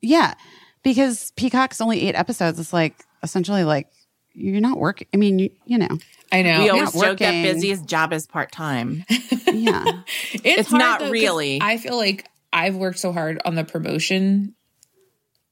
[0.01, 0.35] Yeah,
[0.83, 2.59] because Peacock's only eight episodes.
[2.59, 3.89] It's like essentially like
[4.33, 5.09] you're not working.
[5.15, 5.99] I mean, you, you know,
[6.39, 6.59] I know.
[6.59, 7.43] we It's- always joke that working.
[7.43, 9.05] busy's job is part time.
[9.53, 9.85] yeah.
[10.33, 11.59] It's, It's hard, not though, 'cause really.
[11.63, 14.55] I feel like I've worked so hard on the promotion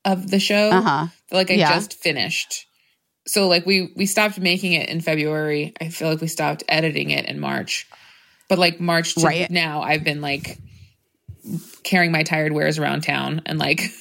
[0.04, 0.70] of the show.
[0.70, 1.06] Uh-huh.
[1.30, 1.74] that, Like I Yeah.
[1.74, 2.66] just finished.
[3.26, 5.72] So like we we stopped making it in February.
[5.80, 7.86] I feel like we stopped editing it in March.
[8.48, 9.50] But like March to Right.
[9.50, 10.59] now, I've been like
[11.84, 13.80] carrying my tired wares around town and like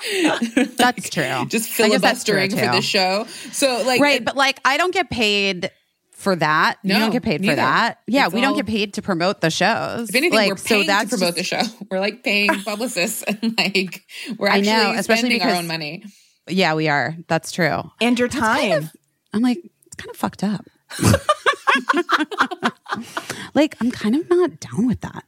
[0.76, 1.46] That's true.
[1.48, 3.26] just I guess that's true, filibustering for the show.
[3.52, 5.70] So like right, it- but like I don't get paid
[6.12, 6.76] for that.
[6.82, 7.52] you No, don't get paid neither.
[7.52, 7.98] for that.
[8.06, 10.10] Yeah, It's we don't get paid to promote the shows.
[10.10, 11.62] if anything, like, we're paying to promote just- the show.
[11.90, 14.04] We're like paying publicists and like
[14.38, 16.04] we're I actually know, especially spending our own money.
[16.48, 17.16] Yeah, we are.
[17.28, 17.90] That's true.
[18.00, 18.90] and your time.
[19.32, 20.64] I'm like, it's kind of fucked up.
[23.54, 25.24] like, I'm kind of not down with that.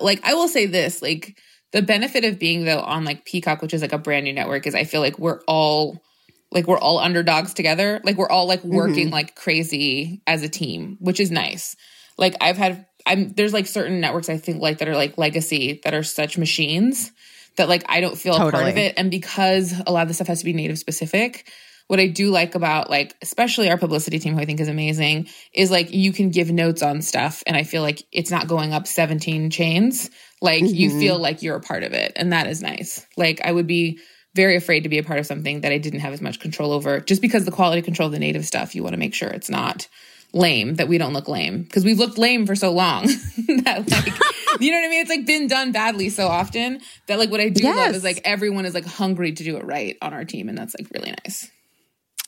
[0.00, 1.36] like I will say this, like
[1.72, 4.66] the benefit of being though on like Peacock, which is like a brand new network,
[4.66, 6.02] is I feel like we're all
[6.50, 8.00] like we're all underdogs together.
[8.04, 9.14] Like we're all like working mm-hmm.
[9.14, 11.76] like crazy as a team, which is nice.
[12.18, 15.80] Like I've had I'm there's like certain networks I think like that are like legacy
[15.84, 17.10] that are such machines
[17.56, 18.94] that like I don't feel a part of it.
[18.96, 21.50] And because a lot of the stuff has to be native specific,
[21.86, 25.28] what I do like about like especially our publicity team, who I think is amazing,
[25.52, 28.72] is like you can give notes on stuff, and I feel like it's not going
[28.72, 30.10] up 17 chains.
[30.42, 30.98] Like you mm-hmm.
[30.98, 33.06] feel like you're a part of it, and that is nice.
[33.16, 34.00] Like I would be
[34.34, 36.72] very afraid to be a part of something that I didn't have as much control
[36.72, 39.28] over, just because the quality control of the native stuff, you want to make sure
[39.28, 39.86] it's not
[40.32, 43.04] lame, that we don't look lame, because we've looked lame for so long
[43.64, 45.00] that like you know what I mean.
[45.00, 48.20] It's like been done badly so often that like what I do love is like
[48.24, 51.14] everyone is like hungry to do it right on our team, and that's like really
[51.24, 51.50] nice.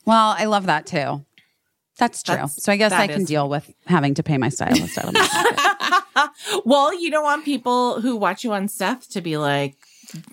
[0.07, 1.25] Well, I love that too.
[1.99, 2.35] That's true.
[2.35, 5.07] That's- so I guess I can is- deal with having to pay my stylist out
[5.07, 6.31] of my pocket.
[6.65, 9.77] Well, you don't want people who watch you on Seth to be like,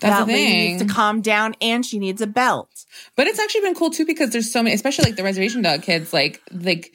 [0.00, 0.70] that the lady thing.
[0.78, 2.70] needs to calm down and she needs a belt.
[3.16, 5.82] But it's actually been cool too because there's so many, especially like the reservation dog
[5.82, 6.92] kids, like like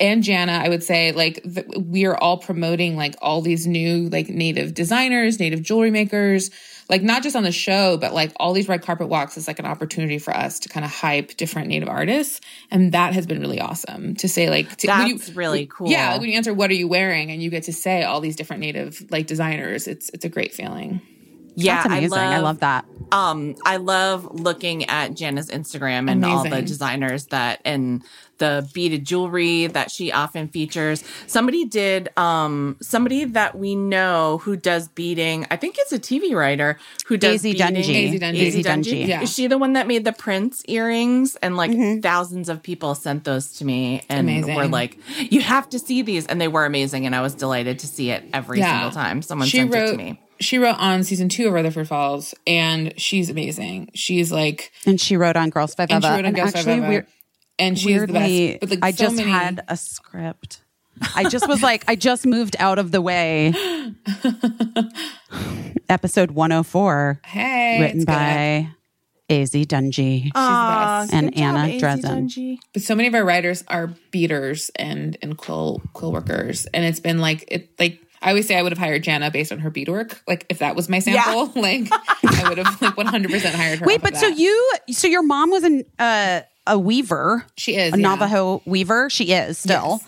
[0.00, 4.08] and Jana, I would say like th- we are all promoting like all these new
[4.08, 6.50] like native designers, native jewelry makers,
[6.88, 9.58] like not just on the show, but like all these red carpet walks is like
[9.58, 12.40] an opportunity for us to kind of hype different native artists,
[12.70, 15.88] and that has been really awesome to say like to, That's really cool.
[15.88, 18.36] Yeah, when you answer what are you wearing and you get to say all these
[18.36, 21.00] different native like designers, it's it's a great feeling.
[21.56, 22.18] Yeah, That's amazing.
[22.18, 22.84] I love, that.
[23.12, 28.02] um I love looking at Jenna's Instagram and all the designers that and
[28.38, 31.04] the beaded jewelry that she often features.
[31.28, 35.46] Somebody did um somebody that we know who does beading.
[35.52, 36.76] I think it's a TV writer
[37.06, 37.66] who does Daisy beading.
[37.76, 37.84] Dungey.
[37.84, 38.32] Daisy Dungey.
[38.32, 39.02] Daisy Daisy Dungey.
[39.04, 39.06] Dungey.
[39.06, 39.22] Yeah.
[39.22, 41.36] Is she the one that made the Prince earrings?
[41.36, 42.00] And like Mm-hmm.
[42.00, 44.54] thousands of people sent those to me and Amazing.
[44.56, 47.06] were like, "You have to see these," and they were amazing.
[47.06, 48.72] And I was delighted to see it every Yeah.
[48.72, 50.20] single time someone She sent it to me.
[50.40, 53.90] She wrote on season two of Rutherford Falls, and she's amazing.
[53.94, 56.16] She's like, And she wrote on Girls Five and she Eva.
[56.16, 57.06] wrote on Girls Five actually, Eva,
[57.58, 58.60] and she's the weirdly, best.
[58.60, 60.60] But like, I so just many- had a script.
[61.16, 63.52] I just was like, I just moved out of the way.
[65.88, 68.12] Episode 104, hey, written it's good.
[68.12, 68.68] by
[69.28, 70.30] Az Dungey.
[70.34, 72.58] Aw, And good job, Anna AZ Dresden.
[72.72, 77.00] But so many of our writers are beaters and and quill quill workers, and it's
[77.00, 78.00] been like it like.
[78.24, 80.22] I always say I would have hired Jana based on her beadwork.
[80.26, 83.80] Like if that was my sample, like I would have like one hundred percent hired
[83.80, 83.86] her.
[83.86, 87.98] Wait, but so you, so your mom was an, uh, a weaver, she is a
[87.98, 88.08] yeah.
[88.08, 89.10] Navajo weaver.
[89.10, 90.00] She is still.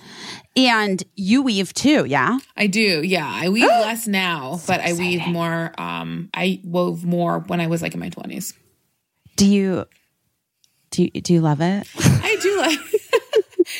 [0.56, 2.38] And you weave too, yeah?
[2.56, 3.30] I do, yeah.
[3.30, 5.72] I weave less now, but I weave more.
[5.76, 8.55] Um, I wove more when I was like in my twenties.
[9.36, 9.84] Do you,
[10.90, 11.86] do you, do you love it?
[11.98, 12.78] I do like.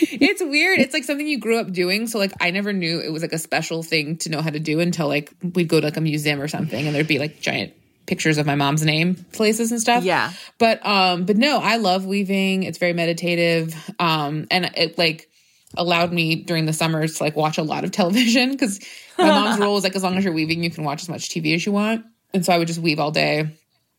[0.01, 0.79] it's weird.
[0.79, 2.07] It's like something you grew up doing.
[2.07, 4.61] So like I never knew it was like a special thing to know how to
[4.61, 7.41] do until like we'd go to like a museum or something, and there'd be like
[7.41, 7.73] giant
[8.07, 10.05] pictures of my mom's name places and stuff.
[10.05, 10.33] Yeah.
[10.59, 12.63] But um, but no, I love weaving.
[12.63, 13.75] It's very meditative.
[13.99, 15.29] Um, and it like
[15.77, 18.81] allowed me during the summers to like watch a lot of television because
[19.19, 21.29] my mom's rule was like as long as you're weaving, you can watch as much
[21.29, 22.05] TV as you want.
[22.33, 23.51] And so I would just weave all day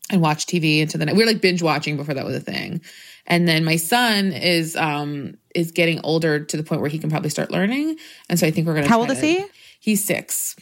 [0.10, 1.16] and watch TV into the night.
[1.16, 2.82] We were like binge watching before that was a thing.
[3.26, 7.10] And then my son is um is getting older to the point where he can
[7.10, 7.98] probably start learning.
[8.30, 9.46] And so I think we're gonna How try old is to- he?
[9.80, 10.56] He's six.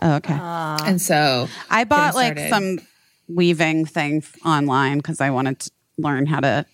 [0.00, 0.34] Oh, okay.
[0.34, 2.78] and so I bought like some
[3.28, 6.64] weaving thing online because I wanted to learn how to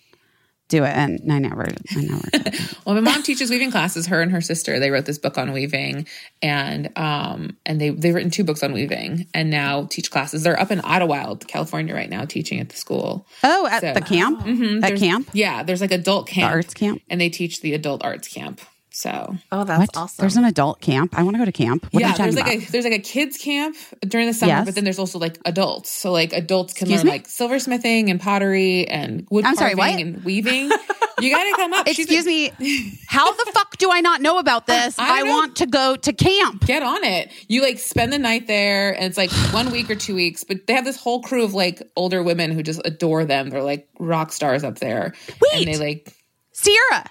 [0.67, 2.29] do it, and I never, I never.
[2.85, 4.05] Well, my mom teaches weaving classes.
[4.07, 6.05] Her and her sister they wrote this book on weaving,
[6.43, 10.43] and um and they they've written two books on weaving, and now teach classes.
[10.43, 13.25] They're up in Idyllwild, California, right now, teaching at the school.
[13.43, 14.45] oh, at So- the camp,
[14.83, 15.29] at camp.
[15.33, 15.63] yeah.
[15.63, 17.01] There's like adult camp, arts camp?
[17.09, 18.61] and they teach the adult arts camp.
[18.95, 19.89] So Oh, that's What?
[19.97, 20.23] awesome.
[20.23, 21.19] There's an adult camp.
[21.19, 21.85] I want to go to camp.
[21.91, 22.67] What are yeah, you there's like about?
[22.69, 23.75] a there's like a kids camp
[24.07, 24.65] during the summer, Yes.
[24.65, 25.91] but then there's also like adults.
[25.91, 27.11] So like adults can Excuse learn me?
[27.11, 29.99] like silversmithing and pottery and wood I'm carving what?
[29.99, 30.71] and weaving.
[31.19, 31.87] You got to come up.
[31.87, 32.99] Excuse like, me.
[33.07, 34.97] How the fuck do I not know about this?
[34.97, 36.65] I I, don't want to go to camp.
[36.65, 37.31] get on it.
[37.49, 40.43] You like spend the night there, and it's like one week or two weeks.
[40.45, 43.49] But they have this whole crew of like older women who just adore them.
[43.49, 45.13] They're like rock stars up there.
[45.41, 45.67] Wait.
[45.67, 46.13] and they like
[46.53, 47.05] Sierra.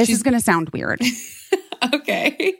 [0.00, 1.00] This is going to sound weird.
[1.94, 2.54] okay.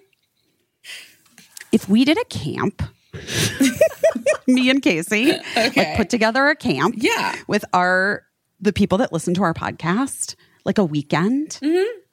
[1.72, 2.82] if we did a camp,
[4.46, 5.88] me and Caissie, Okay.
[5.88, 7.36] like put together a camp, Yeah.
[7.46, 8.24] with our
[8.60, 10.34] the people that listen to our podcast,
[10.66, 11.58] like a weekend.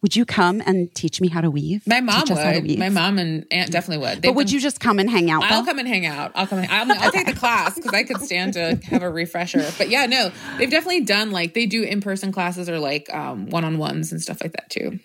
[0.03, 1.81] Would you come and teach me how to weave?
[1.81, 1.89] Mm-hmm.
[1.89, 2.67] My mom Teach us how to would.
[2.67, 2.77] weave?
[2.79, 4.21] My mom and aunt definitely would.
[4.21, 5.43] But would you just come and hang out?
[5.43, 5.71] I'll though?
[5.71, 6.31] come and hang out.
[6.35, 6.63] I'll come.
[6.69, 9.65] I'll, I'll take the class because I could stand to have a refresher.
[9.77, 13.49] But yeah, no, they've definitely done like they do in person classes or like um,
[13.49, 14.99] one on ones and stuff like that too.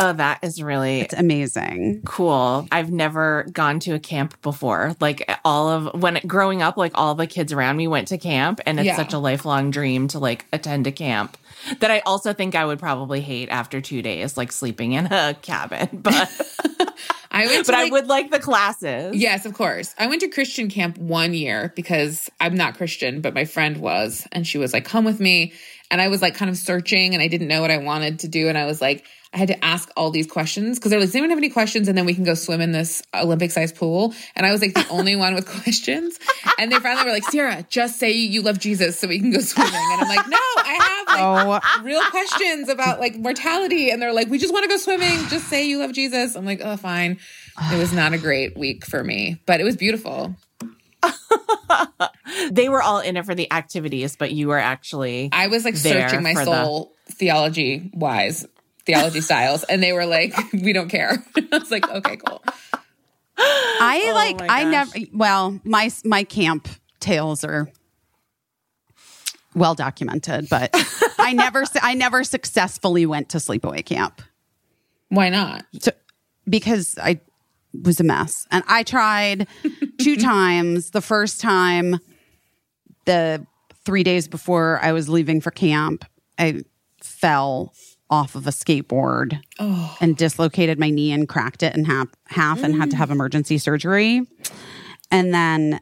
[0.00, 2.02] Oh, that is really It's amazing.
[2.04, 2.66] cool.
[2.72, 4.96] I've never gone to a camp before.
[5.00, 8.60] Like all of when growing up, like all the kids around me went to camp,
[8.66, 8.96] and it's Yeah.
[8.96, 11.36] such a lifelong dream to like attend a camp
[11.80, 15.34] that I also think I would probably hate after two days, like sleeping in a
[15.42, 15.88] cabin.
[16.02, 16.30] But
[17.32, 19.14] I went, to, but I would like the classes.
[19.16, 19.94] Yes, of course.
[19.98, 24.26] I went to Christian camp one year because I'm not Christian, but my friend was,
[24.32, 25.52] and she was like, "Come with me."
[25.92, 28.28] And I was like, kind of searching, and I didn't know what I wanted to
[28.28, 31.08] do, and I was like, I had to ask all these questions because they're like,
[31.08, 34.12] "Does anyone have any questions?" And then we can go swim in this Olympic-sized pool.
[34.34, 36.18] And I was like the only one with questions,
[36.58, 39.38] and they finally were like, "Sarah, just say you love Jesus so we can go
[39.40, 43.90] swimming." And I'm like, "No, I have like Oh, real questions about like mortality.
[43.90, 45.18] And they're like we just want to go swimming.
[45.28, 46.34] Just say you love jesus.
[46.34, 47.18] I'm like oh fine.
[47.72, 50.34] It was not a great week for me but it was beautiful.
[52.50, 55.76] They were all in it for the activities, but you were actually i was like
[55.76, 58.46] searching my for the- soul theology wise
[58.86, 62.42] theology styles and they were like we don't care i was like okay cool
[63.42, 64.50] I Oh like.
[64.50, 64.92] I never.
[65.12, 66.68] Well, my my camp
[67.00, 67.70] tales are
[69.54, 70.70] well documented, but
[71.18, 71.64] I never.
[71.82, 74.22] I never successfully went to sleepaway camp.
[75.08, 75.92] why not So,
[76.48, 77.20] because I
[77.72, 78.46] was a mess.
[78.50, 79.46] And I tried
[80.00, 80.90] two times.
[80.90, 81.98] The first time,
[83.06, 83.46] the
[83.84, 86.04] three days before I was leaving for camp,
[86.38, 86.62] I
[87.02, 87.72] fell
[88.10, 89.40] off of a skateboard
[90.00, 93.56] and dislocated my knee and cracked it in half, half and had to have emergency
[93.56, 94.26] surgery.
[95.12, 95.80] And then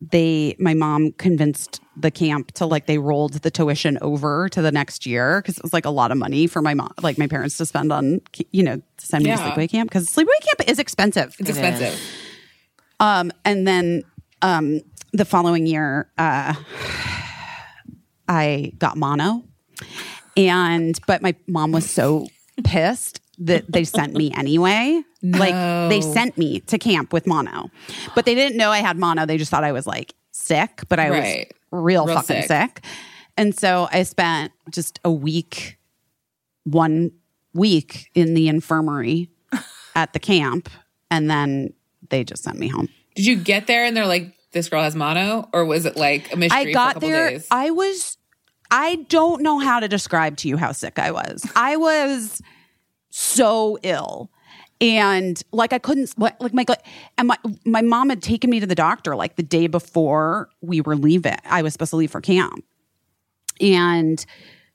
[0.00, 4.72] they my mom convinced the camp to like they rolled the tuition over to the
[4.72, 7.26] next year because it was like a lot of money for my mom like my
[7.26, 8.18] parents to spend on
[8.50, 9.36] you know to send me Yeah.
[9.36, 11.36] to sleepaway camp because sleepaway camp is expensive.
[11.38, 12.00] It's expensive.
[12.98, 14.02] um and then
[14.40, 14.80] um
[15.12, 16.54] the following year uh
[18.26, 19.42] i got mono
[20.36, 22.26] and but my mom was so
[22.64, 25.02] pissed that they sent me anyway.
[25.22, 25.54] Like
[25.90, 27.70] they sent me to camp with mono,
[28.14, 29.26] but they didn't know I had mono.
[29.26, 31.46] They just thought I was like sick, but I Right.
[31.72, 32.46] was real, Real fucking sick.
[32.48, 32.84] sick.
[33.36, 35.78] And so I spent just a week,
[36.64, 37.12] one
[37.54, 39.28] week in the infirmary
[39.94, 40.68] at the camp,
[41.10, 41.72] and then
[42.10, 42.88] they just sent me home.
[43.14, 45.48] Did you get there and they're like, this girl has mono?
[45.52, 47.30] Or was it like a mystery I for a got couple there.
[47.30, 47.46] days?
[47.50, 48.16] I was.
[48.70, 51.44] I don't know how to describe to you how sick I was.
[51.56, 52.40] I was
[53.10, 54.30] so ill.
[54.80, 56.64] And like I couldn't like my
[57.18, 57.36] and my
[57.66, 61.36] my mom had taken me to the doctor like the day before we were leaving.
[61.44, 62.64] I was supposed to leave for camp.
[63.60, 64.24] And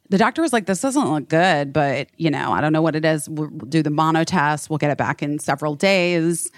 [0.09, 2.95] the doctor was like, This doesn't look good, but you know, I don't know what
[2.95, 3.27] it is.
[3.27, 4.69] We'll, we'll do the mono test.
[4.69, 6.51] We'll get it back in several days.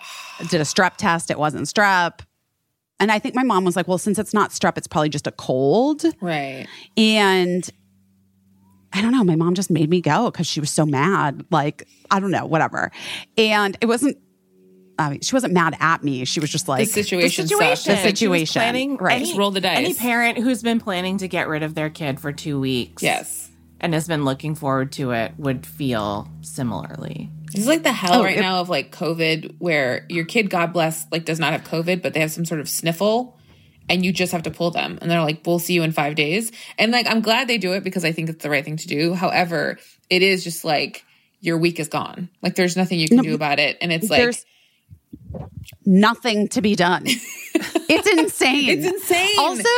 [0.50, 1.30] Did a strep test.
[1.30, 2.20] It wasn't strep.
[3.00, 5.26] And I think my mom was like, Well, since it's not strep, it's probably just
[5.26, 6.04] a cold.
[6.20, 6.66] right.
[6.96, 7.68] And
[8.92, 11.44] I don't know, my mom just made me go because she was so mad.
[11.50, 12.92] Like, I don't know, whatever.
[13.36, 14.16] And it wasn't,
[15.00, 16.24] I mean, she wasn't mad at me.
[16.24, 17.76] She was just The like, situation, situation.
[17.76, 18.02] sucks.
[18.04, 19.16] The She was situation, planning- right.
[19.16, 19.76] Any, Just roll the dice.
[19.78, 23.50] Any parent who's been planning to get rid of their kid for two weeks, Yes.
[23.80, 27.30] and has been looking forward to it, would feel similarly.
[27.52, 30.72] It's like the hell Oh, right it- now of like COVID, where your kid, God
[30.72, 33.38] bless, like does not have COVID, but they have some sort of sniffle,
[33.88, 36.14] and you just have to pull them, and they're like, "We'll see you in five
[36.14, 38.76] days." And like, I'm glad they do it because I think it's the right thing
[38.78, 39.14] to do.
[39.14, 39.78] However,
[40.10, 41.04] it is just like
[41.40, 42.30] your week is gone.
[42.42, 44.34] Like, there's nothing you can do about it, and it's like
[45.84, 47.02] nothing to be done.
[47.06, 48.68] it's insane.
[48.70, 49.38] It's insane.
[49.38, 49.68] Also,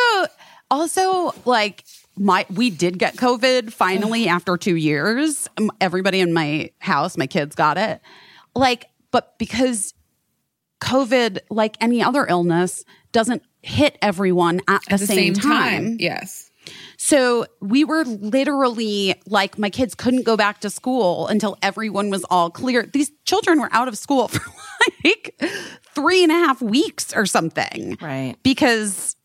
[0.70, 1.84] also like
[2.16, 5.48] my we did get COVID finally after two years.
[5.80, 8.01] Everybody in my house, my kids got it.
[8.55, 9.94] Like, but because
[10.80, 15.97] COVID, like any other illness, doesn't hit everyone at the, at the same, time.
[15.98, 16.51] Yes.
[16.97, 22.24] So we were literally like, my kids couldn't go back to school until everyone was
[22.30, 22.82] all clear.
[22.84, 24.40] These children were out of school for
[25.05, 25.40] like
[25.94, 27.97] three and a half weeks or something.
[28.01, 28.36] Right.
[28.43, 29.16] Because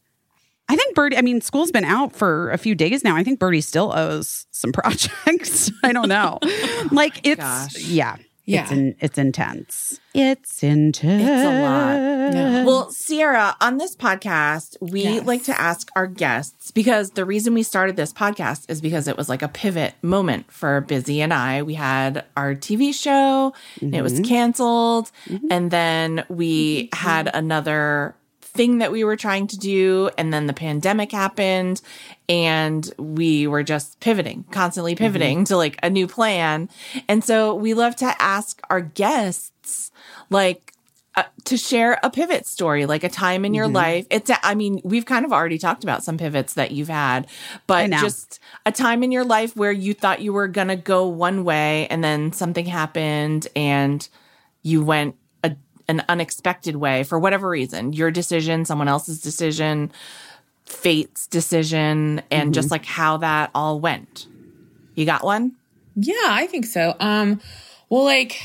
[0.72, 3.18] I think Birdie, I mean, school's been out for a few days now.
[3.18, 5.70] I think Birdie still owes some projects.
[5.84, 6.40] I don't know.
[6.92, 7.78] like, it's, Gosh.
[7.78, 8.16] yeah.
[8.46, 8.64] Yeah.
[8.64, 10.00] It's, in, it's intense.
[10.14, 11.24] It's intense.
[11.24, 12.66] It's a lot.
[12.66, 15.26] Well, Sierra, on this podcast, we Yes.
[15.26, 19.18] like to ask our guests because the reason we started this podcast is because it
[19.18, 21.64] was like a pivot moment for Busy and I.
[21.64, 24.24] We had our TV show, and it was mm-hmm.
[24.24, 25.48] canceled, mm-hmm.
[25.52, 28.16] and then we had another
[28.54, 31.82] thing that we were trying to do and then the pandemic happened
[32.28, 36.70] and we were just pivoting constantly pivoting to like a new plan.
[37.08, 39.92] And so we love to ask our guests
[40.30, 40.74] like
[41.16, 44.08] uh, to share a pivot story, like a time in your life.
[44.10, 47.28] It's, a- I mean, we've kind of already talked about some pivots that you've had,
[47.68, 51.08] but just a time in your life where you thought you were going to go
[51.08, 54.08] one way and then something happened and
[54.64, 55.16] you went
[55.92, 59.92] an unexpected way for whatever reason, your decision, someone else's decision,
[60.66, 64.28] fate's decision, and just like how that all went.
[64.96, 65.52] You got one?
[65.96, 66.96] Yeah, I think so.
[67.00, 67.42] Um,
[67.90, 68.40] well, like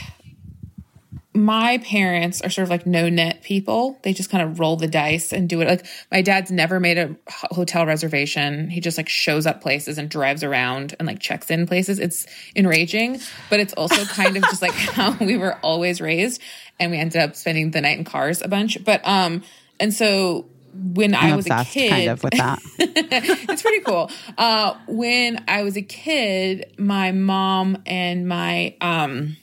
[1.36, 3.98] my parents are sort of like no net people.
[4.02, 5.68] They just kind of roll the dice and do it.
[5.68, 8.70] Like my dad's never made a hotel reservation.
[8.70, 11.98] He just like shows up places and drives around and like checks in places.
[11.98, 13.20] It's enraging,
[13.50, 16.40] but it's also kind of just like how we were always raised.
[16.78, 18.82] And we ended up spending the night in cars a bunch.
[18.84, 19.42] But um,
[19.80, 22.60] and so when I I'm was a kid, kind of with that.
[22.78, 24.10] it's pretty cool.
[24.36, 29.36] Uh, when I was a kid, my mom and my um,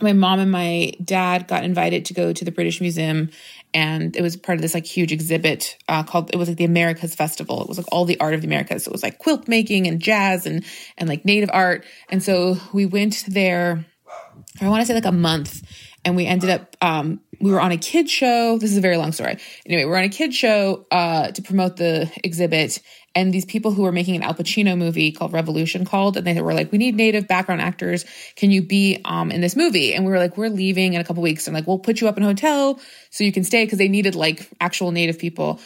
[0.00, 3.30] my mom and my dad got invited to go to the British Museum,
[3.72, 6.64] and it was part of this like huge exhibit uh, called it was like the
[6.64, 7.62] Americas Festival.
[7.62, 8.84] It was like all the art of the Americas.
[8.84, 10.64] So it was like quilt making and jazz and
[10.96, 11.84] and like native art.
[12.08, 13.84] And so we went there.
[14.60, 15.62] I want to say like a month,
[16.04, 18.58] and we ended up um, we were on a kid show.
[18.58, 19.38] This is a very long story.
[19.66, 22.80] Anyway, we we're on a kid show uh, to promote the exhibit,
[23.14, 26.40] and these people who were making an Al Pacino movie called Revolution called, and they
[26.40, 28.04] were like, "We need native background actors.
[28.36, 31.04] Can you be um, in this movie?" And we were like, "We're leaving in a
[31.04, 33.64] couple weeks." And like, "We'll put you up in a hotel so you can stay,"
[33.64, 35.60] because they needed like actual native people.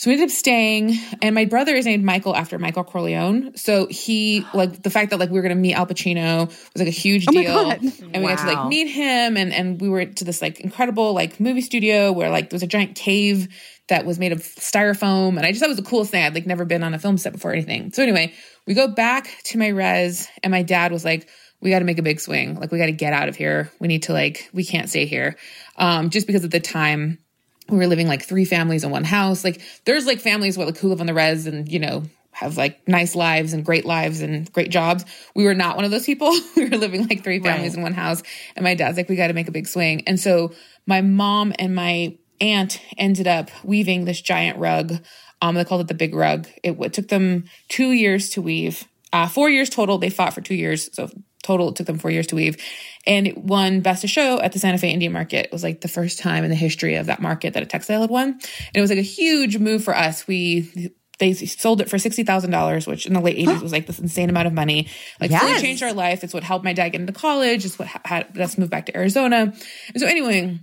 [0.00, 3.54] So we ended up staying, and my brother is named Michael after Michael Corleone.
[3.54, 6.88] So he like the fact that like we were gonna meet Al Pacino was like
[6.88, 7.82] a huge my deal, God.
[7.82, 11.12] and we got to like meet him, and and we were to this like incredible
[11.12, 13.48] like movie studio where like there was a giant cave
[13.88, 16.24] that was made of styrofoam, and I just thought it was the coolest thing.
[16.24, 17.92] I'd like never been on a film set before or anything.
[17.92, 18.32] So anyway,
[18.66, 21.28] we go back to my res, and my dad was like.
[21.62, 22.58] We got to make a big swing.
[22.58, 23.70] Like we got to get out of here.
[23.78, 25.36] We need to like we can't stay here,
[25.76, 27.18] um, just because at the time
[27.70, 29.44] we were living like three families in one house.
[29.44, 32.02] Like there's like families where like who live on the res and you know
[32.32, 35.04] have like nice lives and great lives and great jobs.
[35.34, 36.30] We were not one of those people.
[36.56, 37.78] we were living like three families Right.
[37.78, 38.22] in one house.
[38.56, 40.02] And my dad's like, we got to make a big swing.
[40.06, 40.52] And so
[40.86, 44.94] my mom and my aunt ended up weaving this giant rug.
[45.42, 46.46] Um, they called it the big rug.
[46.62, 48.86] It, w- took them two years to weave.
[49.12, 49.98] Uh, four years total.
[49.98, 50.88] They fought for two years.
[50.94, 51.10] So
[51.42, 52.56] total, it took them four years to weave.
[53.06, 55.46] And it won Best of Show at the Santa Fe Indian Market.
[55.46, 58.02] It was like the first time in the history of that market that a textile
[58.02, 58.28] had won.
[58.32, 58.40] And
[58.74, 60.26] it was like a huge move for us.
[60.26, 63.86] We they sold it for sixty thousand dollars, which in the late eighties was like
[63.86, 64.88] this insane amount of money.
[65.20, 65.42] Like Yes.
[65.42, 66.24] really changed our life.
[66.24, 67.64] It's what helped my dad get into college.
[67.64, 69.52] It's what ha- had us move back to Arizona.
[69.94, 70.58] And so anyway,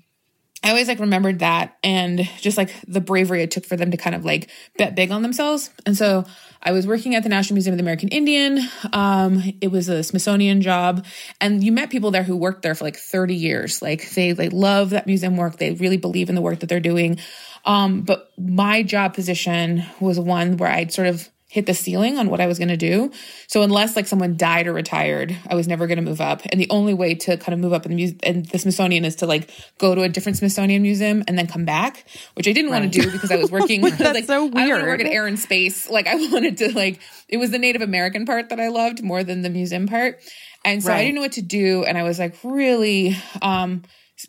[0.63, 3.97] I always like remembered that and just like the bravery it took for them to
[3.97, 5.69] kind of like bet big on themselves.
[5.85, 6.25] And so
[6.61, 8.59] I was working at the National Museum of the American Indian.
[8.93, 11.05] Um, it was a Smithsonian job,
[11.39, 13.81] and you met people there who worked there for like 30 years.
[13.81, 15.57] Like they they love that museum work.
[15.57, 17.19] They really believe in the work that they're doing.
[17.65, 22.29] Um, but my job position was one where I'd sort of hit the ceiling on
[22.29, 23.11] what I was going to do.
[23.47, 26.41] So unless like someone died or retired, I was never going to move up.
[26.51, 29.03] And the only way to kind of move up in the muse- in the Smithsonian
[29.05, 32.05] is to like go to a different Smithsonian museum and then come back,
[32.35, 33.81] which I didn't want to do because I was working.
[33.85, 34.85] I was That's like, so I don't want to weird.
[34.87, 35.89] work at Air and Space.
[35.89, 39.23] Like I wanted to like it was the Native American part that I loved more
[39.23, 40.21] than the museum part.
[40.63, 41.83] And so I didn't know what to do.
[41.85, 43.83] And I was like really um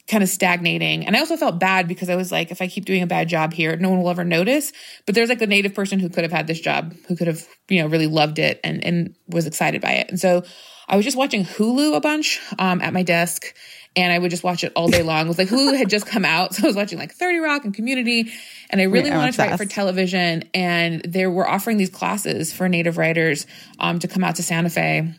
[0.06, 1.06] kind of stagnating.
[1.06, 3.28] And I also felt bad because I was like, if I keep doing a bad
[3.28, 4.73] job here, no one will ever notice.
[5.06, 7.47] But there's like a native person who could have had this job, who could have,
[7.69, 10.10] you know, really loved it and, and was excited by it.
[10.10, 10.44] And so
[10.89, 13.55] I was just watching Hulu a bunch um, at my desk.
[13.97, 15.24] And I would just watch it all day long.
[15.24, 16.55] It was like Hulu had just come out.
[16.59, 18.31] So I was watching like 30 Rock and Community.
[18.70, 20.44] And I really I'm wanted to write for television.
[20.52, 23.47] And they were offering these classes for native writers
[23.81, 25.15] um, to come out to Santa Fe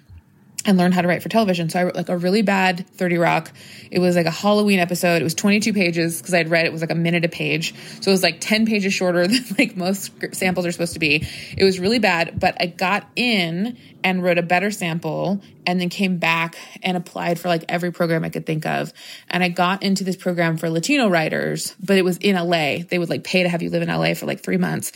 [0.66, 1.70] and learn how to write for television.
[1.70, 3.52] So I wrote like a really bad 30 Rock.
[3.92, 5.22] It was like a Halloween episode.
[5.22, 7.74] It was 22 pages because I'd read it was like a minute a page.
[8.02, 11.26] So it was like 10 pages shorter than like most samples are supposed to be.
[11.58, 15.90] It was really bad, but I got in and wrote a better sample and then
[15.90, 18.92] came back and applied for like every program I could think of.
[19.30, 22.80] And I got into this program for Latino writers, but it was in LA.
[22.88, 24.92] They would like pay to have you live in LA for like three months.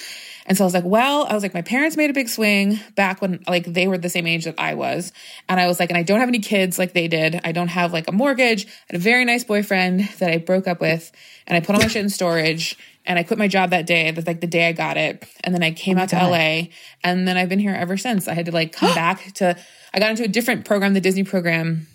[0.45, 2.80] And so I was like, well, I was like, my parents made a big swing
[2.95, 5.14] back when like they were the same age that I was.
[5.48, 7.40] And I was like, and I don't have any kids like they did.
[7.44, 8.65] I don't have like a mortgage.
[8.65, 11.11] I had a very nice boyfriend that I broke up with
[11.48, 14.11] and I put all my shit in storage and I quit my job that day.
[14.11, 15.26] That's like the day I got it.
[15.44, 16.70] And then I came oh out to LA
[17.03, 18.28] and then I've been here ever since.
[18.28, 19.57] I had to like come back to,
[19.94, 21.88] I got into a different program, the Disney program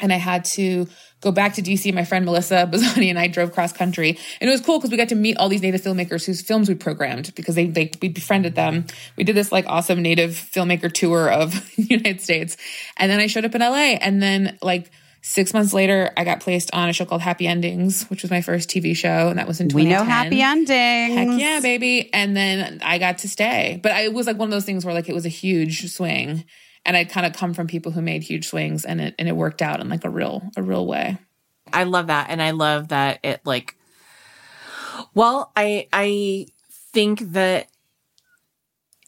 [0.00, 0.88] and I had to
[1.22, 1.94] go back to DC.
[1.94, 4.98] My friend Melissa Bazzani and I drove cross country, and it was cool because we
[4.98, 8.08] got to meet all these Native filmmakers whose films we programmed because they they we
[8.10, 8.84] befriended them.
[9.16, 12.58] We did this like awesome Native filmmaker tour of the United States,
[12.98, 14.90] and then I showed up in LA, and then like.
[15.24, 18.40] Six months later, I got placed on a show called Happy Endings, which was my
[18.40, 19.88] first TV show, and that was in We 2010.
[19.88, 21.16] know happy endings.
[21.30, 22.10] Heck yeah, baby.
[22.12, 23.78] And then I got to stay.
[23.80, 25.88] But I, it was like one of those things where like it was a huge
[25.92, 26.42] swing.
[26.84, 29.36] And I'd kind of come from people who made huge swings and it and it
[29.36, 31.18] worked out in like a real a real way.
[31.72, 32.28] I love that.
[32.30, 33.76] And I love that it like
[35.14, 36.46] well, I I
[36.92, 37.68] think that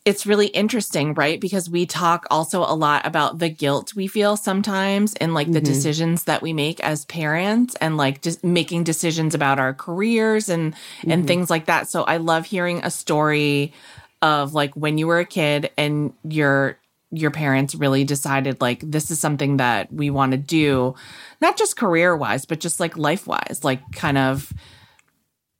[0.05, 1.41] it's really interesting, right?
[1.41, 5.61] Because we talk also a lot about the guilt we feel sometimes and like the
[5.61, 5.65] mm-hmm.
[5.65, 10.75] decisions that we make as parents and like just making decisions about our careers and
[11.03, 11.27] and mm-hmm.
[11.27, 11.89] things like that.
[11.89, 13.73] So I love hearing a story
[14.21, 16.79] of like when you were a kid and your
[17.15, 20.95] your parents really decided like this is something that we want to do
[21.41, 24.53] not just career wise but just like life wise like kind of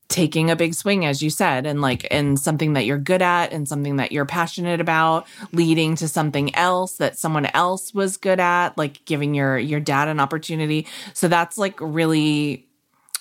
[0.09, 3.53] taking a big swing as you said and like and something that you're good at
[3.53, 8.39] and something that you're passionate about leading to something else that someone else was good
[8.39, 10.87] at like giving your your dad an opportunity.
[11.15, 12.69] So that's like really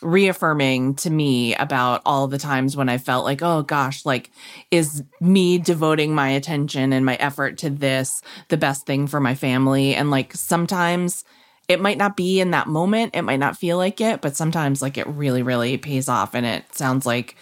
[0.03, 4.31] reaffirming to me about all the times when I felt like, oh gosh, like,
[4.71, 9.35] is me devoting my attention and my effort to this the best thing for my
[9.35, 9.95] family?
[9.95, 11.23] And like, sometimes
[11.67, 14.81] it might not be in that moment, it might not feel like it, but sometimes
[14.81, 16.35] like it really, really pays off.
[16.35, 17.35] And it sounds like,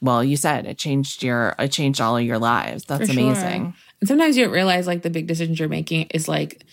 [0.00, 2.84] well, you said it changed your, it changed all of your lives.
[2.84, 3.24] That's For sure.
[3.24, 3.74] amazing.
[4.00, 6.64] And sometimes you don't realize like the big decisions you're making is like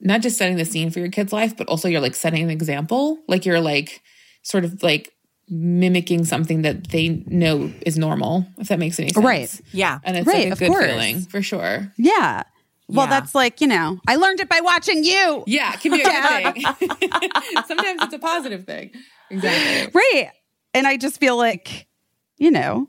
[0.00, 2.50] not just setting the scene for your kid's life, but also you're like setting an
[2.50, 3.18] example.
[3.28, 4.02] Like you're like
[4.42, 5.12] sort of like
[5.48, 9.24] mimicking something that they know is normal, if that makes any sense.
[9.24, 9.60] Right.
[9.72, 9.98] Yeah.
[10.04, 10.86] And it's Right, like a good course.
[10.86, 11.92] feeling for sure.
[11.98, 12.44] Yeah.
[12.88, 13.10] Well, Yeah.
[13.20, 15.44] that's like, you know, I learned it by watching you.
[15.46, 16.90] Yeah, it can be a good thing.
[17.66, 18.90] Sometimes it's a positive thing.
[19.30, 19.92] Exactly.
[19.94, 20.30] Right.
[20.74, 21.86] And I just feel like,
[22.38, 22.88] you know,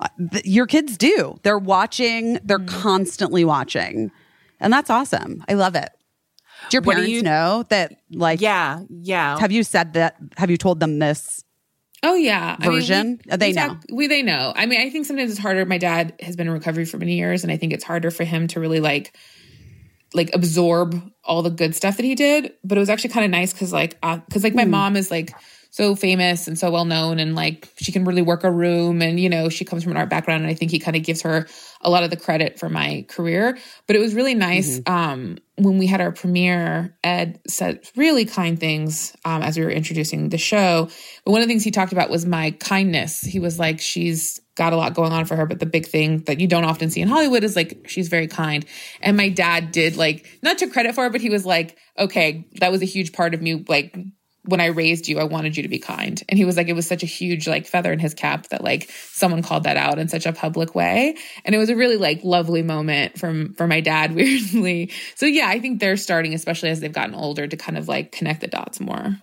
[0.00, 1.38] uh, th- your kids do.
[1.42, 2.82] They're watching, they're Mm-hmm.
[2.82, 4.10] constantly watching.
[4.60, 5.44] And that's awesome.
[5.48, 5.90] I love it.
[6.70, 8.80] Do your What do parents you- know that, like, Yeah.
[8.90, 9.38] Yeah.
[9.38, 10.16] have you said that?
[10.36, 11.42] Have you told them this?
[12.02, 13.20] Oh yeah, I mean, version?
[13.30, 13.66] we, They we know.
[13.68, 14.52] talk- we they know.
[14.54, 15.64] I mean, I think sometimes it's harder.
[15.64, 18.24] My dad has been in recovery for many years, and I think it's harder for
[18.24, 19.16] him to really like
[20.12, 22.52] like absorb all the good stuff that he did.
[22.62, 24.58] But it was actually kind of nice because like because like Hmm.
[24.58, 25.32] my mom is like
[25.74, 29.18] so famous and so well known, and like she can really work a room, and
[29.18, 31.22] you know she comes from an art background, and I think he kind of gives
[31.22, 31.48] her
[31.80, 33.58] a lot of the credit for my career.
[33.88, 34.94] But it was really nice Mm-hmm.
[34.94, 36.96] um, when we had our premiere.
[37.02, 40.88] Ed said really kind things um, as we were introducing the show.
[41.24, 43.20] But one of the things he talked about was my kindness.
[43.20, 46.18] He was like, she's got a lot going on for her, but the big thing
[46.26, 48.64] that you don't often see in Hollywood is like she's very kind.
[49.00, 52.46] And my dad did like not to credit for it, but he was like, okay,
[52.60, 53.64] that was a huge part of me.
[53.68, 53.96] Like
[54.46, 56.22] when I raised you, I wanted you to be kind.
[56.28, 58.62] And he was like, it was such a huge like feather in his cap that
[58.62, 61.16] like someone called that out in such a public way.
[61.44, 64.90] And it was a really like lovely moment from for my dad, weirdly.
[65.14, 68.12] So yeah, I think they're starting, especially as they've gotten older, to kind of like
[68.12, 69.16] connect the dots more.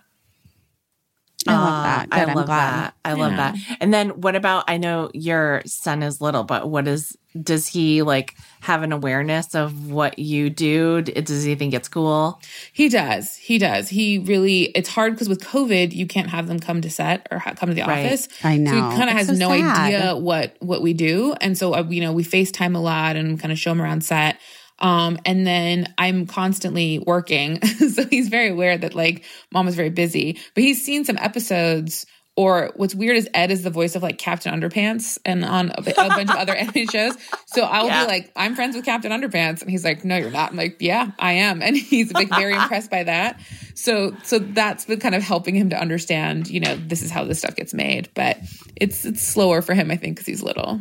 [1.48, 2.10] I love Uh, that.
[2.10, 2.72] Good, I I'm love glad.
[2.74, 2.94] that.
[3.04, 3.52] I love Yeah.
[3.52, 3.76] that.
[3.80, 8.02] And then what about I know your son is little, but what is does he
[8.02, 11.00] like have an awareness of what you do?
[11.00, 12.38] Does he think it's cool?
[12.74, 13.36] He does.
[13.36, 13.88] He does.
[13.88, 14.64] He really.
[14.74, 17.70] It's hard because with COVID, you can't have them come to set or ha- come
[17.70, 18.04] to the Right.
[18.04, 18.28] office.
[18.44, 18.70] I know.
[18.70, 19.76] So he kind of has so no sad.
[19.94, 23.40] idea what what we do, and so uh, you know we Facetime a lot and
[23.40, 24.36] kind of show him around set.
[24.82, 29.90] Um, and then I'm constantly working, so he's very aware that like mom is very
[29.90, 30.38] busy.
[30.54, 32.04] But he's seen some episodes.
[32.34, 35.82] Or what's weird is Ed is the voice of like Captain Underpants and on a,
[35.82, 37.12] a bunch of other anime shows.
[37.44, 38.04] So I'll Yeah.
[38.04, 39.60] be like, I'm friends with Captain Underpants.
[39.60, 40.50] And he's like, no, you're not.
[40.50, 41.60] I'm like, yeah, I am.
[41.60, 43.38] And he's like very impressed by that.
[43.74, 47.24] So, so that's been kind of helping him to understand, you know, this is how
[47.24, 48.08] this stuff gets made.
[48.14, 48.38] But
[48.76, 50.80] it's, it's slower for him, I think, because he's little.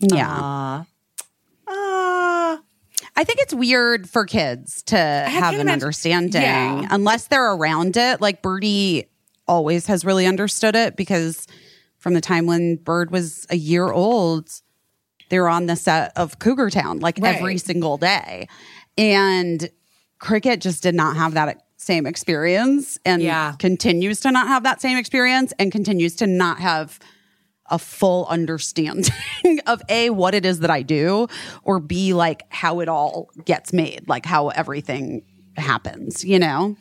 [0.00, 0.82] Yeah.
[1.68, 2.58] Uh,
[3.16, 6.86] I think it's weird for kids to have an imagine- understanding Yeah.
[6.90, 8.20] unless they're around it.
[8.20, 9.06] Like Birdie
[9.46, 11.46] always has really understood it because
[11.98, 14.48] from the time when Bird was a year old,
[15.30, 17.36] they were on the set of Cougar Town like Right.
[17.36, 18.46] every single day.
[18.96, 19.68] And
[20.18, 23.54] Cricket just did not have that same experience and Yeah.
[23.58, 26.98] continues to not have that same experience and continues to not have
[27.70, 29.12] a full understanding
[29.66, 31.28] of a what it is that I do
[31.62, 35.22] or b like how it all gets made, like how everything
[35.56, 36.76] happens, you know?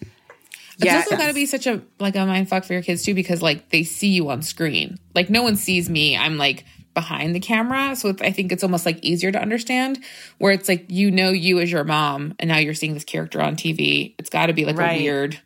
[0.80, 0.98] It's Yeah.
[0.98, 3.42] also got to be such a like a mind fuck for your kids too, because
[3.42, 4.98] like they see you on screen.
[5.16, 6.16] Like no one sees me.
[6.16, 10.00] I'm like behind the camera, so it's, I think it's almost like easier to understand.
[10.38, 13.42] Where it's like you know you as your mom, and now you're seeing this character
[13.42, 14.14] on TV.
[14.20, 15.00] It's got to be like Right.
[15.00, 15.40] a weird.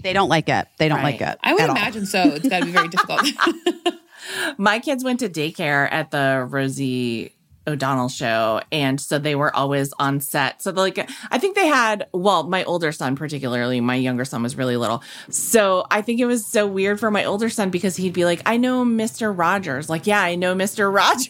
[0.00, 0.68] They don't like it.
[0.78, 1.18] They don't Right.
[1.20, 1.38] like it.
[1.42, 1.76] I would at all.
[1.76, 2.22] imagine so.
[2.34, 3.22] It's got to be very difficult.
[4.56, 7.32] my kids went to daycare at the Rosie
[7.66, 10.62] O'Donnell show, and so they were always on set.
[10.62, 12.08] So like, I think they had.
[12.12, 15.02] Well, my older son, particularly, my younger son was really little.
[15.28, 18.40] So I think it was so weird for my older son because he'd be like,
[18.46, 21.28] "I know Mister Rogers." Like, yeah, I know Mister Rogers.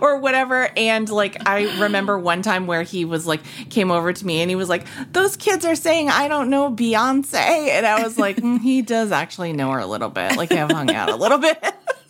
[0.00, 0.68] Or whatever.
[0.76, 3.40] And like, I remember one time where he was like,
[3.70, 6.68] came over to me and he was like, Those kids are saying, I don't know
[6.68, 7.68] Beyonce.
[7.68, 10.36] And I was like, "Mm, He does actually know her a little bit.
[10.36, 11.62] Like, I've hung out a little bit.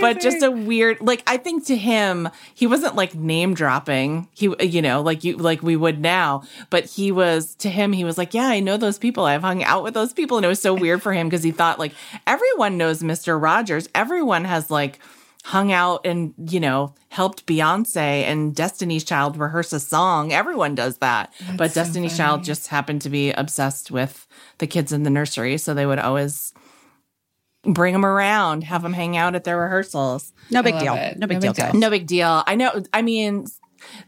[0.00, 4.28] but just a weird like i think to him he wasn't like name dropping.
[4.32, 6.42] He you know like you like we would now.
[6.70, 9.24] But he was to him he was like yeah i know those people.
[9.24, 10.36] I've hung out with those people.
[10.36, 11.92] And it was so weird for him because he thought like
[12.26, 13.88] everyone knows mr rogers.
[13.94, 14.98] Everyone has like
[15.44, 20.32] hung out and you know helped beyonce and destiny's child rehearse a song.
[20.32, 21.32] Everyone does that.
[21.56, 22.28] But so destiny's funny.
[22.28, 24.26] child just happened to be obsessed with
[24.58, 25.58] the kids in the nursery.
[25.58, 26.54] So they would always
[27.64, 30.32] bring them around, have them hang out at their rehearsals.
[30.50, 30.94] No big deal.
[30.94, 31.18] it.
[31.18, 31.52] No big No deal.
[31.52, 31.80] big deal.
[31.80, 32.42] No big deal.
[32.46, 32.82] I know.
[32.92, 33.46] I mean,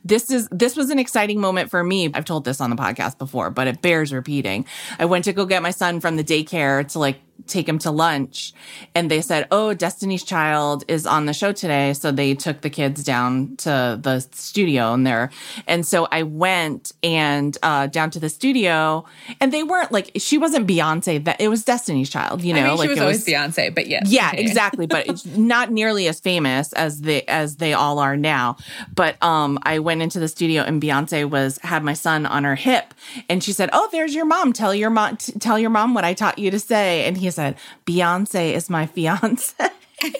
[0.05, 2.11] this is this was an exciting moment for me.
[2.15, 4.67] I've told this on the podcast before, but it bears repeating.
[4.99, 7.90] I went to go get my son from the daycare to like take him to
[7.90, 8.52] lunch,
[8.94, 12.70] and they said, "Oh, Destiny's Child is on the show today," so they took the
[12.70, 15.31] kids down to the studio and there.
[15.66, 19.05] And so I went and uh, down to the studio,
[19.40, 21.24] and they weren't like she wasn't Beyonce.
[21.24, 22.43] That it was Destiny's Child.
[22.43, 24.05] You know, I mean, like she was it always Beyonce, but yes.
[24.06, 24.48] yeah, continue.
[24.48, 24.86] exactly.
[24.86, 28.56] But it's not nearly as famous as they as they all are now.
[28.94, 32.55] But um, I went into the studio and Beyonce was had my son on her
[32.55, 32.94] hip,
[33.28, 34.52] and she said, "Oh, there's your mom.
[34.52, 35.16] Tell your mom.
[35.16, 37.57] T- tell your mom what I taught you to say." And he said,
[37.87, 39.55] "Beyonce is my fiance."
[40.03, 40.15] and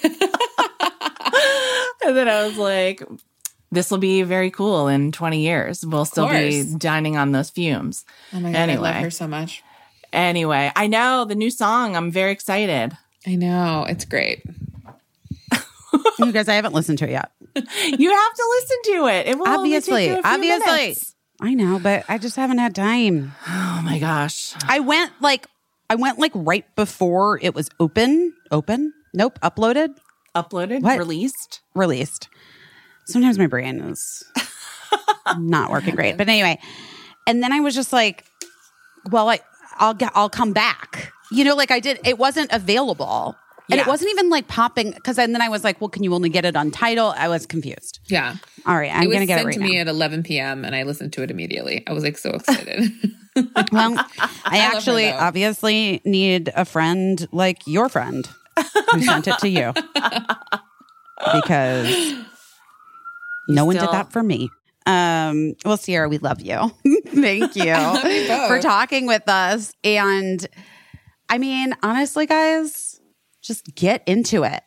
[2.17, 3.03] then I was like.
[3.73, 5.85] This will be very cool in 20 years.
[5.85, 8.05] We'll still be dining on those fumes.
[8.33, 9.65] Oh my god, I love her so much.
[10.13, 11.97] Anyway, I know the new song.
[11.97, 12.97] I'm very excited.
[13.27, 14.45] I know it's great.
[16.21, 17.33] You guys, I haven't listened to it yet.
[17.57, 19.27] You have to listen to it.
[19.27, 20.07] It will only Obviously.
[20.07, 20.73] take you a few Obviously.
[20.73, 21.15] minutes.
[21.41, 23.33] I know, but I just haven't had time.
[23.49, 24.55] Oh my gosh.
[24.69, 25.47] I went like
[25.91, 28.33] I went like right before it was open.
[28.51, 28.93] Open?
[29.13, 29.39] Nope.
[29.43, 29.97] Uploaded.
[30.35, 30.99] Uploaded, What?
[30.99, 31.61] released.
[31.75, 32.29] released.
[33.07, 34.25] Sometimes my brain is
[35.39, 36.17] not working great.
[36.17, 36.59] But anyway,
[37.27, 38.25] and then I was just like,
[39.11, 39.41] well, I
[39.77, 41.13] I'll get I'll come back.
[41.31, 43.37] You know, like I did it wasn't available.
[43.71, 46.29] And it wasn't even like popping because then I was like, well, can you only
[46.29, 47.15] get it on Tidal?
[47.17, 48.01] I was confused.
[48.07, 48.37] Yeah.
[48.67, 49.67] All right, I'm it was gonna get it sent right to now.
[49.67, 50.65] me at 11 p.m.
[50.65, 51.83] and I listened to it immediately.
[51.87, 52.93] I was like so excited.
[53.73, 53.97] well,
[54.45, 58.29] I her, actually obviously need a friend like your friend
[58.93, 59.73] who sent it to you
[61.33, 62.15] because
[63.49, 64.51] no one did that for me.
[64.87, 66.71] Um, well, Sierra, we love you.
[67.07, 67.75] Thank you
[68.49, 69.73] for talking with us.
[69.83, 70.47] And
[71.29, 73.01] I mean, honestly, guys,
[73.45, 74.63] just get into it.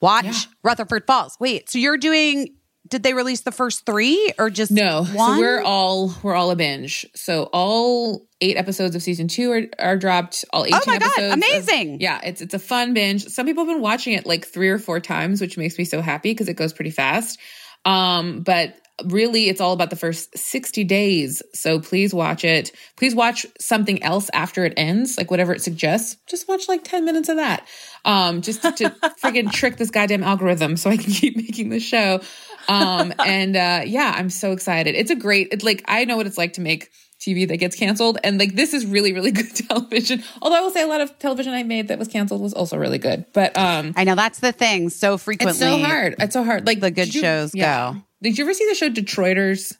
[0.00, 0.32] Watch Yeah.
[0.62, 1.36] Rutherford Falls.
[1.40, 2.54] Wait, so you're doing?
[2.88, 5.36] Did they release the first three or just no, one?
[5.36, 7.06] so we're all we're all a binge.
[7.14, 10.44] So all eight episodes of season two are, are dropped.
[10.52, 11.26] All eighteen Oh my God, episodes.
[11.28, 12.00] of- amazing.
[12.00, 13.26] yeah, it's it's a fun binge.
[13.26, 16.00] Some people have been watching it like three or four times, which makes me so
[16.00, 17.38] happy because it goes pretty fast.
[17.84, 18.74] Um, but
[19.06, 21.42] really it's all about the first 60 days.
[21.54, 22.72] So please watch it.
[22.96, 26.16] Please watch something else after it ends, like whatever it suggests.
[26.28, 27.66] Just watch like 10 minutes of that.
[28.04, 28.90] Um, just to, to
[29.22, 32.20] friggin' trick this goddamn algorithm so I can keep making the show.
[32.68, 34.94] Um, and uh yeah, I'm so excited.
[34.94, 36.90] It's a great it's like I know what it's like to make
[37.20, 38.18] TV that gets canceled.
[38.24, 40.22] And like this is really, really good television.
[40.40, 42.78] Although I will say a lot of television I made that was canceled was also
[42.78, 43.26] really good.
[43.32, 44.88] But um I know that's the thing.
[44.90, 46.14] So frequently, it's so hard.
[46.18, 46.66] It's so hard.
[46.66, 47.96] Like the good you- shows go.
[48.22, 49.74] Did you ever see the show Detroiters?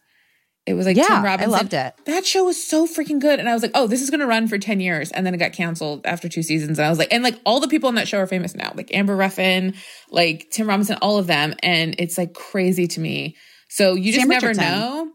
[0.70, 1.52] It was like Yeah, Tim Robinson.
[1.52, 1.94] I loved it.
[2.06, 3.38] That show was so freaking good.
[3.38, 5.10] And I was like, oh, this is gonna run for 10 years.
[5.10, 6.78] And then it got canceled after two seasons.
[6.78, 8.72] And I was like, and like all the people on that show are famous now.
[8.74, 9.74] Like Amber Ruffin,
[10.10, 11.54] like Tim Robinson, all of them.
[11.62, 13.36] And it's like crazy to me.
[13.68, 15.10] So you just Sam never know.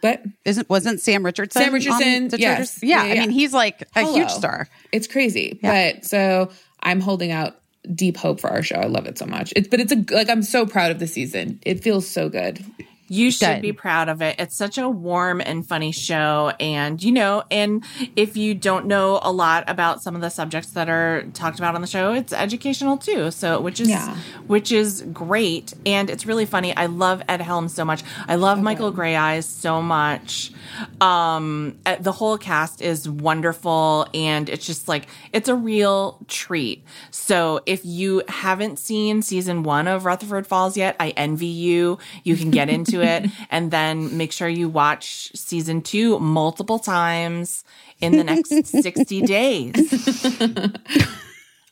[0.00, 1.62] But Isn't wasn't Sam Richardson?
[1.62, 2.40] Sam Richardson, yes.
[2.40, 2.82] Chargers?
[2.82, 4.14] Yeah, Yeah, I mean he's like a Hello.
[4.14, 4.68] huge star.
[4.92, 5.58] It's crazy.
[5.62, 5.92] Yeah.
[5.92, 6.50] But so
[6.80, 7.56] I'm holding out
[7.92, 8.76] deep hope for our show.
[8.76, 9.52] I love it so much.
[9.56, 11.58] It's but it's a like I'm so proud of the season.
[11.62, 12.64] It feels so good.
[13.08, 13.62] You should Good.
[13.62, 14.36] be proud of it.
[14.38, 16.52] It's such a warm and funny show.
[16.60, 17.84] And, you know, and
[18.16, 21.74] if you don't know a lot about some of the subjects that are talked about
[21.74, 23.30] on the show, it's educational too.
[23.30, 24.14] So, which is, Yeah.
[24.46, 25.72] which is great.
[25.86, 26.76] And it's really funny.
[26.76, 28.02] I love Ed Helms so much.
[28.26, 30.52] I love Michael Greyeyes so much.
[31.00, 34.06] Um, uh, the whole cast is wonderful.
[34.12, 36.84] And it's just like, it's a real treat.
[37.10, 41.98] So if you haven't seen season one of Rutherford Falls yet, I envy you.
[42.24, 47.64] You can get into it and then make sure you watch season two multiple times
[48.00, 50.36] in the next 60 days.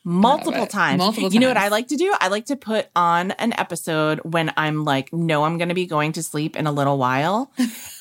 [0.09, 0.99] Multiple times.
[0.99, 1.57] Multiple You know what.
[1.57, 2.15] I like to do?
[2.21, 5.87] I like to put on an episode when I'm like, no, I'm going to be
[5.87, 7.51] going to sleep in a little while.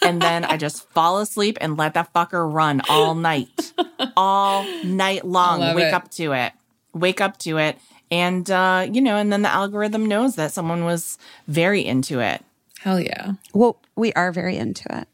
[0.03, 3.73] and then I just fall asleep and let that fucker run all night,
[4.15, 5.61] all night long.
[5.61, 5.93] love Wake it.
[5.95, 6.53] up to it.
[6.93, 7.79] Wake up to it.
[8.11, 12.45] And, uh, you know, and then the algorithm knows that someone was very into it.
[12.85, 13.31] Hell yeah.
[13.51, 15.07] Well, we are very into it,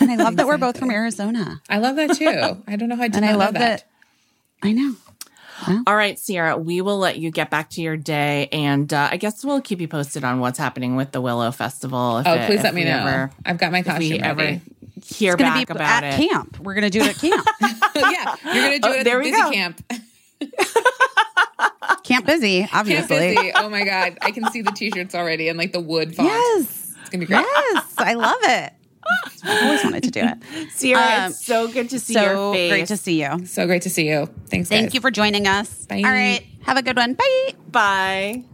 [0.00, 2.62] and I love that we're both from Arizona, I love that too.
[2.66, 3.84] I don't know how I did and I not know love that.
[4.62, 4.94] I know.
[5.86, 8.48] All right, Sierra, we will let you get back to your day.
[8.50, 12.18] And uh, I guess we'll keep you posted on what's happening with the Willow Festival.
[12.18, 12.96] if Oh, it- please if let me know.
[12.98, 14.60] Ever, I've got my if we costume ever ready.
[15.04, 16.28] hear It's back be about at it.
[16.30, 16.60] camp.
[16.60, 17.46] We're gonna do it at camp.
[17.94, 19.50] yeah, you're gonna do Oh, it at there the we busy go.
[19.50, 19.82] camp.
[22.04, 23.34] camp busy, Camp obviously.
[23.34, 23.52] busy.
[23.54, 26.28] Oh my god, I can see the t-shirts already and like the wood font.
[26.28, 27.40] Yes, It's gonna be great.
[27.72, 28.72] yes, I love it.
[29.44, 30.70] I always wanted to do it.
[30.72, 32.18] Sierra, Um, it's so good to see you.
[32.20, 32.70] so your face.
[32.70, 33.46] great to see you.
[33.46, 34.26] So great to see you.
[34.50, 34.94] Thanks, Thank guys.
[34.94, 35.86] you for joining us.
[35.86, 36.02] Bye.
[36.04, 37.14] All right, have a good one.
[37.14, 37.54] Bye.
[37.70, 38.44] Bye.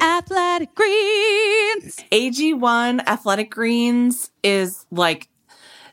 [0.00, 1.96] Athletic Greens.
[2.12, 5.28] AG1 Athletic Greens is like,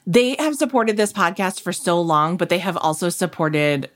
[0.07, 3.89] they have supported this podcast for so long, but they have also supported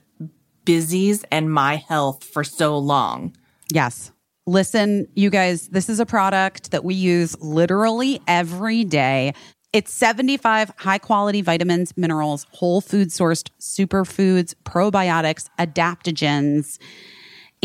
[0.70, 3.34] Busy's and My Health for so long.
[3.72, 4.12] Yes.
[4.46, 9.34] Listen, you guys, this is a product that we use literally every day.
[9.72, 16.78] It's 75 high quality vitamins, minerals, whole food sourced superfoods, probiotics, adaptogens.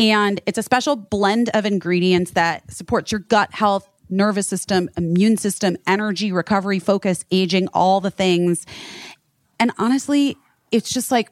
[0.00, 5.36] And it's a special blend of ingredients that supports your gut health, nervous system, immune
[5.36, 8.66] system, energy, recovery, focus, aging, all the things.
[9.60, 10.36] And honestly,
[10.72, 11.30] it's just like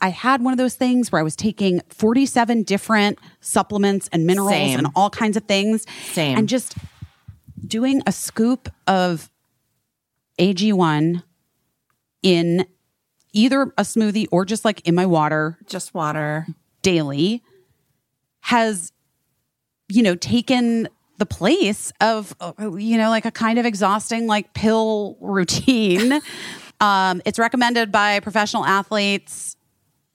[0.00, 4.50] I had one of those things where I was taking 47 different supplements and minerals
[4.52, 4.78] Same.
[4.78, 5.84] and all kinds of things.
[6.12, 6.38] Same.
[6.38, 6.74] And just
[7.66, 9.30] doing a scoop of
[10.38, 11.22] AG1
[12.22, 12.66] in
[13.32, 16.46] either a smoothie or just like in my water Just water.
[16.82, 17.42] daily
[18.40, 18.92] has,
[19.88, 20.88] you know, taken
[21.18, 22.32] the place of
[22.78, 26.20] you know like a kind of exhausting like pill routine.
[26.80, 29.56] um, it's recommended by professional athletes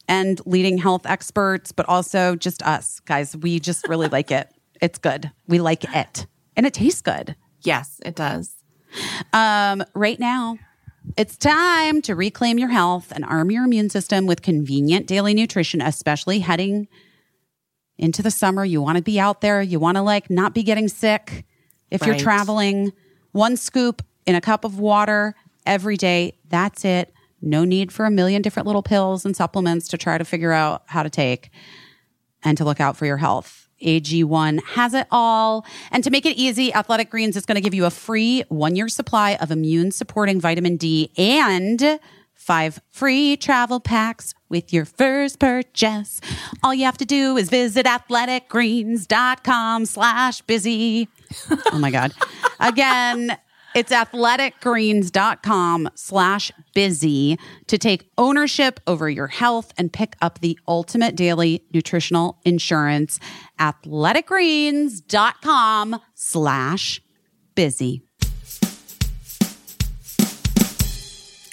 [0.08, 3.36] and leading health experts, but also just us guys.
[3.36, 4.50] We just really like it.
[4.82, 5.32] It's good.
[5.48, 6.26] We like it,
[6.56, 7.36] and it tastes good.
[7.62, 8.56] Yes, it does.
[9.32, 10.58] Um, right now,
[11.18, 15.82] it's time to reclaim your health and arm your immune system with convenient daily nutrition,
[15.82, 16.88] especially heading
[17.98, 18.66] into the summer.
[18.66, 19.62] You want to be out there.
[19.62, 21.46] You want to like not be getting sick.
[21.92, 22.92] If you're traveling,
[23.32, 25.36] one scoop in a cup of water
[25.66, 26.38] every day.
[26.50, 27.14] That's it.
[27.44, 30.84] No need for a million different little pills and supplements to try to figure out
[30.86, 31.50] how to take
[32.42, 33.68] and to look out for your health.
[33.84, 35.66] AG1 has it all.
[35.92, 38.78] And to make it easy, Athletic Greens is going to give you a free one
[38.78, 42.00] year supply of immune supporting vitamin D and
[42.34, 46.22] five free travel packs with your first purchase.
[46.64, 51.08] All you have to do is visit athleticgreens.com slash busy.
[51.72, 52.14] Oh my God.
[52.60, 53.38] Again,
[53.76, 57.38] it's athleticgreens.com slash busy
[57.68, 63.20] to take ownership over your health and pick up the ultimate daily nutritional insurance.
[63.60, 67.02] Athleticgreens.com slash
[67.56, 68.04] busy.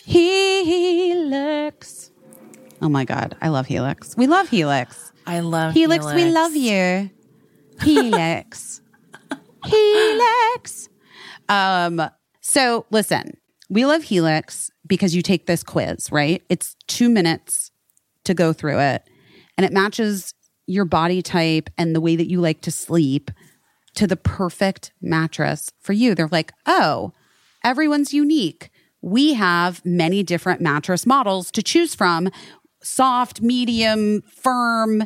[0.04, 2.10] Helix.
[2.82, 3.36] Oh my God.
[3.40, 4.16] I love Helix.
[4.16, 5.12] We love Helix.
[5.26, 7.10] I love Helix, we love you.
[7.80, 8.80] Helix.
[9.64, 10.89] Helix.
[11.50, 12.00] Um,
[12.40, 13.36] so listen,
[13.68, 16.42] we love Helix because you take this quiz, right?
[16.48, 17.70] It's two minutes
[18.24, 19.02] to go through it,
[19.58, 20.32] and it matches
[20.66, 23.30] your body type and the way that you like to sleep
[23.94, 26.14] to the perfect mattress for you.
[26.14, 27.12] They're like, oh,
[27.64, 28.70] everyone's unique.
[29.02, 32.30] We have many different mattress models to choose from
[32.82, 35.04] soft, medium, firm,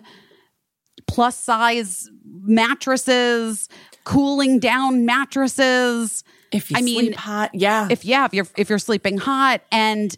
[1.07, 2.11] plus size
[2.43, 3.69] mattresses,
[4.05, 6.25] cooling down mattresses.
[6.53, 7.89] If you I mean, sleep hot, yeah.
[7.91, 10.17] If yeah, if you're if you're sleeping hot and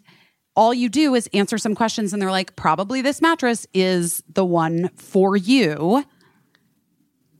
[0.55, 4.43] all you do is answer some questions and they're like, probably this mattress is the
[4.45, 6.03] one for you.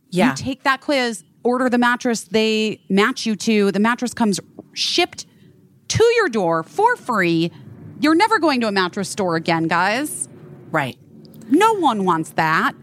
[0.09, 0.29] yeah.
[0.29, 3.71] You take that quiz, order the mattress they match you to.
[3.71, 4.39] The mattress comes
[4.73, 5.25] shipped
[5.89, 7.51] to your door for free.
[7.99, 10.29] You're never going to a mattress store again, guys.
[10.71, 10.97] right.
[11.49, 12.73] No one wants that.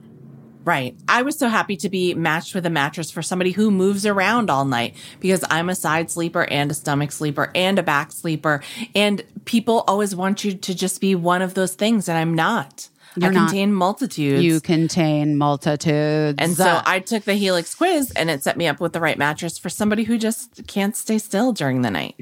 [0.64, 0.96] Right.
[1.08, 4.50] I was so happy to be matched with a mattress for somebody who moves around
[4.50, 8.62] all night because I'm a side sleeper and a stomach sleeper and a back sleeper.
[8.94, 12.88] And people always want you to just be one of those things, and I'm not.
[13.16, 13.48] You're I not.
[13.48, 14.42] contain multitudes.
[14.42, 16.36] You contain multitudes.
[16.38, 19.16] and so I took the Helix quiz and it set me up with the right
[19.16, 22.16] mattress for somebody who just can't stay still during the night.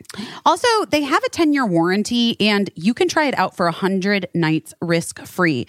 [0.45, 4.29] Also, they have a 10 year warranty and you can try it out for 100
[4.35, 5.67] nights risk free.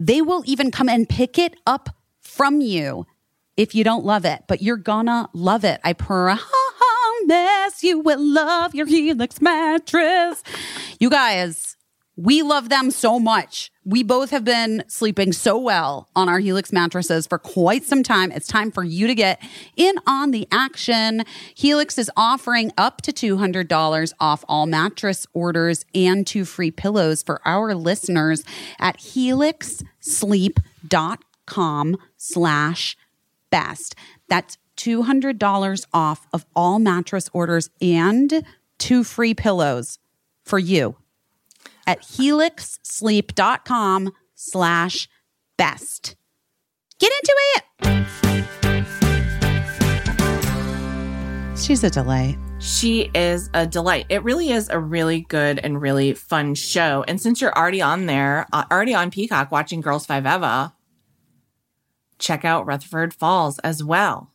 [0.00, 1.90] They will even come and pick it up
[2.34, 3.06] from you
[3.56, 5.80] if you don't love it, but you're gonna love it.
[5.84, 6.42] I promise
[7.82, 10.42] you will love your Helix mattress.
[10.98, 11.76] You guys,
[12.16, 13.70] we love them so much.
[13.84, 18.32] We both have been sleeping so well on our Helix mattresses for quite some time.
[18.32, 19.42] It's time for you to get
[19.76, 21.24] in on the action.
[21.54, 27.40] Helix is offering up to $200 off all mattress orders and two free pillows for
[27.46, 28.42] our listeners
[28.78, 31.23] at helixsleep.com
[32.16, 32.96] slash
[33.50, 33.94] best.
[34.28, 38.44] That's $200 off of all mattress orders and
[38.78, 39.98] two free pillows
[40.44, 40.96] for you
[41.86, 45.08] at helixsleep.com slash
[45.56, 46.16] best.
[46.98, 47.64] Get into it.
[51.58, 52.36] She's a delight.
[52.58, 54.06] She is a delight.
[54.08, 57.04] It really is a really good and really fun show.
[57.06, 60.74] And since you're already on there, uh, already on Peacock watching Girls Five Eva,
[62.18, 64.30] check out Rutherford Falls as well.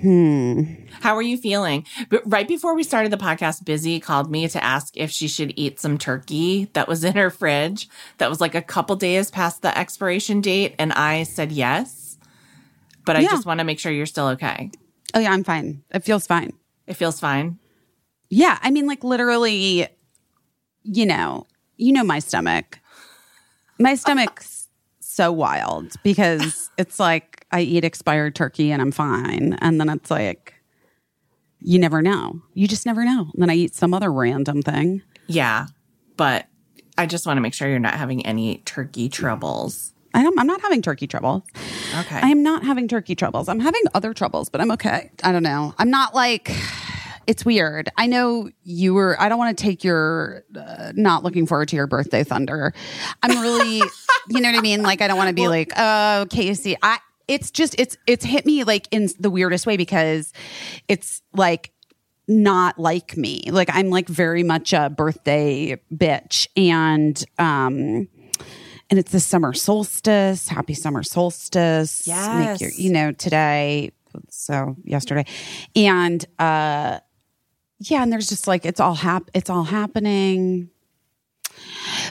[0.00, 0.62] Hmm.
[1.00, 1.84] How are you feeling?
[2.08, 5.52] But right before we started the podcast, Busy called me to ask if she should
[5.56, 7.88] eat some turkey that was in her fridge
[8.18, 10.74] that was like a couple days past the expiration date.
[10.78, 12.18] And I said yes.
[13.04, 13.28] But I Yeah.
[13.30, 14.70] just want to make sure you're still okay.
[15.12, 15.82] Oh, yeah, I'm fine.
[15.90, 16.52] It feels fine.
[16.86, 17.58] It feels fine.
[18.30, 18.58] Yeah.
[18.62, 19.88] I mean, like, literally,
[20.82, 21.46] you know,
[21.76, 22.78] you know my stomach.
[23.78, 24.59] My stomach's
[25.20, 29.58] so wild because it's like I eat expired turkey and I'm fine.
[29.60, 30.54] And then it's like,
[31.58, 32.40] you never know.
[32.54, 33.28] You just never know.
[33.34, 35.02] And then I eat some other random thing.
[35.26, 35.66] Yeah.
[36.16, 36.46] But
[36.96, 39.92] I just want to make sure you're not having any turkey troubles.
[40.14, 41.42] I I'm not having turkey troubles.
[41.98, 42.16] Okay.
[42.16, 43.46] I am not having turkey troubles.
[43.46, 45.10] I'm having other troubles, but I'm okay.
[45.22, 45.74] I don't know.
[45.76, 46.50] I'm not like,
[47.26, 47.90] it's weird.
[47.96, 51.76] I know you were, I don't want to take your uh, not looking forward to
[51.76, 52.72] your birthday thunder.
[53.22, 53.76] I'm really,
[54.28, 54.82] you know what I mean?
[54.82, 56.98] Like, I don't want to be like, oh, Caissie, I,
[57.30, 60.32] it's just it's it's hit me like in the weirdest way because
[60.88, 61.72] it's like
[62.26, 63.44] not like me.
[63.50, 68.08] Like I'm like very much a birthday bitch and um
[68.90, 70.48] and it's the summer solstice.
[70.48, 72.04] Happy summer solstice.
[72.06, 72.60] Yes.
[72.60, 73.92] Make your, you know, today
[74.28, 75.24] so yesterday.
[75.76, 76.98] And uh
[77.80, 80.70] yeah, and there's just like it's all hap it's all happening.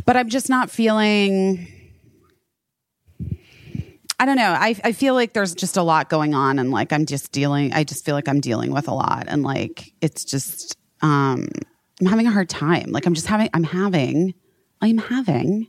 [0.06, 1.68] But I'm just not feeling
[4.20, 4.52] I don't know.
[4.58, 7.72] I I feel like there's just a lot going on and like I'm just dealing
[7.72, 11.48] I just feel like I'm dealing with a lot and like it's just um
[12.02, 12.92] I'm having a hard time.
[12.92, 14.34] Like I'm just having I'm having
[14.82, 15.68] I'm having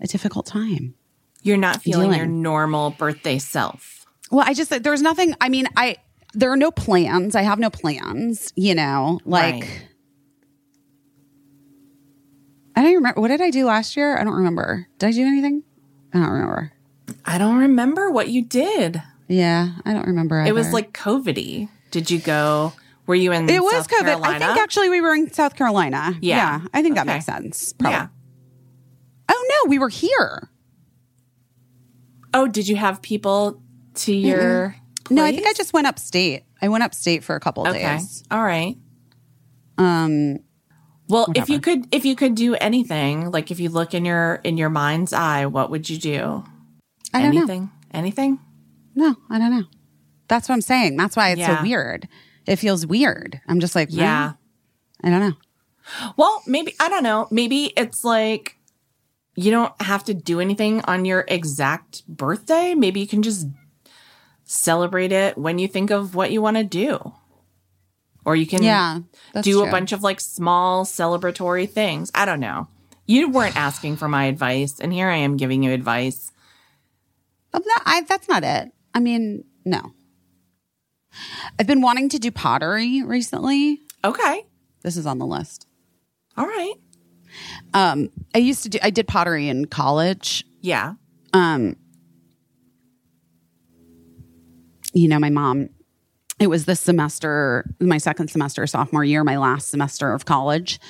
[0.00, 0.94] a difficult time.
[1.42, 2.18] You're not feeling Dealing.
[2.18, 4.06] your normal birthday self.
[4.30, 5.96] Well, I just there's nothing I mean, I
[6.32, 7.34] there are no plans.
[7.34, 9.20] I have no plans, you know.
[9.24, 9.88] Like Right.
[12.74, 14.16] I don't remember what did I do last year?
[14.18, 14.86] I don't remember.
[14.98, 15.62] Did I do anything?
[16.14, 16.72] I don't remember.
[17.24, 19.02] I don't remember what you did.
[19.28, 20.42] Yeah, I don't remember.
[20.42, 22.72] It was like COVID Did you go?
[23.06, 23.48] Were you in?
[23.48, 24.04] it was South COVID.
[24.04, 24.44] Carolina?
[24.44, 26.16] I think actually we were in South Carolina.
[26.20, 26.60] Yeah.
[26.72, 27.72] I think that makes sense.
[27.72, 27.96] Probably.
[27.98, 28.08] Yeah.
[29.28, 30.48] Oh no, we were here.
[32.34, 33.60] Oh, did you have people
[33.94, 34.76] to your?
[35.14, 36.44] No, I think I just went upstate.
[36.60, 37.96] I went upstate for a couple of Okay.
[37.96, 38.24] days.
[38.30, 38.76] All right.
[39.78, 40.38] Um,
[41.08, 44.36] Well, if you could, if you could do anything, like if you look in your
[44.44, 46.44] in your mind's eye, what would you do?
[47.12, 47.40] I don't know.
[47.40, 47.70] anything?
[47.92, 48.38] Anything?
[48.94, 49.64] No, I don't know.
[50.28, 50.96] That's what I'm saying.
[50.96, 51.58] That's why it's Yeah.
[51.58, 52.08] so weird.
[52.46, 53.40] It feels weird.
[53.46, 54.02] I'm just like, Yeah.
[54.04, 54.32] yeah,
[55.04, 55.36] I don't know.
[56.16, 57.28] Well, maybe I don't know.
[57.30, 58.56] Maybe it's like
[59.34, 62.74] you don't have to do anything on your exact birthday.
[62.74, 63.46] Maybe you can just
[64.52, 67.12] celebrate it when you think of what you want to do.
[68.24, 69.00] Or you can Yeah,
[69.42, 72.10] do a bunch of like small celebratory things.
[72.14, 72.68] I don't know.
[73.06, 76.30] You weren't asking for my advice, and here I am giving you advice.
[77.52, 78.70] That, I, that's not it.
[78.94, 79.92] I mean, no.
[81.58, 83.80] I've been wanting to do pottery recently.
[84.04, 84.46] Okay.
[84.82, 85.66] This is on the list.
[86.36, 86.74] All right.
[87.74, 88.78] Um, I used to do.
[88.82, 90.44] I did pottery in college.
[90.60, 90.94] Yeah.
[91.32, 91.76] um
[94.92, 95.68] you know my mom
[96.38, 100.80] it was this semester my second semester sophomore year my last semester of college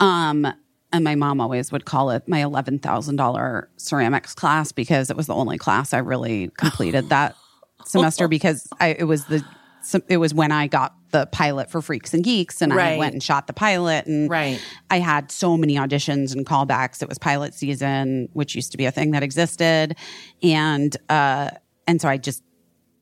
[0.00, 0.46] um
[0.92, 5.34] and my mom always would call it my $11,000 ceramics class because it was the
[5.34, 7.36] only class I really completed that
[7.84, 9.44] semester because I it was the
[10.08, 13.22] it was when I got the pilot for Freaks and Geeks and I went and
[13.22, 14.60] shot the pilot and Right.
[14.90, 17.02] I had so many auditions and callbacks.
[17.02, 19.96] It was pilot season, which used to be a thing that existed.
[20.42, 21.50] And uh
[21.86, 22.42] and so I just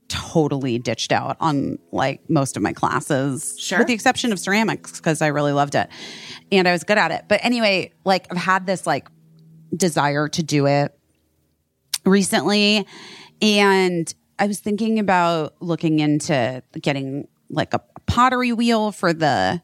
[0.08, 3.56] totally ditched out on like most of my classes.
[3.58, 3.78] Sure.
[3.78, 5.88] With the exception of ceramics, because I really loved it.
[6.50, 7.24] And I was good at it.
[7.28, 9.08] But anyway, like I've had this like
[9.76, 10.98] desire to do it
[12.04, 12.86] recently.
[13.42, 19.62] And I was thinking about looking into getting like a pottery wheel for the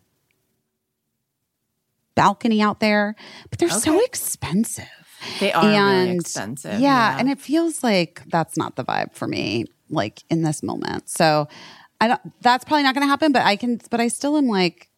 [2.15, 3.17] balcony out there,
[3.51, 4.85] but they're so expensive.
[5.41, 6.79] They are really expensive.
[6.81, 11.09] Yeah, and it feels like that's not the vibe for me, like in this moment.
[11.09, 11.49] So
[12.01, 12.21] I don't.
[12.43, 13.33] That's probably not going to happen.
[13.33, 13.81] But I can.
[13.91, 14.89] But I still am like,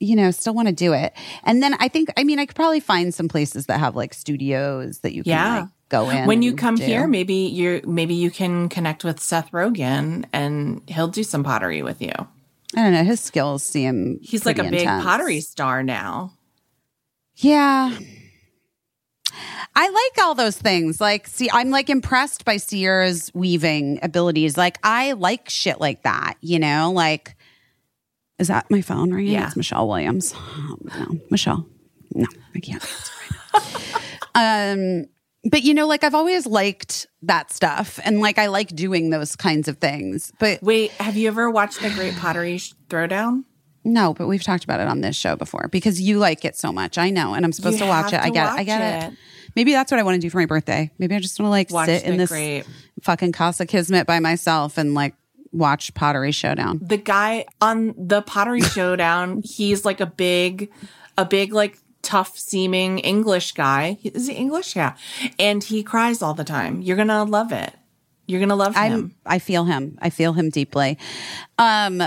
[0.00, 1.12] you know, still want to do it.
[1.44, 4.14] And then I think, I mean, I could probably find some places that have like
[4.14, 5.58] studios that you can Yeah.
[5.60, 6.26] like, go in.
[6.26, 6.84] when you come do.
[6.84, 11.82] here, maybe you maybe you can connect with Seth Rogen and he'll do some pottery
[11.82, 12.12] with you.
[12.76, 13.04] I don't know.
[13.04, 16.34] His skills seem He's like a pretty big pottery star now.
[17.36, 17.96] Yeah.
[19.74, 21.00] I like all those things.
[21.00, 24.56] Like, see, I'm like impressed by Sierra's weaving abilities.
[24.56, 26.92] Like, I like shit like that, you know?
[26.92, 27.36] Like,
[28.38, 29.32] is that my phone ringing?
[29.32, 29.46] Yeah.
[29.46, 30.34] It's Michelle Williams.
[30.36, 31.66] Oh, no, Michelle.
[32.14, 33.12] No, I can't answer
[33.54, 34.02] right
[34.34, 34.72] now.
[35.02, 35.06] um,
[35.44, 39.36] but you know, like I've always liked that stuff, and like I like doing those
[39.36, 40.32] kinds of things.
[40.38, 43.44] But Wait, have you ever watched the Great Pottery Throwdown?
[43.88, 46.72] No, but we've talked about it on this show before because you like it so
[46.72, 46.98] much.
[46.98, 48.20] I know, and I'm supposed You to watch it.
[48.20, 48.58] I get it.
[48.58, 49.12] I get it.
[49.12, 49.18] it.
[49.56, 50.90] Maybe that's what I want to do for my birthday.
[50.98, 52.64] Maybe I just want to like Watch sit in this Great-
[53.02, 55.14] fucking Casa Kismet by myself and like
[55.52, 56.78] watch Pottery Showdown.
[56.82, 60.70] The guy on the Pottery Showdown, he's like a big,
[61.16, 63.98] a big like tough seeming English guy.
[64.04, 64.76] Is he English?
[64.76, 64.96] Yeah,
[65.38, 66.82] and he cries all the time.
[66.82, 67.72] You're gonna love it.
[68.26, 68.82] You're gonna love him.
[68.82, 69.98] I'm I feel him.
[70.02, 70.98] I feel him deeply.
[71.58, 72.02] Um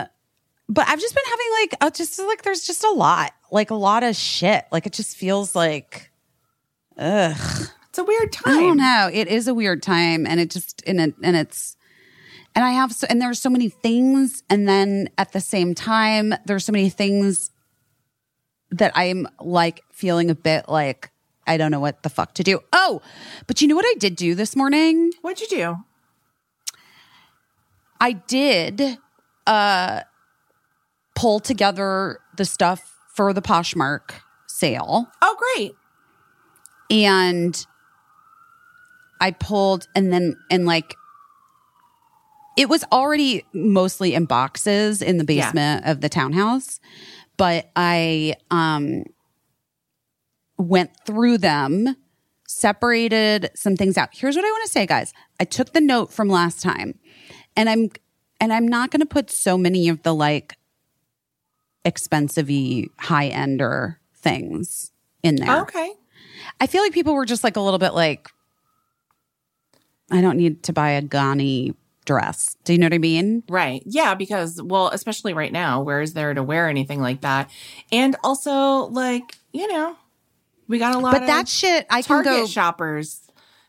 [0.72, 3.34] but I've just been having like uh, just like there's just a lot.
[3.52, 4.64] Like a lot of shit.
[4.72, 6.11] Like it just feels like
[6.98, 7.68] ugh.
[7.89, 8.57] It's a weird time.
[8.57, 9.10] I don't know.
[9.11, 11.76] It is a weird time and it just and it and it's
[12.56, 16.34] and I have so and there's so many things and then at the same time
[16.45, 17.52] there's so many things
[18.69, 21.11] that I'm like feeling a bit like
[21.45, 22.61] I don't know what the fuck to do.
[22.72, 23.02] Oh,
[23.45, 25.11] but you know what I did do this morning?
[25.22, 25.76] What'd you do?
[27.99, 28.99] I did
[29.45, 30.02] uh
[31.22, 34.11] pull together the stuff for the Poshmark
[34.48, 35.73] sale Oh, great.
[36.89, 37.65] and
[39.19, 40.95] I pulled and then and like
[42.57, 45.45] it was already mostly in boxes in the Yeah.
[45.52, 46.80] basement of the townhouse,
[47.38, 49.03] but I um
[50.57, 51.95] went through them,
[52.48, 54.10] separated some things out.
[54.11, 55.14] Here's what I want to say, guys.
[55.39, 56.99] I took the note from last time,
[57.56, 57.89] and I'm
[58.39, 60.56] and I'm not going to put so many of the like
[61.85, 62.49] expensive
[62.97, 64.91] high ender things
[65.23, 65.61] in there.
[65.61, 65.93] Okay.
[66.59, 68.29] I feel like people were just like a little bit like,
[70.11, 71.75] I don't need to buy a Ganni
[72.05, 72.55] dress.
[72.63, 73.43] Do you know what I mean?
[73.49, 73.83] Right.
[73.85, 77.49] Yeah, because well, especially right now, where is there to wear anything like that?
[77.91, 79.95] And also, like, you know,
[80.67, 82.45] we got a lot But of that shit, I can go.
[82.47, 83.21] shoppers.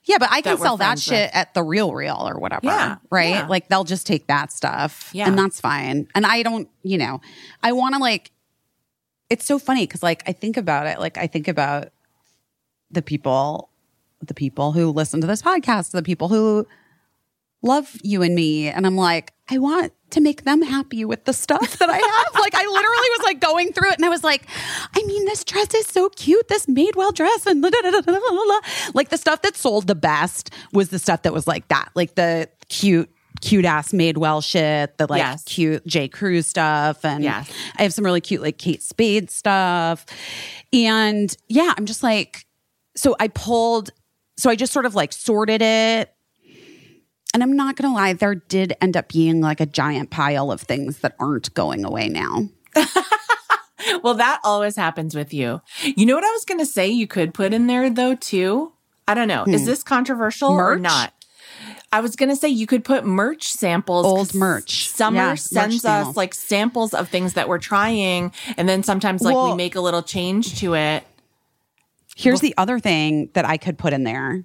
[0.04, 1.36] Yeah, but I can sell that shit with.
[1.36, 2.66] at the Real Real or whatever.
[2.66, 3.30] Yeah, Right?
[3.30, 3.46] yeah.
[3.46, 5.10] Like they'll just take that stuff.
[5.12, 5.28] Yeah.
[5.28, 6.08] And that's fine.
[6.14, 7.20] And I don't, you know,
[7.62, 8.30] I want to like,
[9.30, 10.98] it's so funny because like I think about it.
[10.98, 11.88] Like I think about
[12.90, 13.70] the people,
[14.20, 16.66] the people who listen to this podcast, the people who
[17.62, 18.68] love you and me.
[18.68, 22.40] And I'm like, I want to make them happy with the stuff that I have.
[22.40, 24.46] like, I literally was like going through it and I was like,
[24.94, 27.46] I mean, this dress is so cute, this Madewell dress.
[27.46, 27.62] And
[28.94, 32.14] like the stuff that sold the best was the stuff that was like that, like
[32.14, 33.10] the cute.
[33.40, 35.42] Cute ass Madewell shit, the like Yes.
[35.42, 36.06] cute J.
[36.06, 37.50] Crew stuff, and Yes.
[37.76, 40.06] I have some really cute like Kate Spade stuff,
[40.72, 42.46] and yeah, I'm just like,
[42.94, 43.90] so I pulled,
[44.36, 46.14] so I just sort of like sorted it,
[47.34, 50.60] and I'm not gonna lie, there did end up being like a giant pile of
[50.60, 52.48] things that aren't going away now.
[54.04, 55.60] Well, that always happens with you.
[55.82, 58.72] You know what I was going to say you could put in there though too?
[59.08, 59.44] I don't know.
[59.44, 60.82] Is this controversial or Hmm.
[60.82, 61.12] Not?
[61.92, 64.06] I was going to say you could put merch samples.
[64.06, 64.88] Old merch.
[64.88, 66.16] Summer Yeah, merch sends us samples.
[66.16, 70.02] like samples of things that we're trying and then sometimes like we make a little
[70.02, 71.04] change to it.
[72.16, 74.44] Here's the other thing that I could put in there.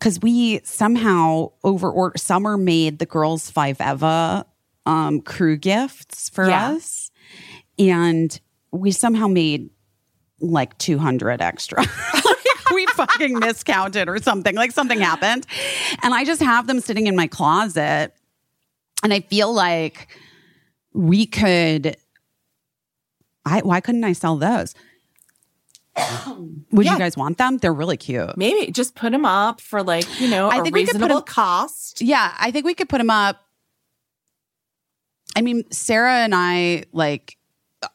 [0.00, 4.46] Cause we somehow over or summer made the girls five Eva
[4.86, 6.70] um crew gifts for Yeah.
[6.70, 7.10] us.
[7.78, 8.38] And
[8.70, 9.70] we somehow made
[10.40, 11.84] like 200 extra.
[12.74, 14.54] we fucking miscounted or something.
[14.54, 15.46] Like something happened.
[16.02, 18.12] And I just have them sitting in my closet.
[19.02, 20.08] And I feel like
[20.92, 21.96] we could
[23.44, 24.74] I why couldn't I sell those?
[26.72, 26.92] Would Yeah.
[26.92, 27.58] you guys want them?
[27.58, 28.36] They're really cute.
[28.36, 31.00] Maybe just put them up for like, you know, I a think we could put
[31.02, 32.00] reasonable 'em- cost.
[32.02, 33.40] Yeah, I think we could put them up.
[35.36, 37.36] I mean, Sara and I like
[37.82, 37.88] uh,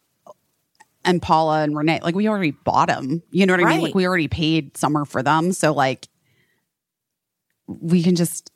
[1.04, 3.22] and Paula and Renee, like we already bought them.
[3.32, 3.82] You know what I mean?
[3.82, 5.52] Like we already paid summer for them.
[5.52, 6.08] So like
[7.68, 8.50] we can just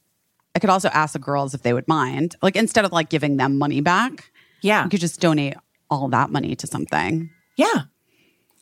[0.55, 2.35] I could also ask the girls if they would mind.
[2.41, 4.83] Like instead of like giving them money back, Yeah.
[4.85, 5.55] we could just donate
[5.89, 7.29] all that money to something.
[7.57, 7.83] Yeah.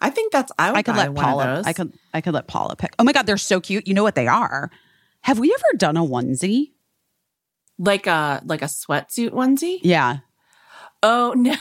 [0.02, 1.66] I think that's I would I could buy let one of Paula those.
[1.68, 2.94] I could I could let Paula pick.
[3.00, 3.88] Oh my god, they're so cute.
[3.88, 4.70] You know what they are?
[5.22, 6.72] Have we ever done a onesie?
[7.78, 9.80] like a like a sweatsuit onesie.
[9.82, 10.18] Yeah.
[11.04, 11.56] Oh no.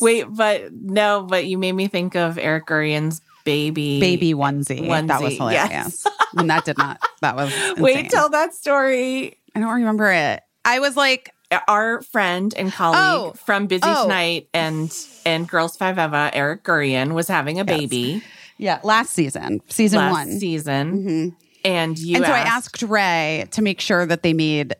[0.00, 4.86] Wait, but no, but you made me think of Eric Gurian's baby baby onesie.
[4.86, 5.06] onesie.
[5.08, 5.70] That was hilarious.
[5.70, 6.06] yes.
[6.36, 7.00] and that did not.
[7.20, 7.82] That was insane.
[7.82, 9.38] Wait, tell that story.
[9.54, 10.42] I don't remember it.
[10.64, 11.32] I was like,
[11.66, 13.32] Our friend and colleague Oh.
[13.44, 14.04] from Busy Oh.
[14.04, 14.94] Tonight and
[15.26, 18.22] and Girls Five Eva, Eric Gurian, was having a baby
[18.56, 20.38] yeah, last season, season last one.
[20.38, 21.28] season, mm-hmm.
[21.64, 24.74] and you and so I asked, asked Ray to make sure that they made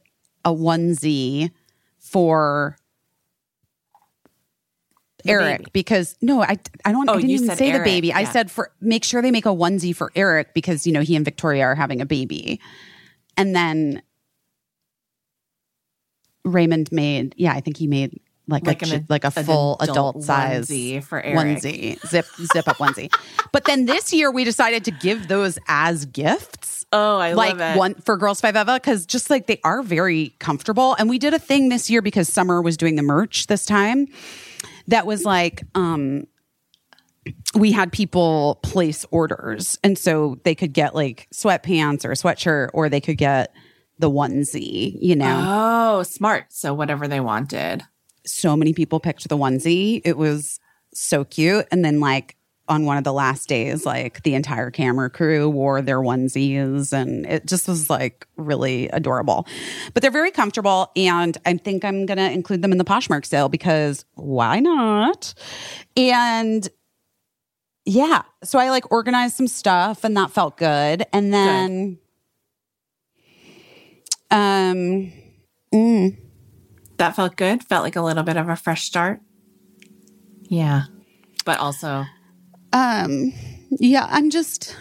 [0.44, 1.50] a onesie
[1.98, 2.76] for
[5.26, 5.70] Eric baby.
[5.72, 7.08] because no, I I don't.
[7.08, 8.12] Oh, I didn't even say the Eric, baby.
[8.12, 11.16] I said for make sure they make a onesie for Eric because you know he
[11.16, 12.60] and Victoria are having a baby,
[13.36, 14.02] and then
[16.44, 19.90] Raymond made yeah, I think he made like, Like a an like a full adult
[19.90, 21.62] adult, size onesie for Eric.
[21.62, 23.12] onesie zip zip up onesie.
[23.52, 27.76] But then this year we decided to give those as gifts "Oh, I like love
[27.76, 31.18] it." one for girls five eva because just like they are very comfortable and we
[31.18, 34.08] did a thing this year because summer was doing the merch this time
[34.88, 36.26] that was like um
[37.54, 42.70] we had people place orders and so they could get like sweatpants or a sweatshirt
[42.72, 43.54] or they could get
[44.00, 46.46] the onesie you know Oh, smart.
[46.52, 47.82] So whatever they wanted.
[48.26, 50.00] so many people picked the onesie.
[50.04, 50.58] It was
[50.94, 51.66] so cute.
[51.72, 52.36] And then like
[52.68, 57.26] on one of the last days, like the entire camera crew wore their onesies and
[57.26, 59.46] it just was like really adorable.
[59.92, 63.26] But they're very comfortable and I think I'm going to include them in the Poshmark
[63.26, 65.34] sale because why not?
[65.96, 66.68] And
[67.84, 71.04] yeah, so I like organized some stuff and that felt good.
[71.12, 71.98] And then
[74.30, 75.12] um
[76.96, 77.64] That felt good.
[77.64, 79.20] Felt like a little bit of a fresh start.
[80.48, 80.82] Yeah.
[81.46, 82.04] But also,
[82.72, 83.32] Um,
[83.70, 84.76] yeah, I'm just.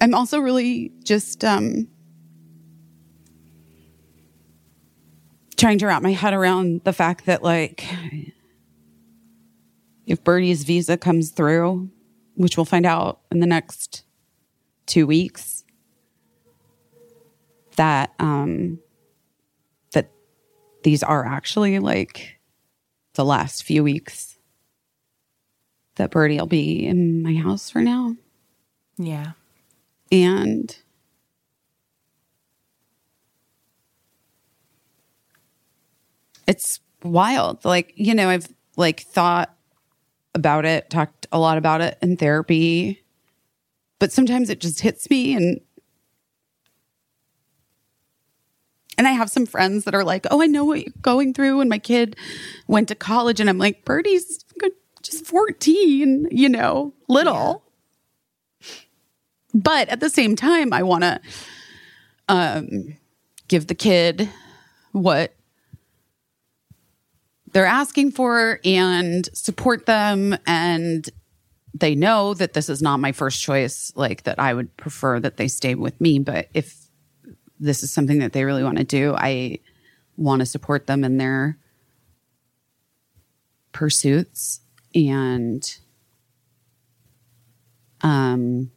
[0.00, 1.88] I'm also really just um,
[5.56, 7.84] trying to wrap my head around the fact that, like,
[10.06, 11.90] if Birdie's visa comes through,
[12.34, 14.04] which we'll find out in the next
[14.88, 15.64] two weeks,
[17.76, 18.80] that um,
[19.92, 20.10] that
[20.82, 22.40] these are actually like
[23.14, 24.38] the last few weeks
[25.96, 28.16] that Birdie will be in my house for now.
[28.96, 29.32] yeah.
[30.10, 30.74] And
[36.46, 37.64] it's wild.
[37.64, 39.54] Like, you know, I've like thought
[40.34, 43.02] about it, talked a lot about it in therapy,
[43.98, 45.60] but sometimes it just hits me and
[48.96, 51.60] and I have some friends that are like, "Oh, I know what you're going through."
[51.60, 52.16] And my kid
[52.66, 54.72] went to college, and I'm like, "Birdie's good-
[55.02, 57.62] just 14, you know, little."
[59.54, 61.20] But at the same time, I want to
[62.28, 62.96] um,
[63.46, 64.28] give the kid
[64.92, 65.34] what
[67.52, 70.36] they're asking for and support them.
[70.46, 71.08] And
[71.80, 75.36] they know that this is not my first choice, like that I would prefer that
[75.36, 76.18] they stay with me.
[76.18, 76.74] But if
[77.60, 79.58] this is something that they really want to do, I
[80.16, 81.58] want to support them in their
[83.72, 84.60] pursuits.
[84.94, 85.78] And
[88.00, 88.70] um,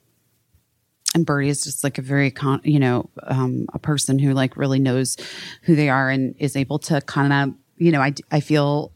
[1.14, 4.58] and Birdie is just like a very con, you know, um, a person who like
[4.58, 5.18] really knows
[5.64, 8.92] who they are and is able to kind of, you know, I I feel.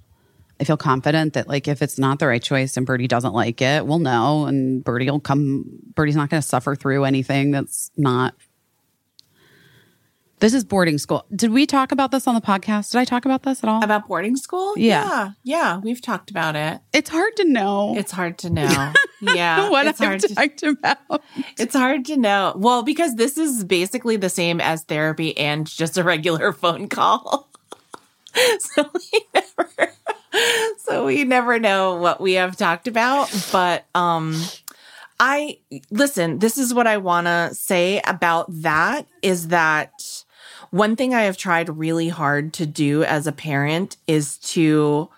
[0.60, 3.62] I feel confident that like if it's not the right choice and Birdie doesn't like
[3.62, 5.66] it, we'll know and Birdie will come
[5.96, 8.36] Birdie's not going to suffer through anything that's not
[10.40, 11.26] This is boarding school.
[11.36, 12.92] Did we talk about this on the podcast?
[12.92, 13.84] Did I talk about this at all?
[13.84, 14.74] About boarding school?
[14.78, 15.04] Yeah.
[15.04, 15.32] Yeah.
[15.44, 15.78] Yeah.
[15.80, 16.80] We've talked about it.
[16.94, 18.94] it's hard to know It's hard to know.
[19.22, 19.70] Yeah.
[19.70, 21.24] what it's I've hard to talked about.
[21.58, 22.54] It's hard to know.
[22.58, 27.50] Well, because this is basically the same as therapy and just a regular phone call.
[28.60, 29.92] so we never
[30.78, 34.42] so we never know what we have talked about, but um
[35.20, 35.60] I
[35.92, 40.24] listen, this is what I want to say about that is that
[40.72, 45.10] one thing I have tried really hard to do as a parent is to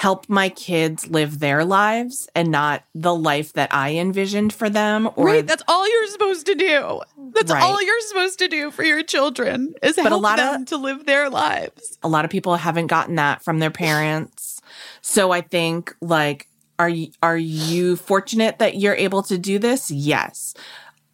[0.00, 5.10] help my kids live their lives and not the life that I envisioned for them
[5.14, 7.02] or right, that's all you're supposed to do.
[7.34, 7.62] That's Right.
[7.62, 10.78] all you're supposed to do for your children is a help lot of- them to
[10.78, 11.98] live their lives.
[12.02, 14.62] a lot of people haven't gotten that from their parents.
[15.02, 16.46] So I think like
[16.78, 16.90] are
[17.22, 19.90] are you fortunate that you're able to do this?
[19.90, 20.54] Yes.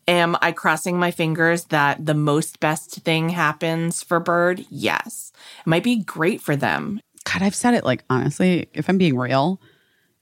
[0.07, 4.65] Am I crossing my fingers that the most best thing happens for Bird?
[4.71, 5.33] Yes.
[5.59, 7.01] It might be great for them.
[7.33, 9.61] God, I've said it like honestly, if I'm being real,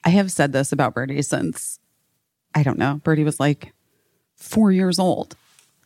[0.04, 1.78] I have said this about Birdie since
[2.54, 3.00] I don't know.
[3.04, 3.72] Birdie was like
[4.36, 5.36] four years old.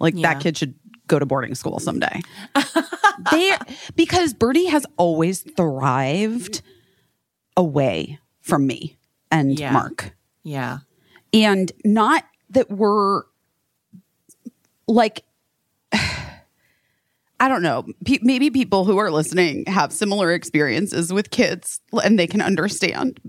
[0.01, 0.33] Like Yeah.
[0.35, 0.75] that kid should
[1.07, 2.21] go to boarding school someday.
[3.33, 3.57] they
[3.97, 6.63] because Birdie has always thrived
[7.57, 8.97] away from me
[9.31, 9.73] and Yeah.
[9.73, 10.15] Marc.
[10.45, 10.79] Yeah.
[11.33, 13.23] And not that we're
[14.87, 15.25] like
[17.41, 17.87] I don't know.
[18.05, 23.21] Pe- maybe people who are listening have similar experiences with kids and they can understand.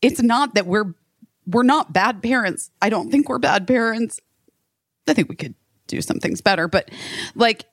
[0.00, 0.94] It's not that we're
[1.46, 2.70] we're not bad parents.
[2.80, 4.20] I don't think we're bad parents.
[5.08, 5.54] I think we could
[5.88, 6.90] do some things better, but
[7.34, 7.64] like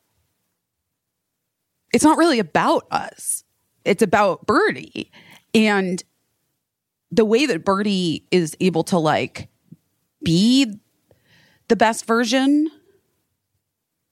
[1.94, 3.44] it's not really about us.
[3.86, 5.12] It's about Birdie.
[5.54, 6.04] And
[7.12, 9.50] the way that Birdie is able to like
[10.24, 10.80] be
[11.68, 12.70] the best version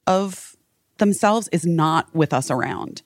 [0.06, 0.57] of
[0.99, 3.02] themselves is not with us around.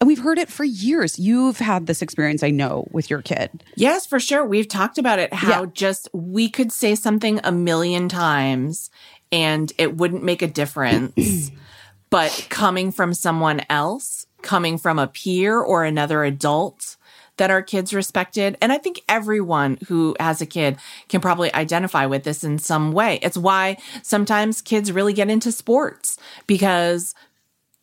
[0.00, 1.18] And we've heard it for years.
[1.18, 3.62] You've had this experience, I know, with your kid.
[3.76, 4.44] Yes, for sure.
[4.44, 5.70] We've talked about it how Yeah.
[5.72, 8.90] just we could say something a million times
[9.30, 11.52] and it wouldn't make a difference.
[12.10, 16.96] but coming from someone else, coming from a peer or another adult
[17.42, 20.76] that our kids respected, and I think everyone who has a kid
[21.08, 23.18] can probably identify with this in some way.
[23.20, 26.16] It's why sometimes kids really get into sports
[26.46, 27.16] because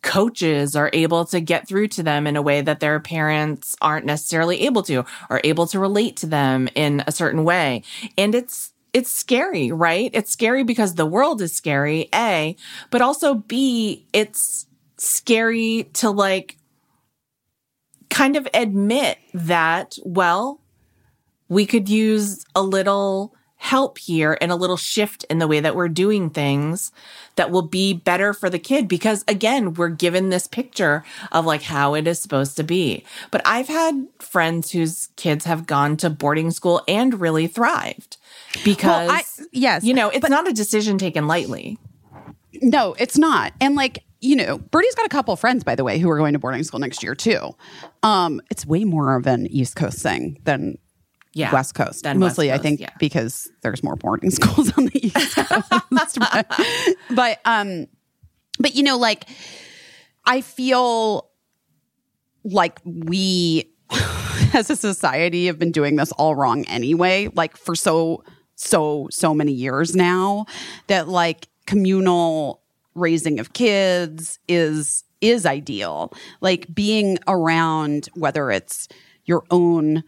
[0.00, 4.06] coaches are able to get through to them in a way that their parents aren't
[4.06, 7.82] necessarily able to or able to relate to them in a certain way.
[8.16, 10.10] And it's it's scary right?
[10.14, 12.56] It's scary because the world is scary a
[12.90, 14.66] but also b it's
[14.96, 16.56] scary to like
[18.10, 20.60] kind of admit that well
[21.48, 25.76] we could use a little help here and a little shift in the way that
[25.76, 26.92] we're doing things
[27.36, 31.62] that will be better for the kid because again we're given this picture of like
[31.62, 33.04] how it is supposed to be.
[33.30, 38.16] But i've had friends whose kids have gone to boarding school and really thrived
[38.64, 41.78] because Well, I- yes, you know it's not a decision taken lightly.
[42.62, 43.52] No, it's not.
[43.60, 46.18] And like, you know, Birdie's got a couple of friends, by the way, who are
[46.18, 47.54] going to boarding school next year too.
[48.02, 50.78] Um, it's way more of an East Coast thing than
[51.32, 52.04] yeah West Coast.
[52.04, 52.90] Mostly, West I think, yeah.
[52.98, 56.18] because there's more boarding schools on the East Coast.
[56.18, 56.46] but,
[57.10, 57.86] but um,
[58.58, 59.26] but you know, like,
[60.24, 61.30] I feel
[62.44, 63.72] like we,
[64.54, 67.28] as a society, have been doing this all wrong anyway.
[67.34, 68.22] Like for so
[68.54, 70.44] so so many years now,
[70.88, 72.60] that like communal
[72.94, 76.12] raising of kids is is ideal.
[76.40, 78.88] Like being around whether it's
[79.24, 80.02] your own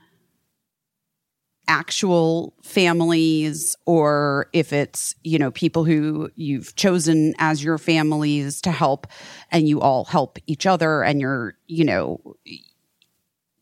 [1.68, 8.70] actual families or if it's you know people who you've chosen as your families to
[8.70, 9.06] help
[9.50, 12.20] and you all help each other and you're you know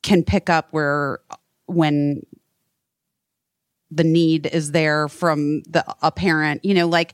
[0.02, 1.18] can pick up where
[1.66, 2.22] when
[3.90, 7.12] the need is there from the a parent you know like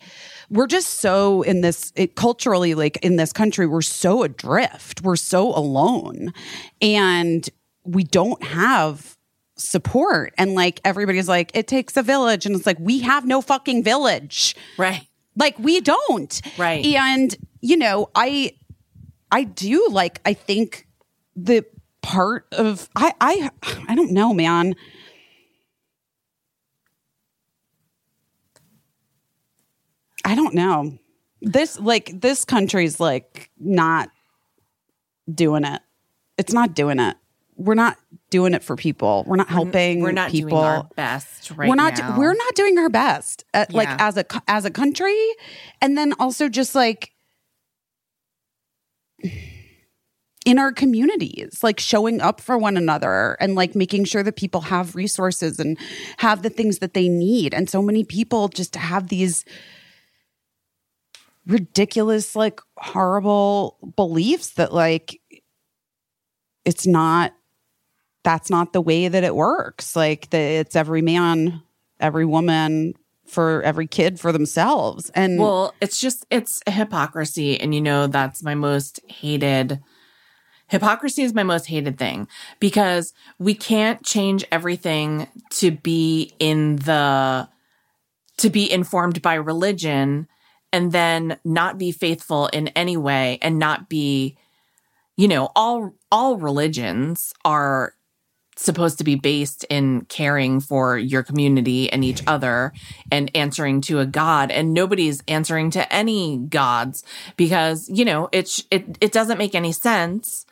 [0.50, 5.02] we're just so in this it, culturally like in this country we're so adrift.
[5.02, 6.32] We're so alone.
[6.80, 7.48] And
[7.84, 9.16] we don't have
[9.56, 10.34] support.
[10.38, 12.46] And like everybody's like it takes a village.
[12.46, 14.54] And it's like we have no fucking village.
[14.76, 15.06] Right.
[15.36, 16.40] Like we don't.
[16.58, 16.84] Right.
[16.84, 17.36] and
[17.66, 18.52] you know i
[19.30, 20.86] i do like i think
[21.34, 21.64] the
[22.02, 23.50] part of i i
[23.88, 24.76] i don't know man
[30.26, 30.98] i don't know.
[31.40, 34.10] This like this country's like not
[35.32, 35.80] doing it.
[36.36, 37.16] It's not doing it.
[37.56, 37.96] We're not
[38.30, 39.24] doing it for people.
[39.26, 40.50] We're not helping we're not people.
[40.50, 42.18] doing our best right we're not now.
[42.18, 45.16] we're not doing our best uh, at, like as a as a country.
[45.80, 47.12] And then also just like
[50.44, 54.62] in our communities like showing up for one another and like making sure that people
[54.62, 55.78] have resources and
[56.18, 57.54] have the things that they need.
[57.54, 59.44] And so many people just have these
[61.46, 65.20] ridiculous like horrible beliefs that like
[66.64, 67.32] it's not
[68.24, 69.94] that's not the way that it works.
[69.94, 71.62] Like it's every man,
[72.00, 72.94] every woman
[73.24, 75.10] for every kid for themselves.
[75.14, 79.80] And Well, it's just it's hypocrisy, and you know that's my most hated.
[80.68, 82.26] Hypocrisy is my most hated thing
[82.58, 87.48] because we can't change everything to be in the
[88.38, 90.26] to be informed by religion
[90.72, 94.36] and then not be faithful in any way and not be
[95.16, 97.94] you know all all religions are
[98.56, 102.72] supposed to be based in caring for your community and each other
[103.12, 104.50] and answering to a god.
[104.50, 107.04] And nobody's answering to any gods
[107.36, 110.46] because you know it's it it doesn't make any sense.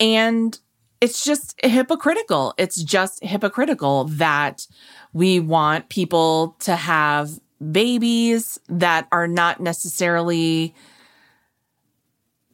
[0.00, 0.58] And
[1.00, 2.54] it's just hypocritical.
[2.56, 4.66] It's just hypocritical that
[5.12, 10.74] we want people to have babies that are not necessarily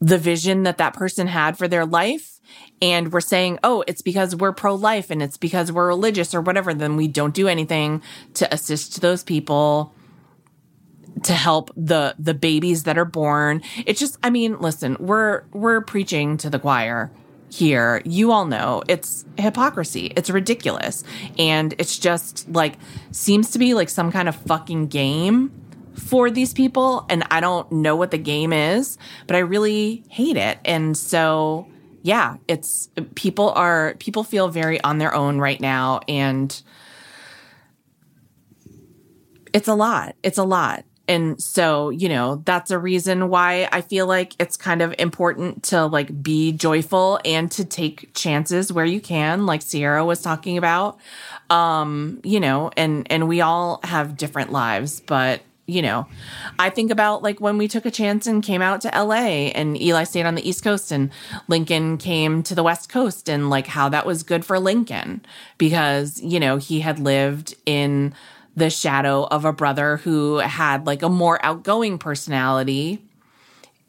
[0.00, 2.40] the vision that that person had for their life.
[2.80, 6.74] And we're saying oh it's because we're pro-life and it's because we're religious or whatever
[6.74, 8.02] then we don't do anything
[8.34, 9.94] to assist those people
[11.22, 13.62] to help the the babies that are born.
[13.86, 17.12] It's just i mean listen we're we're preaching to the choir
[17.52, 21.04] here you all know it's hypocrisy it's ridiculous
[21.38, 22.78] and it's just like
[23.10, 25.52] seems to be like some kind of fucking game
[25.94, 30.36] for these people and I don't know what the game is, but I really hate
[30.36, 30.58] it.
[30.64, 31.66] And so
[32.02, 36.62] yeah, it's people are people feel very on their own right now and
[39.52, 40.16] it's a lot.
[40.22, 40.84] It's a lot.
[41.08, 45.64] And so, you know, that's a reason why I feel like it's kind of important
[45.64, 50.58] to like be joyful and to take chances where you can, like Sierra was talking
[50.58, 50.98] about.
[51.50, 56.06] Um, you know, and and we all have different lives, but you know,
[56.58, 59.80] I think about like when we took a chance and came out to LA and
[59.80, 61.10] Eli stayed on the East Coast and
[61.48, 65.24] Lincoln came to the West Coast and like how that was good for Lincoln
[65.58, 68.12] because, you know, he had lived in
[68.56, 73.02] the shadow of a brother who had like a more outgoing personality.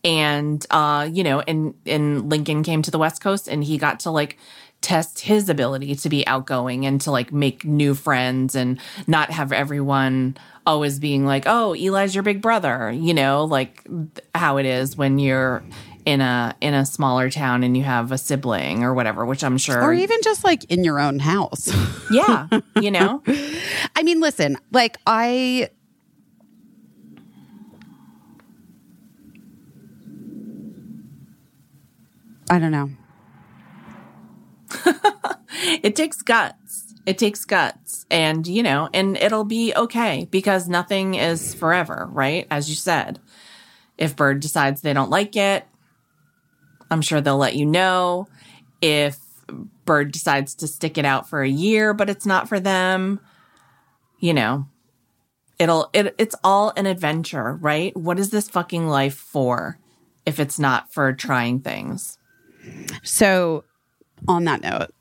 [0.06, 4.02] And uh you know and and Lincoln came to the West Coast and he got
[4.02, 4.38] to like
[4.82, 9.54] test his ability to be outgoing and to like make new friends and not have
[9.54, 10.36] everyone
[10.66, 13.88] always being like oh Eli's your big brother you know like
[14.36, 15.64] how it is when you're
[16.06, 19.58] in a in a smaller town and you have a sibling or whatever, which I'm
[19.58, 21.72] sure or even just like in your own house.
[22.12, 22.48] yeah,
[22.80, 23.22] you know.
[23.96, 25.70] I mean, listen, like I
[32.50, 32.90] I don't know.
[35.82, 36.94] it takes guts.
[37.06, 38.06] It takes guts.
[38.10, 42.48] And, you know, and it'll be okay because nothing is forever, right?
[42.52, 43.20] As you said.
[43.98, 45.66] If Bird decides they don't like it,
[46.94, 48.28] I'm sure they'll let you know.
[48.82, 49.18] If
[49.86, 53.20] Bird decides to stick it out for a year, but it's not for them,
[54.20, 54.68] you know,
[55.60, 57.96] it'll, it, it's all an adventure, right?
[57.98, 59.80] What is this fucking life for
[60.26, 62.18] if it's not for trying things?
[63.02, 63.66] So,
[64.28, 64.92] on that note,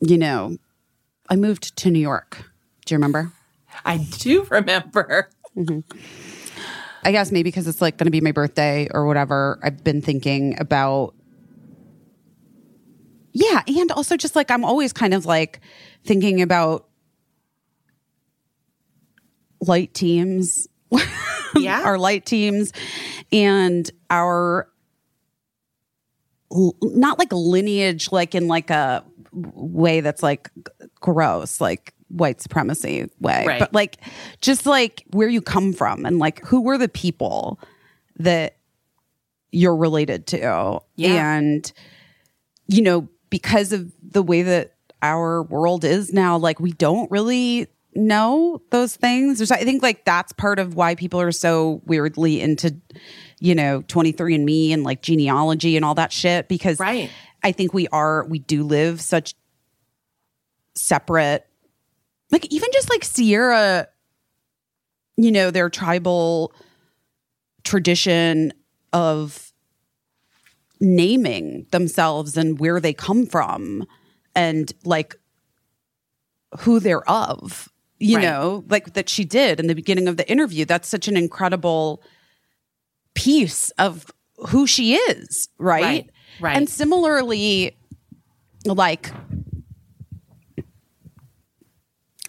[0.00, 0.56] you know,
[1.28, 2.50] I moved to New York.
[2.86, 3.32] Do you remember?
[3.84, 5.28] I do remember.
[5.56, 5.80] Mm-hmm.
[7.02, 9.58] I guess maybe because it's like going to be my birthday or whatever.
[9.62, 11.14] I've been thinking about.
[13.32, 13.62] Yeah.
[13.66, 15.60] And also, just like I'm always kind of like
[16.04, 16.88] thinking about
[19.60, 20.66] light teams,
[21.56, 21.82] Yeah.
[21.84, 22.72] our light teams,
[23.32, 24.68] and our
[26.82, 30.50] not like lineage, like in like a way that's like
[31.00, 33.58] gross, like white supremacy way, Right.
[33.58, 33.96] but like
[34.40, 37.58] just like where you come from and like who were the people
[38.18, 38.56] that
[39.52, 40.80] you're related to.
[40.96, 41.36] Yeah.
[41.36, 41.72] And,
[42.68, 47.66] you know, because of the way that our world is now, like we don't really
[47.94, 49.38] know those things.
[49.38, 52.76] There's, I think like that's part of why people are so weirdly into,
[53.40, 57.10] you know, 23andMe and like genealogy and all that shit because Right.
[57.42, 59.34] I think we are, we do live such
[60.74, 61.46] separate,
[62.30, 63.88] like even just like Sierra,
[65.16, 66.52] you know, their tribal
[67.64, 68.52] tradition
[68.92, 69.52] of
[70.80, 73.86] naming themselves and where they come from
[74.34, 75.14] and like
[76.60, 78.22] who they're of you Right.
[78.22, 82.02] know like that she did in the beginning of the interview that's such an incredible
[83.14, 84.06] piece of
[84.48, 86.56] who she is right Right, right.
[86.56, 87.76] and similarly
[88.64, 89.10] like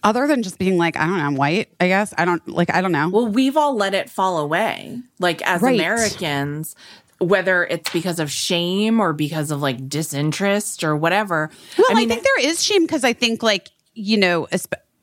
[0.04, 2.72] other than just being like i don't know i'm white i guess i don't like
[2.74, 5.00] i don't know Well, we've all let it fall away.
[5.18, 5.74] Like as Right.
[5.78, 6.74] Americans,
[7.18, 11.50] whether it's because of shame or because of like disinterest or whatever.
[11.78, 14.48] Well, I, mean, I think there is shame because I think, like, you know,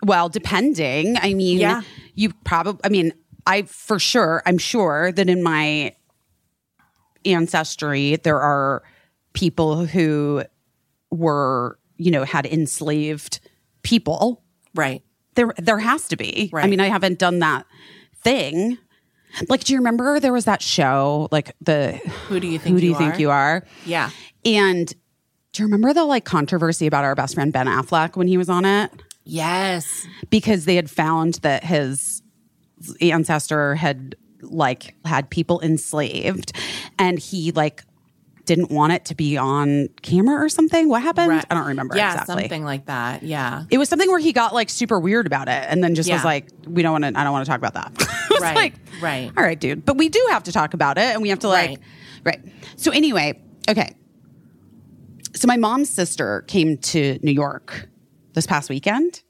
[0.04, 1.16] well, depending.
[1.18, 1.82] I mean, Yeah.
[2.16, 3.14] you probably, I mean,
[3.48, 5.96] I for sure, I'm sure that in my
[7.26, 8.84] ancestry, there are
[9.34, 10.44] people who
[11.12, 13.40] were, you know, had enslaved
[13.84, 14.44] people.
[14.76, 15.04] Right.
[15.36, 16.50] There, there has to be.
[16.52, 16.66] Right.
[16.66, 17.66] I mean, I haven't done that
[18.24, 18.78] thing.
[19.48, 21.94] Like, do you remember there was that show, like the
[22.28, 23.64] Who do you think Who do you you think you are?
[23.86, 24.10] Yeah.
[24.44, 24.88] And
[25.54, 28.50] do you remember the like controversy about our best friend Ben Affleck when he was
[28.50, 28.92] on it?
[29.24, 30.08] Yes.
[30.30, 32.22] Because they had found that his
[33.02, 36.54] ancestor had like had people enslaved
[36.98, 37.84] and he like
[38.50, 40.90] didn't want it to be on camera or something.
[40.90, 41.28] What happened?
[41.30, 41.46] Right.
[41.52, 42.42] I don't remember Yeah, exactly.
[42.42, 43.22] something like that.
[43.22, 43.66] Yeah.
[43.70, 46.26] It was something where he got like super weird about it and then just was
[46.26, 48.16] like, we don't want to, I don't want to talk about that.
[48.40, 49.30] Right, like, right.
[49.36, 49.84] All right, dude.
[49.84, 51.78] But we do have to talk about it and we have to like,
[52.24, 52.40] right.
[52.78, 53.38] So anyway,
[53.70, 53.98] okay.
[55.36, 57.90] So my mom's sister came to New York
[58.34, 59.24] this past weekend.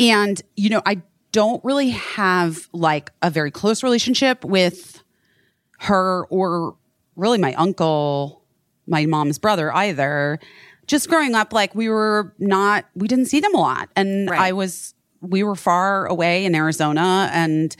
[0.00, 5.04] And, you know, I don't really have like a very close relationship with
[5.78, 6.76] her or
[7.16, 8.42] really my uncle,
[8.86, 10.38] my mom's brother either.
[10.86, 13.88] Just growing up, like we were not, we didn't see them a lot.
[13.96, 14.40] And Right.
[14.40, 17.74] I was, we were far away in Arizona and,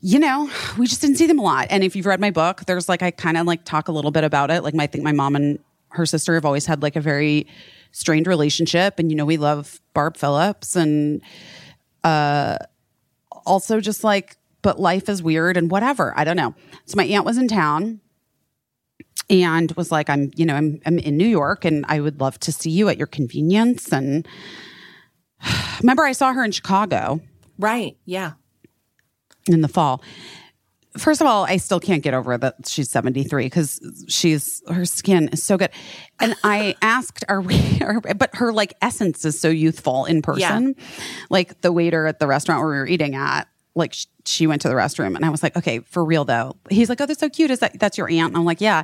[0.00, 1.68] you know, we just didn't see them a lot.
[1.70, 4.10] And if you've read my book, there's like, I kind of like talk a little
[4.10, 4.62] bit about it.
[4.62, 5.58] Like, I think my mom and
[5.90, 7.46] her sister have always had like a very
[7.92, 8.98] strained relationship.
[8.98, 11.22] And, you know, we love Barb Philipps and,
[12.04, 12.56] uh,
[13.46, 16.12] also just like, but life is weird and whatever.
[16.16, 16.54] I don't know.
[16.86, 18.00] So my aunt was in town
[19.28, 22.38] and was like, I'm, you know, I'm, I'm in New York and I would love
[22.40, 23.92] to see you at your convenience.
[23.92, 24.26] And
[25.80, 27.20] remember, I saw her in Chicago
[27.58, 27.96] Right.
[28.06, 28.32] Yeah.
[29.48, 30.02] in the fall.
[30.98, 35.28] First of all, I still can't get over that she's 73 because she's her skin
[35.28, 35.70] is so good.
[36.18, 40.74] And I asked, are we, are, but her like essence is so youthful in person.
[41.28, 44.62] Like the waiter at the restaurant where we were eating at, like sh- she went
[44.62, 46.56] to the restroom and I was like, okay, for real though.
[46.70, 47.50] He's like, oh, that's so cute.
[47.50, 48.28] Is that, that's your aunt?
[48.28, 48.82] And I'm like, yeah.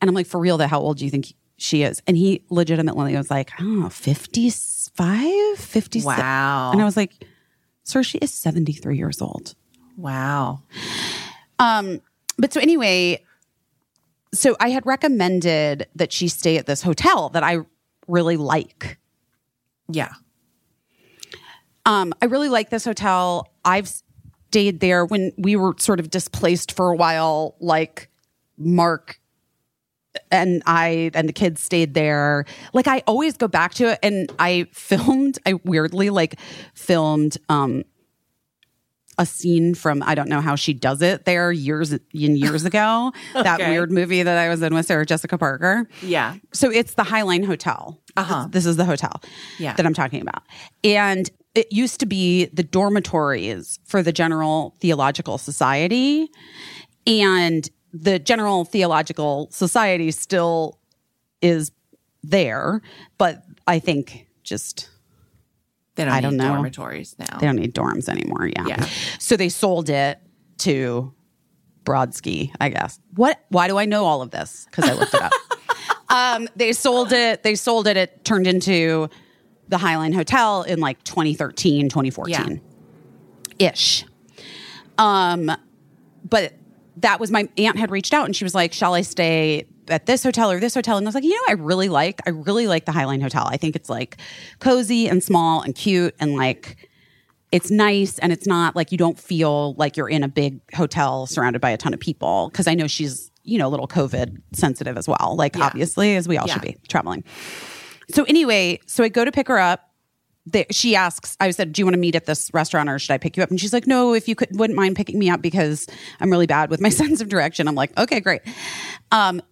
[0.00, 2.02] And I'm like, for real though, how old do you think she is?
[2.06, 6.04] And he legitimately was like, know, 55, 56.
[6.04, 6.72] Wow.
[6.72, 7.24] And I was like,
[7.84, 9.54] sir, she is 73 years old.
[9.96, 10.62] Wow.
[11.58, 12.00] Um,
[12.36, 13.24] but so anyway,
[14.32, 17.58] so I had recommended that she stay at this hotel that I
[18.06, 18.98] really like.
[19.90, 20.12] Yeah.
[21.86, 23.48] Um, I really like this hotel.
[23.64, 23.90] I've
[24.50, 28.08] stayed there when we were sort of displaced for a while, like
[28.56, 29.20] Marc
[30.30, 32.44] and I and the kids stayed there.
[32.72, 36.40] Like I always go back to it and I filmed, I weirdly like
[36.74, 37.84] filmed um
[39.20, 43.12] a scene from I don't know how she does it there years and years ago.
[43.34, 45.88] That weird movie that I was in with Sarah Jessica Parker.
[46.02, 46.36] Yeah.
[46.52, 48.00] So it's the Highline Hotel.
[48.16, 48.44] Uh-huh.
[48.44, 49.20] This, this is the hotel
[49.58, 49.74] Yeah.
[49.74, 50.42] that I'm talking about.
[50.84, 51.28] And
[51.58, 56.28] it used to be the dormitories for the General Theological Society.
[57.06, 60.78] And the General Theological Society still
[61.42, 61.72] is
[62.22, 62.80] there,
[63.16, 64.88] but I think just
[65.96, 66.52] They don't I need don't know.
[66.54, 67.38] dormitories now.
[67.38, 68.46] they don't need dorms anymore.
[68.48, 68.66] Yeah.
[68.66, 68.88] Yeah.
[69.18, 70.18] So they sold it
[70.58, 71.12] to
[71.84, 73.00] Brodsky, I guess.
[73.14, 73.40] What?
[73.48, 74.66] Why do I know all of this?
[74.70, 75.32] Because I looked it up.
[76.10, 77.42] um, they sold it.
[77.42, 77.96] They sold it.
[77.96, 79.08] It turned into
[79.68, 82.60] the Highline Hotel in like 2013, 2014
[83.58, 84.04] ish.
[84.98, 85.50] Um,
[86.28, 86.54] but
[86.98, 90.06] that was my aunt had reached out and she was like, "Shall I stay at
[90.06, 92.20] this hotel or this hotel?" And I was like, "You know, I really like.
[92.26, 93.46] I really like the Highline Hotel.
[93.46, 94.16] I think it's like
[94.58, 96.88] cozy and small and cute and like."
[97.50, 101.26] It's nice and it's not like you don't feel like you're in a big hotel
[101.26, 102.50] surrounded by a ton of people.
[102.52, 105.34] Cause I know she's, you know, a little COVID sensitive as well.
[105.34, 105.64] Like, Yeah.
[105.64, 107.24] obviously, as we all should be traveling.
[108.10, 109.88] So, anyway, so I go to pick her up
[110.52, 113.12] they, she asks, I said, do you want to meet at this restaurant or should
[113.12, 113.50] I pick you up?
[113.50, 115.86] And she's like, no, if you could, wouldn't mind picking me up because
[116.20, 117.68] I'm really bad with my sense of direction.
[117.68, 118.42] I'm like, okay, great.
[119.12, 119.42] Um,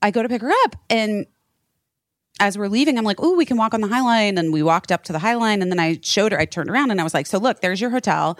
[0.00, 1.26] I go to pick her up and
[2.40, 4.36] as we're leaving, I'm like, oh, we can walk on the High Line.
[4.36, 6.70] And we walked up to the High Line and then I showed her, I turned
[6.70, 8.38] around and I was like, so look, there's your hotel.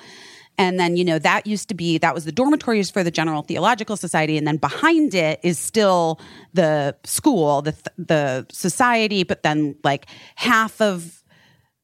[0.63, 3.43] And then, you know, that used to be, that was the dormitories for the General
[3.43, 4.39] Theological Society.
[4.39, 6.21] And then behind it is still
[6.55, 11.25] the school, the, the society, but then like half of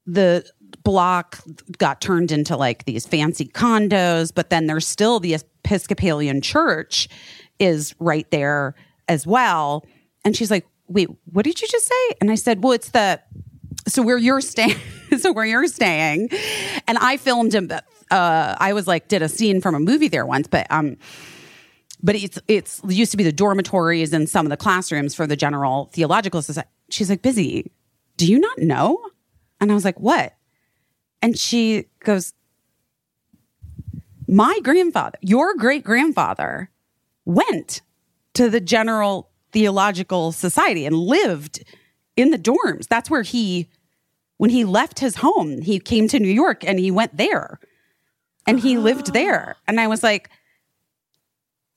[0.07, 0.48] the
[0.84, 1.40] block
[1.78, 7.08] got turned into like these fancy condos, but then there's still the Episcopalian church
[7.58, 8.76] is right there
[9.08, 9.84] as well.
[10.24, 12.15] And she's like, wait, what did you just say?
[12.20, 13.20] And I said, well, it's the,
[13.89, 14.76] so where you're staying,
[15.18, 16.31] so where you're staying.
[16.86, 17.70] And I filmed him,
[18.10, 20.97] uh, I was like, did a scene from a movie there once, but, um,
[22.02, 25.26] but it's it's it used to be the dormitories and some of the classrooms for
[25.26, 26.68] the general theological society.
[26.91, 27.73] She's like, busy.
[28.17, 29.00] Do you not know?
[29.60, 30.34] And I was like, what?
[31.23, 32.33] And she goes,
[34.28, 36.70] my grandfather, your great grandfather,
[37.25, 37.81] went
[38.34, 41.65] to the General Theological Society and lived
[42.17, 42.86] in the dorms.
[42.89, 43.68] That's where he,
[44.39, 47.60] when he left his home, he came to New York and he went there
[48.47, 49.57] and he lived there.
[49.68, 50.31] And I was like,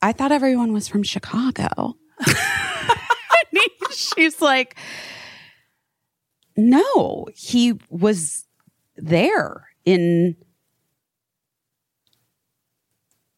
[0.02, 1.98] I thought everyone was from Chicago.
[3.92, 4.78] She's like,
[6.56, 8.46] no, he was
[8.96, 10.36] there in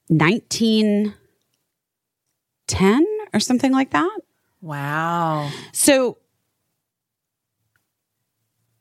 [0.08, 4.20] 1910 or something like that.
[4.62, 5.50] Wow.
[5.72, 6.18] So,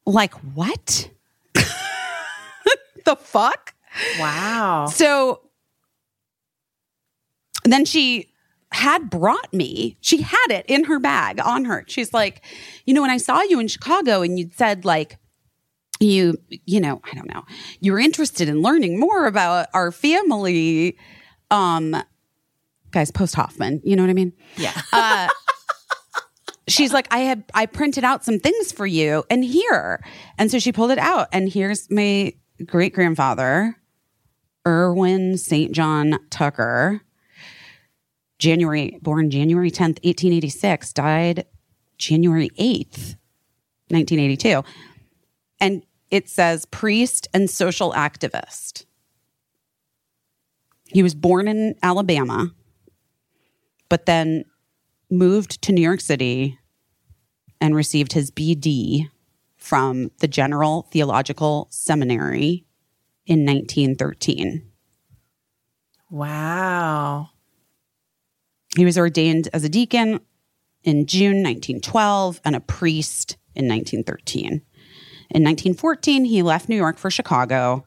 [0.07, 1.11] like, what?
[1.55, 3.75] the fuck?
[4.19, 4.87] Wow.
[4.87, 5.43] So
[7.65, 8.33] then she
[8.73, 11.85] had brought me, she had it in her bag on her.
[11.87, 12.43] She's like,
[12.87, 15.19] you know, when I saw you in Chicago and you'd said, like,
[16.01, 17.45] you, you know, I don't know,
[17.81, 20.97] you were interested in learning more about our family.
[21.51, 21.95] Um,
[22.91, 24.33] guys, post Hoffman, you know what I mean?
[24.57, 25.29] Yeah.
[26.73, 30.03] She's like, I had I printed out some things for you and here.
[30.39, 31.29] And so she pulled it out.
[31.33, 32.35] And here's my
[32.67, 33.77] great grandfather,
[34.67, 35.73] Irwin St.
[35.73, 37.03] John Tucker,
[38.39, 41.47] January born January 10th, 1886, died
[41.99, 43.17] January 8th,
[43.89, 44.63] 1982.
[45.61, 48.85] And it says priest and social activist.
[50.89, 52.53] He was born in Alabama,
[53.89, 54.45] but then
[55.11, 56.59] moved to New York City
[57.63, 59.09] and received his BD
[59.57, 62.67] from the General Theological Seminary
[63.25, 64.69] in 1913.
[66.11, 67.31] wow.
[68.77, 70.19] He was ordained as a deacon
[70.83, 74.49] in June 1912 and a priest in 1913.
[75.31, 77.87] In 1914, he left New York for Chicago,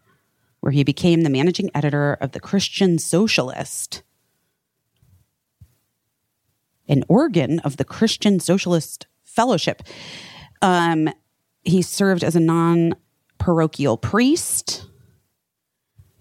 [0.61, 4.03] where he became the managing editor of the Christian Socialist,
[6.87, 9.83] an organ of the Christian Socialist Fellowship.
[10.61, 11.09] Um,
[11.63, 12.95] he served as a non
[13.37, 14.85] parochial priest.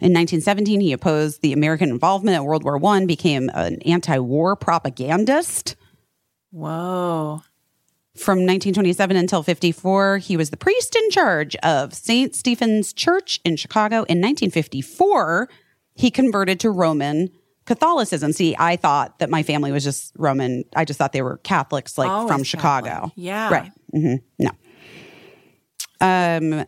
[0.00, 4.56] In 1917, he opposed the American involvement in World War I, became an anti war
[4.56, 5.76] propagandist.
[6.50, 7.42] Whoa.
[8.16, 12.34] From 1927 until 54, he was the priest in charge of St.
[12.34, 13.96] Stephen's Church in Chicago.
[13.96, 15.48] In 1954,
[15.96, 17.30] he converted to Roman
[17.66, 18.32] Catholicism.
[18.32, 20.64] See, I thought that my family was just Roman.
[20.76, 22.88] I just thought they were Catholics, like Always from Chicago.
[22.88, 23.12] Catholic.
[23.16, 23.50] Yeah.
[23.50, 23.72] Right.
[23.94, 24.16] Mm-hmm.
[24.38, 24.50] No.
[26.00, 26.66] Um,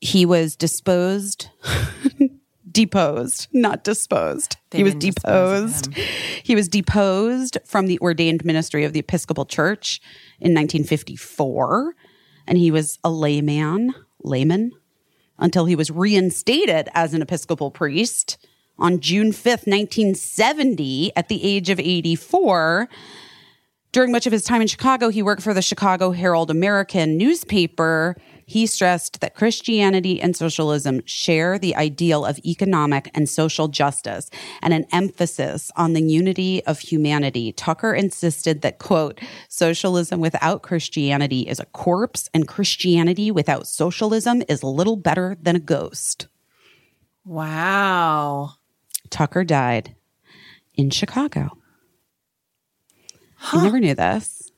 [0.00, 1.48] he was disposed,
[2.70, 4.56] deposed, not disposed.
[4.70, 6.08] They he was didn't dispose of deposed.
[6.44, 10.00] He was deposed from the ordained ministry of the Episcopal Church
[10.40, 11.94] in 1954,
[12.46, 14.72] and he was a layman, layman,
[15.38, 18.36] until he was reinstated as an Episcopal priest
[18.78, 22.88] on June 5th, 1970, at the age of 84.
[23.92, 28.16] During much of his time in Chicago, he worked for the Chicago Herald American newspaper.
[28.44, 34.30] He stressed that Christianity and socialism share the ideal of economic and social justice
[34.62, 37.52] and an emphasis on the unity of humanity.
[37.52, 44.64] Tucker insisted that, quote, socialism without Christianity is a corpse and Christianity without socialism is
[44.64, 46.26] little better than a ghost.
[47.24, 48.54] Wow.
[49.14, 49.94] Tucker died
[50.74, 51.56] in Chicago.
[53.52, 54.50] I never knew this.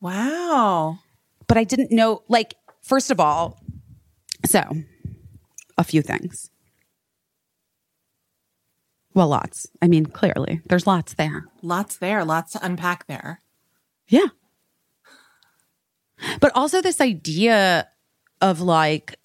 [0.00, 1.00] Wow.
[1.46, 3.60] but I didn't know, like, first of all,
[4.46, 4.62] so
[5.76, 6.50] a few things.
[9.12, 9.66] Well, lots.
[9.80, 11.44] I mean, clearly, there's lots there.
[11.62, 13.40] Lots there, lots to unpack there.
[14.08, 14.28] Yeah.
[16.40, 17.88] But also, this idea
[18.40, 19.16] of like,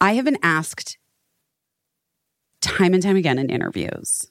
[0.00, 0.96] I have been asked
[2.60, 4.30] time and time again in interviews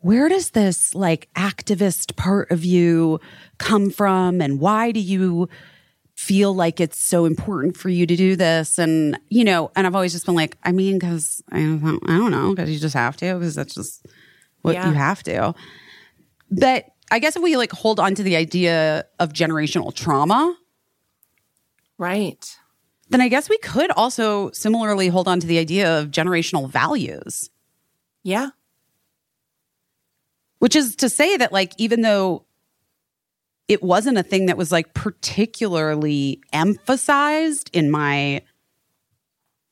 [0.00, 3.18] where does this like activist part of you
[3.58, 5.48] come from and why do you
[6.14, 9.94] feel like it's so important for you to do this and you know and i've
[9.96, 12.94] always just been like i mean because I, don't- I don't know because you just
[12.94, 14.06] have to because that's just
[14.62, 14.88] what Yeah.
[14.88, 15.52] you have to
[16.48, 20.56] but i guess if we like hold on to the idea of generational trauma
[22.00, 22.56] Right.
[23.10, 27.50] Then i guess we could also similarly hold on to the idea of generational values
[28.22, 28.50] Yeah.
[30.58, 32.44] which is to say that like even though
[33.68, 38.42] it wasn't a thing that was like particularly emphasized in my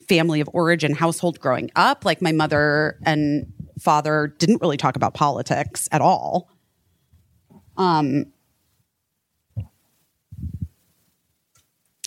[0.08, 5.15] family of origin household growing up like my mother and father didn't really talk about
[5.15, 6.48] politics at all
[7.76, 8.24] um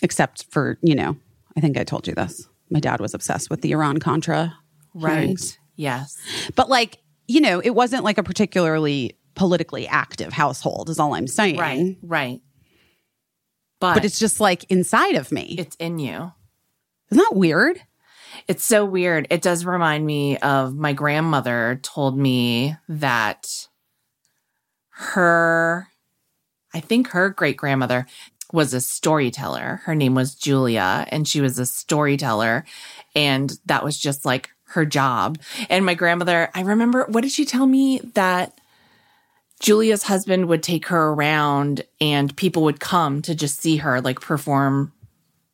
[0.03, 1.15] except for you know
[1.57, 4.55] i think i told you this my dad was obsessed with the iran contra
[4.95, 5.19] Right.
[5.19, 5.57] hearings.
[5.75, 6.17] Yes.
[6.55, 6.97] But like,
[7.27, 11.57] you know, it wasn't like a particularly politically active household, is all I'm saying.
[11.57, 11.95] Right.
[12.01, 12.41] Right.
[13.79, 15.55] But, But it's just like inside of me.
[15.59, 16.33] it's in you.
[17.11, 17.79] Isn't that weird?
[18.47, 19.27] It's so weird.
[19.29, 23.47] It does remind me of my grandmother told me that
[24.89, 25.87] her,
[26.73, 28.05] I think her great grandmother
[28.51, 29.81] was a storyteller.
[29.83, 32.65] Her name was Julia, and she was a storyteller.
[33.15, 35.39] And that was just like her job.
[35.69, 37.99] And my grandmother, I remember, what did she tell me?
[38.13, 38.59] That
[39.59, 44.21] Julia's husband would take her around and people would come to just see her like
[44.21, 44.93] perform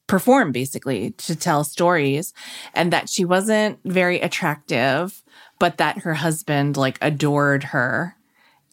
[0.08, 2.32] perform basically to tell stories
[2.76, 5.24] and that she wasn't very attractive
[5.58, 8.16] but that her husband like adored her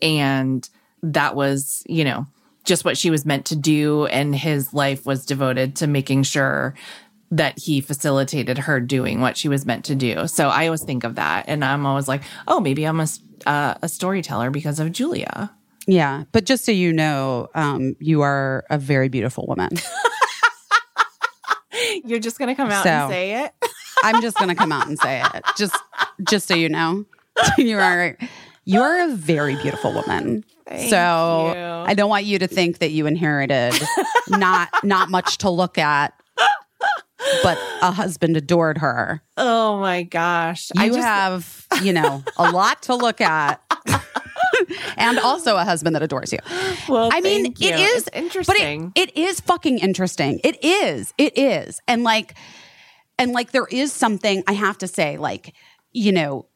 [0.03, 0.69] and
[1.03, 2.27] that was you know
[2.65, 6.75] just what she was meant to do and his life was devoted to making sure
[7.31, 11.05] that he facilitated her doing what she was meant to do so i always think
[11.05, 13.07] of that and i'm always like oh maybe i'm a,
[13.47, 15.51] uh, a storyteller because of julia
[15.87, 16.25] Yeah.
[16.31, 19.71] But just so you know, um, you are a very beautiful woman.
[22.05, 23.53] you're just gonna come out So- and say it
[24.05, 25.45] I'm just gonna come out and say it.
[25.57, 25.77] Just
[26.29, 27.05] just so you know.
[27.59, 28.17] you are
[28.65, 30.45] you are a very beautiful woman.
[30.89, 31.61] so you.
[31.61, 33.75] I don't want you to think that you inherited
[34.29, 36.15] not not much to look at,
[37.43, 39.23] but a husband adored her.
[39.37, 43.61] oh my gosh You i just have, you know, a lot to look at.
[44.97, 46.39] and also a husband that adores you.
[46.89, 47.71] well I mean, thank you.
[47.71, 50.41] it is It's interesting But it, it is fucking interesting.
[50.45, 51.13] It is.
[51.19, 51.81] It is.
[51.89, 52.35] And like,
[53.19, 55.55] and like, there is something I have to say, like,
[55.93, 56.47] you know,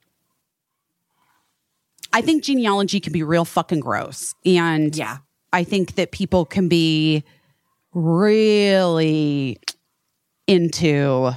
[2.16, 4.34] I think genealogy can be real fucking gross.
[4.44, 5.18] And yeah
[5.52, 7.24] I think that people can be
[7.94, 9.58] really
[10.46, 11.30] into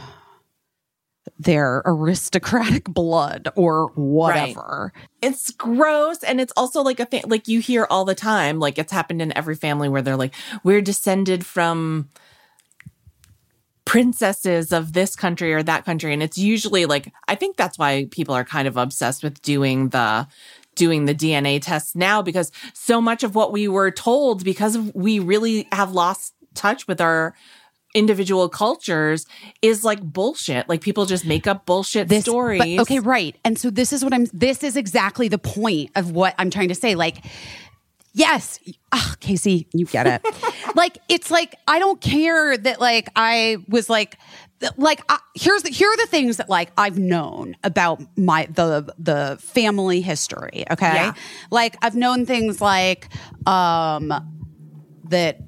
[1.38, 4.92] their aristocratic blood or whatever.
[5.22, 8.78] it's gross and it's also like a thing like you hear all the time like
[8.78, 12.10] it's happened in every family where they're like we're descended from
[13.90, 16.14] princesses of this country or that country.
[16.14, 19.90] And it's usually like, I think that's why people are kind of obsessed with doing
[19.90, 20.28] the,
[20.80, 25.20] doing the DNA tests now because so much of what we were told because we
[25.20, 27.36] really have lost touch with our
[27.96, 29.26] individual cultures
[29.62, 30.70] is like bullshit.
[30.70, 32.60] Like people just make up bullshit this stories.
[32.60, 33.36] but- okay, right.
[33.44, 36.70] And so this is what I'm this is exactly the point of what I'm trying
[36.70, 36.96] to say.
[36.96, 37.18] Like,
[38.14, 38.60] yes,
[38.92, 40.22] ah, Caissie, you get it.
[40.76, 44.18] like it's like I don't care that like I was like
[44.78, 45.02] like
[45.36, 50.02] here's the, here are the things that like I've known about my the the family
[50.02, 50.94] history, okay?
[50.96, 51.14] Yeah.
[51.50, 53.08] Like I've known things like
[53.48, 54.14] um
[55.06, 55.40] that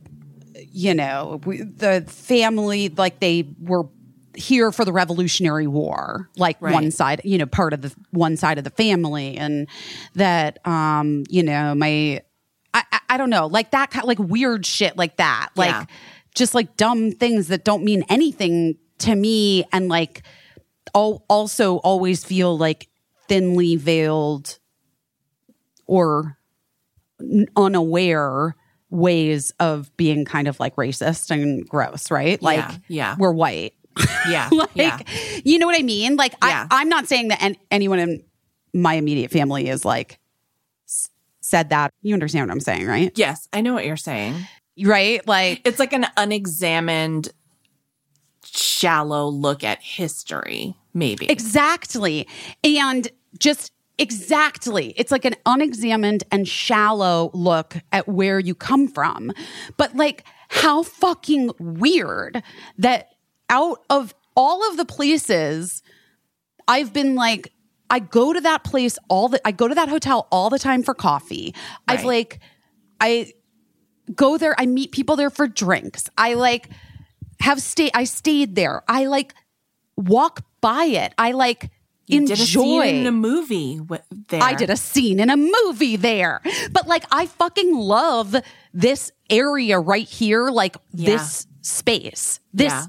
[0.72, 3.84] you know we, the family like they were
[4.34, 6.74] here for the revolutionary war like Right.
[6.74, 9.68] one side you know part of the one side of the family and
[10.16, 12.22] that um you know my
[12.74, 15.86] i i, I don't know like that kind like weird shit like that like Yeah.
[16.36, 20.24] just like dumb things that don't mean anything to me and like
[20.96, 22.88] al- also always feel like
[23.28, 24.60] thinly veiled
[25.88, 26.38] or
[27.56, 28.56] unaware
[28.90, 32.42] ways of being kind of like racist and gross, right?
[32.42, 33.16] Like, Yeah, yeah.
[33.18, 33.74] we're white.
[34.30, 34.50] yeah.
[34.52, 35.00] like, yeah.
[35.44, 36.16] you know what I mean?
[36.16, 36.68] Like, Yeah.
[36.70, 38.24] I, I'm not saying that an, anyone in
[38.74, 40.20] my immediate family is like
[41.52, 41.94] said that.
[42.02, 43.12] You understand what I'm saying, right?
[43.16, 44.36] Yes, I know what you're saying.
[44.82, 45.26] Right?
[45.28, 47.30] Like, It's like an unexamined,
[48.46, 51.30] shallow look at history, maybe.
[51.30, 52.28] Exactly.
[52.64, 53.08] And
[53.38, 54.94] just exactly.
[54.96, 59.32] It's like an unexamined and shallow look at where you come from.
[59.78, 62.42] But like, how fucking weird
[62.78, 63.10] that
[63.50, 65.84] out of all of the places
[66.68, 67.52] I've been like,
[67.92, 70.82] I go to that place all the, I go to that hotel all the time
[70.82, 71.54] for coffee.
[71.88, 72.40] I've like,
[73.00, 73.34] I
[74.16, 76.10] go there, I meet people there for drinks.
[76.18, 76.70] I like
[77.42, 78.82] have stay, I stayed there.
[78.88, 79.34] I like
[79.98, 81.14] walk by it.
[81.18, 81.70] I like
[82.08, 82.36] You enjoy.
[82.36, 83.80] did a scene in a movie
[84.30, 84.42] there.
[84.42, 86.42] I did a scene in a movie there.
[86.72, 88.36] But like I fucking love
[88.74, 91.18] this area right here, like Yeah.
[91.18, 92.86] this space, this Yeah.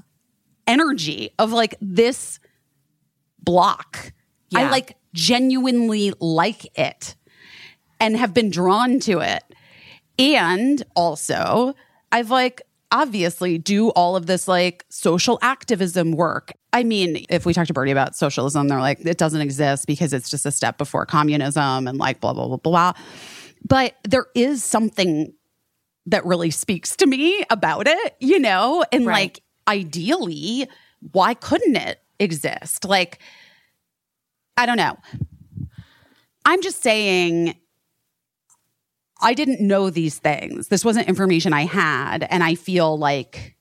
[0.65, 2.39] energy of like this
[3.43, 4.13] block.
[4.55, 7.15] I like genuinely like it
[7.99, 9.43] and have been drawn to it.
[10.19, 11.73] And also,
[12.11, 16.53] I've like obviously do all of this like social activism work.
[16.71, 20.13] I mean, if we talk to Birdie about socialism, they're like, it doesn't exist because
[20.13, 22.93] it's just a step before communism and like blah, blah, blah, blah.
[23.67, 25.33] But there is something
[26.05, 28.83] that really speaks to me about it, you know?
[28.91, 29.21] And Right.
[29.21, 30.67] like, ideally,
[31.13, 32.85] why couldn't it exist?
[32.85, 33.19] Like,
[34.57, 34.97] I don't know.
[36.45, 37.55] I'm just saying,
[39.21, 40.67] I didn't know these things.
[40.67, 42.27] This wasn't information I had.
[42.29, 43.55] And I feel like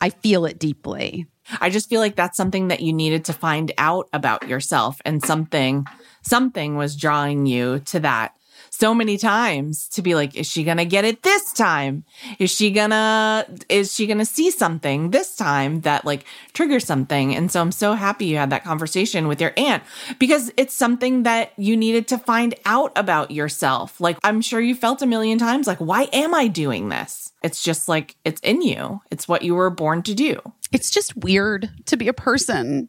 [0.00, 1.26] I feel it deeply.
[1.60, 5.24] I just feel like that's something that you needed to find out about yourself and
[5.24, 5.86] something
[6.22, 8.34] something was drawing you to that
[8.82, 12.02] so many times to be like is she going to get it this time?
[12.40, 16.84] Is she going to is she going to see something this time that like triggers
[16.84, 17.32] something?
[17.32, 19.84] And so I'm so happy you had that conversation with your aunt
[20.18, 24.00] because it's something that you needed to find out about yourself.
[24.00, 27.32] Like I'm sure you felt a million times like why am I doing this?
[27.44, 29.00] It's just like it's in you.
[29.12, 30.40] It's what you were born to do.
[30.72, 32.88] It's just weird to be a person.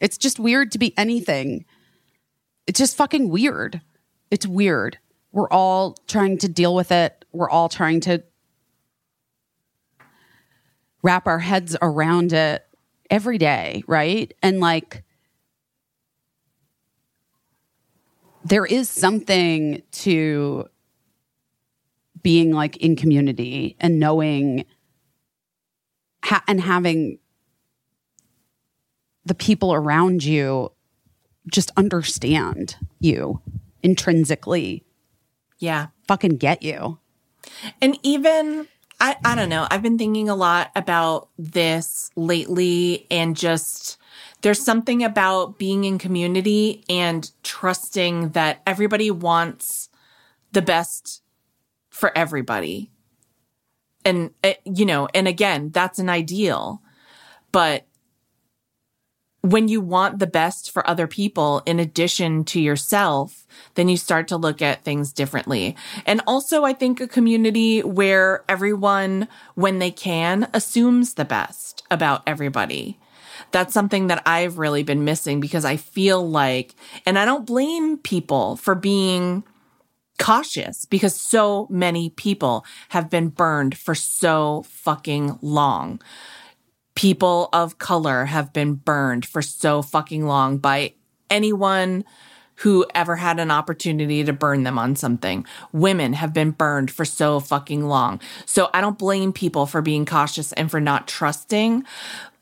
[0.00, 1.66] It's just weird to be anything.
[2.66, 3.82] It's just fucking weird.
[4.30, 4.96] It's weird.
[5.36, 7.26] We're all trying to deal with it.
[7.30, 8.24] We're all trying to
[11.02, 12.66] wrap our heads around it
[13.10, 14.32] every day, right?
[14.42, 15.04] And like,
[18.46, 20.70] there is something to
[22.22, 24.64] being like in community and knowing
[26.24, 27.18] ha- and having
[29.26, 30.72] the people around you
[31.52, 33.42] just understand you
[33.82, 34.85] intrinsically
[35.58, 35.88] Yeah.
[36.06, 36.98] fucking get you
[37.80, 38.68] And even
[39.00, 43.98] I I don't know, I've been thinking a lot about this lately and just
[44.42, 49.88] there's something about being in community and trusting that everybody wants
[50.52, 51.22] the best
[51.90, 52.90] for everybody.
[54.04, 56.80] And uh, you know, and again, that's an ideal.
[57.52, 57.85] But
[59.42, 64.28] when you want the best for other people in addition to yourself, then you start
[64.28, 65.76] to look at things differently.
[66.04, 72.22] And also, I think a community where everyone, when they can, assumes the best about
[72.26, 72.98] everybody.
[73.52, 76.74] That's something that I've really been missing because I feel like,
[77.04, 79.44] and I don't blame people for being
[80.18, 86.00] cautious because so many people have been burned for so fucking long
[86.96, 90.94] People of color have been burned for so fucking long by
[91.30, 92.04] anyone
[92.56, 95.44] who ever had an opportunity to burn them on something.
[95.72, 98.20] Women have been burned for so fucking long.
[98.46, 101.84] So I don't blame people for being cautious and for not trusting.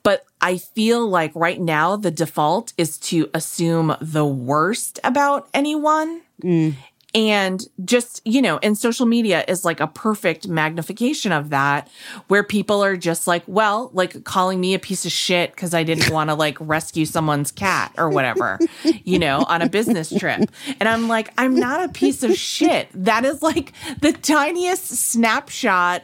[0.04, 6.20] But I feel like right now the default is to assume the worst about anyone.
[6.42, 6.74] Mm.
[7.14, 11.88] And just, you know, and social media is like a perfect magnification of that,
[12.26, 15.84] where people are just like, well, like calling me a piece of shit because I
[15.84, 18.58] didn't want to like rescue someone's cat or whatever,
[19.04, 20.50] you know, on a business trip.
[20.80, 22.88] And I'm like, I'm not a piece of shit.
[22.94, 26.02] That is like the tiniest snapshot,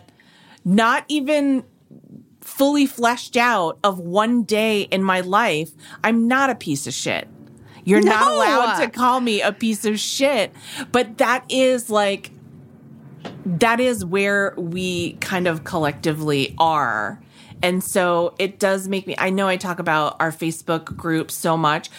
[0.65, 1.65] not even
[2.41, 5.73] fully fleshed out of one day in my life.
[6.05, 7.27] I'm not a piece of shit.
[7.85, 10.53] You're not allowed to call me a piece of shit.
[10.93, 12.31] But that is like,
[13.45, 17.21] that is where we kind of collectively are.
[17.63, 21.57] And so it does make me, I know I talk about our Facebook group so
[21.57, 21.91] much.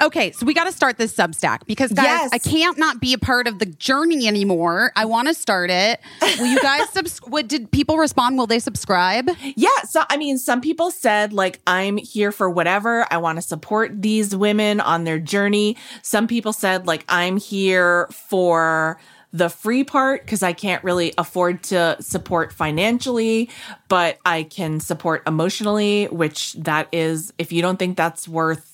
[0.00, 2.30] Okay, so we got to start this Substack because guys, Yes.
[2.32, 4.92] I can't not be a part of the journey anymore.
[4.96, 6.00] I want to start it.
[6.38, 8.38] Will you guys subs- what did people respond?
[8.38, 9.28] Will they subscribe?
[9.56, 9.68] Yeah.
[9.88, 13.06] So, I mean, some people said, like, I'm here for whatever.
[13.10, 15.76] I want to support these women on their journey.
[16.02, 18.98] Some people said, like, I'm here for
[19.32, 23.48] the free part because I can't really afford to support financially,
[23.88, 28.69] but I can support emotionally, which that is, if you don't think that's worth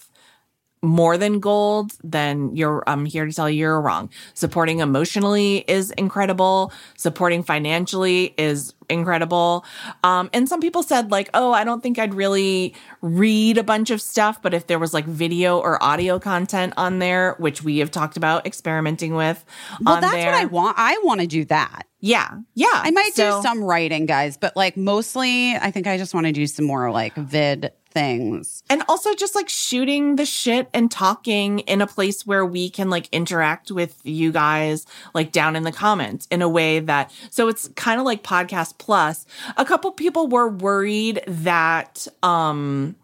[0.87, 4.09] more than gold, then you're I'm here to tell you you're wrong.
[4.35, 6.73] Supporting emotionally is incredible.
[6.97, 9.65] Supporting financially is incredible.
[10.05, 13.91] Um, and some people said like, oh, I don't think I'd really read a bunch
[13.91, 17.79] of stuff, but if there was like video or audio content on there, which we
[17.79, 19.45] have talked about experimenting with,
[19.81, 20.77] Well, that's there, what I want.
[20.79, 21.87] I want to do that.
[22.01, 22.69] Yeah, yeah.
[22.73, 26.27] I might So- do some writing, guys, but like mostly, I think I just want
[26.27, 28.63] to do some more like vid things.
[28.69, 32.91] and also just like shooting the shit and talking in a place where we can
[32.91, 34.85] like interact with you guys
[35.15, 38.75] like down in the comments in a way that so it's kind of like podcast
[38.79, 39.25] plus.
[39.57, 42.97] A couple people were worried that um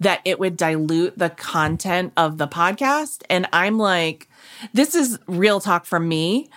[0.00, 3.22] that it would dilute the content of the podcast.
[3.28, 4.28] And i'm like
[4.72, 6.48] this is real talk from me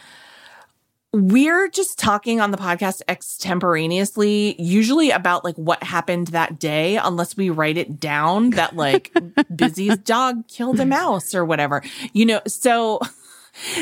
[1.13, 7.35] we're just talking on the podcast extemporaneously, usually about like what happened that day, unless
[7.35, 9.11] we write it down that like
[9.55, 11.81] Busy's dog killed a mouse or whatever,
[12.13, 12.39] you know.
[12.47, 12.99] So,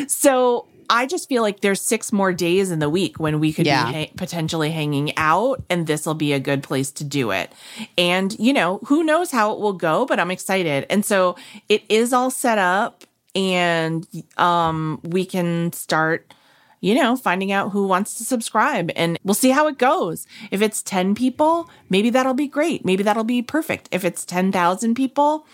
[0.07, 3.67] so I just feel like there's six more days in the week when we could
[3.67, 3.91] Yeah.
[3.91, 7.51] be ha- potentially hanging out, and this will be a good place to do it.
[7.97, 10.87] And you know, who knows how it will go, but I'm excited.
[10.89, 11.35] And so
[11.69, 13.03] it is all set up,
[13.35, 16.33] and um, we can start
[16.81, 20.25] you know, finding out who wants to subscribe and we'll see how it goes.
[20.51, 22.85] If it's 10 people, maybe that'll be great.
[22.85, 23.89] Maybe that'll be perfect.
[23.91, 25.45] If it's 10,000 people,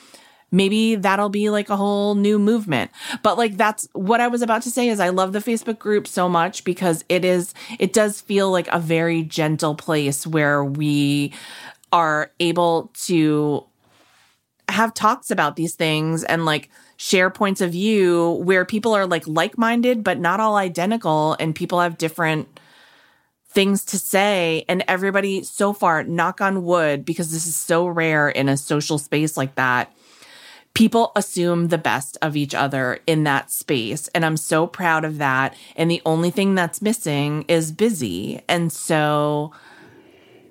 [0.51, 2.91] maybe that'll be like a whole new movement.
[3.23, 6.07] But like that's what I was about to say is I love the Facebook group
[6.07, 11.33] so much because it is it does feel like a very gentle place where we
[11.91, 13.65] are able to
[14.69, 19.27] have talks about these things and like share points of view where people are like
[19.27, 22.59] like-minded but not all identical and people have different
[23.49, 24.65] things to say.
[24.67, 28.98] And everybody so far knock on wood because this is so rare in a social
[28.98, 29.91] space like that
[30.75, 34.07] people assume the best of each other in that space.
[34.09, 35.56] And i'm so proud of that.
[35.75, 38.41] And the only thing that's missing is busy.
[38.48, 39.51] And so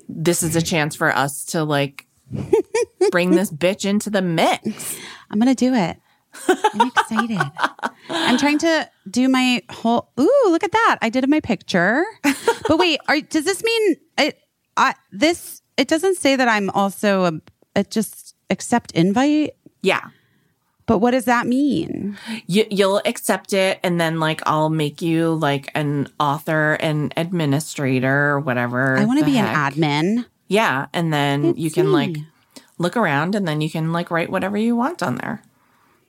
[0.09, 2.07] this is a chance for us to like
[3.11, 4.97] bring this bitch into the mix.
[5.31, 5.99] I'm going to do it.
[6.49, 7.41] I'm excited.
[8.09, 10.11] I'm trying to do my whole.
[10.19, 10.99] Ooh, look at that!
[11.03, 12.05] I did my picture.
[12.69, 14.39] But wait, are, does this mean it?
[14.77, 17.33] I this it doesn't say that I'm also a.
[17.77, 19.55] It just accept invite.
[19.83, 20.11] yeah
[20.87, 22.17] But what does that mean?
[22.47, 28.31] you, you'll accept it and then like i'll make you like an author and administrator
[28.31, 30.27] or whatever I want to be an admin.
[30.47, 32.17] yeah and then you can like
[32.79, 35.43] look around and then you can like write whatever you want on there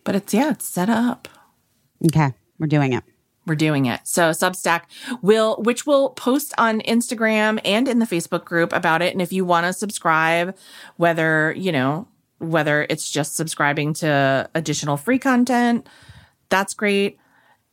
[0.05, 1.27] but it's yeah it's set up
[2.05, 3.03] Okay, we're doing it.
[3.47, 4.01] we're doing it.
[4.03, 4.83] So Substack
[5.21, 9.13] will, which will post on Instagram and in the Facebook group about it.
[9.13, 10.55] And if you want to subscribe,
[10.97, 12.07] whether, you know,
[12.39, 15.87] whether it's just subscribing to additional free content,
[16.49, 17.17] that's great.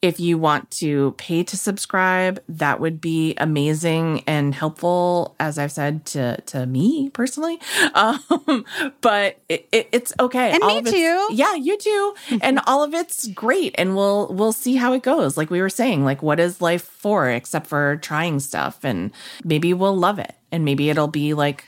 [0.03, 5.71] If you want to pay to subscribe, that would be amazing and helpful, as I've
[5.71, 7.61] said to to me personally.
[7.95, 8.65] Um,
[9.01, 10.51] but it, it, it's okay.
[10.51, 11.29] And me too.
[11.31, 12.15] Yeah, you too.
[12.43, 15.37] and all of it's great, and we'll we'll see how it goes.
[15.37, 19.13] Like we were saying, like what is life for except for trying stuff, and
[19.45, 21.65] maybe we'll love it, and maybe it'll be like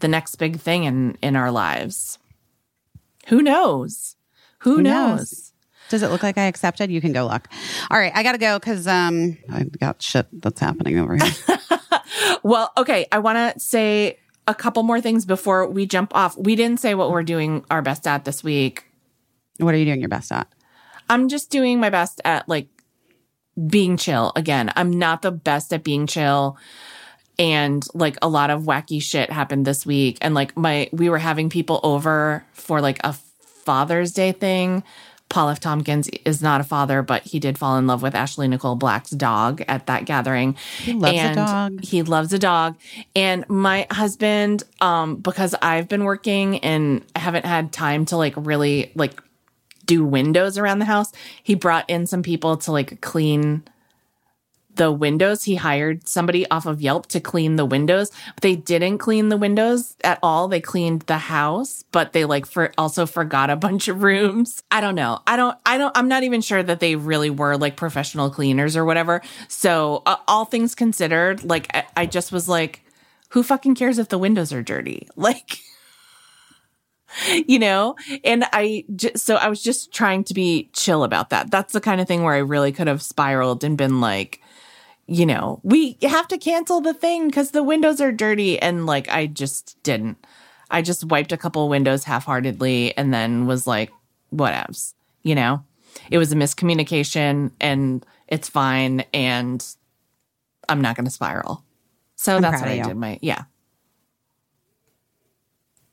[0.00, 2.18] the next big thing in in our lives.
[3.28, 4.16] Who knows?
[4.60, 5.18] Who, Who knows?
[5.18, 5.45] knows?
[5.88, 6.90] Does it look like I accepted?
[6.90, 7.48] You can go look.
[7.90, 11.58] All right, I gotta go because um I've got shit that's happening over here.
[12.42, 16.36] Well, okay, I want to say a couple more things before we jump off.
[16.38, 18.84] We didn't say what we're doing our best at this week.
[19.58, 20.46] what are you doing your best at?
[21.10, 22.68] I'm just doing my best at like
[23.66, 24.32] being chill.
[24.36, 26.56] Again, I'm not the best at being chill.
[27.38, 30.18] And like a lot of wacky shit happened this week.
[30.20, 34.84] And like my, we were having people over for like a Father's Day thing.
[35.28, 35.60] Paul F.
[35.60, 39.10] Tompkins is not a father, but he did fall in love with Ashley Nicole Black's
[39.10, 40.56] dog at that gathering.
[40.78, 41.84] He loves a dog.
[41.84, 42.76] He loves a dog.
[43.14, 48.34] And my husband, um, because I've been working and I haven't had time to like
[48.36, 49.20] really like
[49.84, 51.12] do windows around the house.
[51.42, 53.64] He brought in some people to like clean
[54.76, 55.44] the windows.
[55.44, 59.96] He hired somebody off of Yelp to clean the windows, they didn't clean the windows
[60.04, 60.48] at all.
[60.48, 64.62] They cleaned the house, but they like for also forgot a bunch of rooms.
[64.70, 65.20] I don't know.
[65.26, 68.76] I don't, I don't, I'm not even sure that they really were like professional cleaners
[68.76, 69.22] or whatever.
[69.48, 72.82] So, uh, all things considered, like, I, I just was like,
[73.30, 75.08] who fucking cares if the windows are dirty?
[75.16, 75.58] Like,
[77.46, 81.50] you know and i just so i was just trying to be chill about that
[81.50, 84.40] that's the kind of thing where i really could have spiraled and been like
[85.06, 89.08] you know we have to cancel the thing because the windows are dirty and like
[89.08, 90.18] i just didn't
[90.70, 93.92] i just wiped a couple windows half-heartedly and then was like
[94.34, 95.62] whatevs you know
[96.10, 99.76] it was a miscommunication and it's fine and
[100.68, 101.62] i'm not going to spiral
[102.16, 103.44] so that's what i did my yeah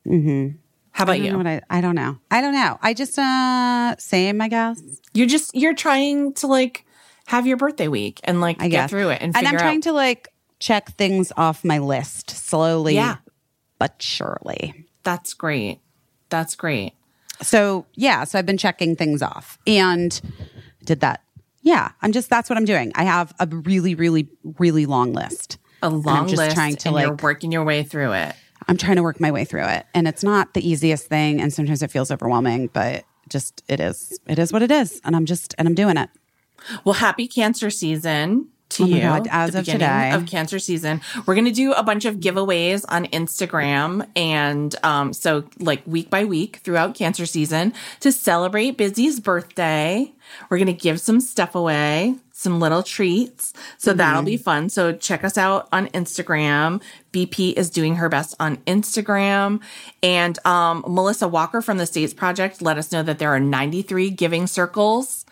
[0.07, 0.55] mm-hmm.
[0.91, 2.17] how about I you I, I don't know.
[2.31, 2.79] I don't know.
[2.81, 4.81] I just uh same, I guess.
[5.13, 6.82] You're just you're trying to like
[7.27, 9.77] have your birthday week and like I get guess through it and and I'm trying
[9.77, 9.83] out.
[9.83, 10.29] to like
[10.59, 13.17] check things off my list slowly, Yeah.
[13.79, 14.85] but surely.
[15.03, 15.79] That's great.
[16.29, 16.93] That's great.
[17.41, 20.19] So yeah, so I've been checking things off and
[20.85, 21.23] did that.
[21.61, 22.91] Yeah, I'm just that's what I'm doing.
[22.95, 24.29] I have a really, really,
[24.59, 25.57] really long list.
[25.81, 28.35] A long I'm just list, trying to and like you're working your way through it.
[28.67, 29.85] I'm trying to work my way through it.
[29.93, 31.41] And it's not the easiest thing.
[31.41, 34.17] And sometimes it feels overwhelming, but just it is.
[34.27, 35.01] It is what it is.
[35.03, 36.09] And I'm just, and I'm doing it.
[36.83, 39.01] Well, happy cancer season to Oh you.
[39.01, 40.11] God, as of today.
[40.13, 41.01] Of cancer season.
[41.27, 44.07] We're going to do a bunch of giveaways on Instagram.
[44.15, 50.11] And um, so, like, week by week throughout cancer season to celebrate Busy's birthday.
[50.49, 53.53] We're going to give some stuff away, some little treats.
[53.77, 53.97] So Mm-hmm.
[53.99, 54.69] that'll be fun.
[54.69, 56.81] So check us out on Instagram.
[57.11, 59.61] BP is doing her best on Instagram.
[60.01, 64.09] And um, Melissa Walker from the States Project let us know that there are 93
[64.09, 65.22] giving circles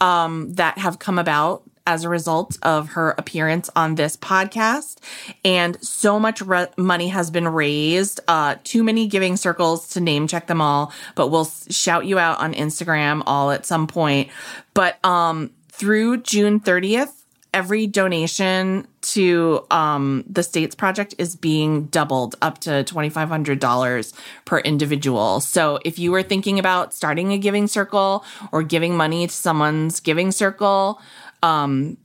[0.00, 4.98] that have come about as a result of her appearance on this podcast.
[5.44, 8.20] And so much re- money has been raised.
[8.28, 12.38] Uh, too many giving circles to name check them all, but we'll shout you out
[12.38, 14.30] on Instagram all at some point.
[14.74, 17.19] But um, through June 30th,
[17.52, 24.12] every donation to um, the states project is being doubled up to $2500
[24.44, 25.40] per individual.
[25.40, 30.00] So if you were thinking about starting a giving circle or giving money to someone's
[30.00, 31.00] giving circle
[31.42, 31.96] um,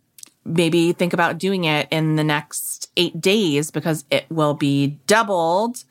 [0.46, 5.84] maybe think about doing it in the next eight days because it will be doubled.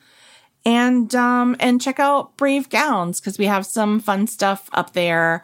[0.65, 5.43] And um and check out brave gowns because we have some fun stuff up there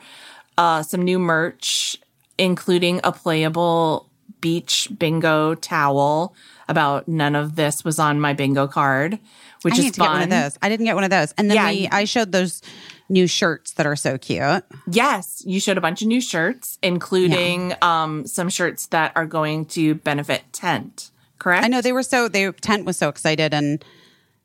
[0.58, 1.96] uh some new merch
[2.38, 6.34] including a playable beach bingo towel
[6.68, 9.20] about none of this was on my bingo card
[9.62, 10.58] which I is need to fun get one of those.
[10.64, 11.34] I didn't get one of those.
[11.38, 12.64] And then Yeah, we, I showed those
[13.10, 14.64] new shirts that are so cute.
[14.90, 19.66] yes you showed a bunch of new shirts including um some shirts that are going
[19.66, 23.54] to benefit tent correct I know they were so, they, Tent was so excited.
[23.54, 23.84] And,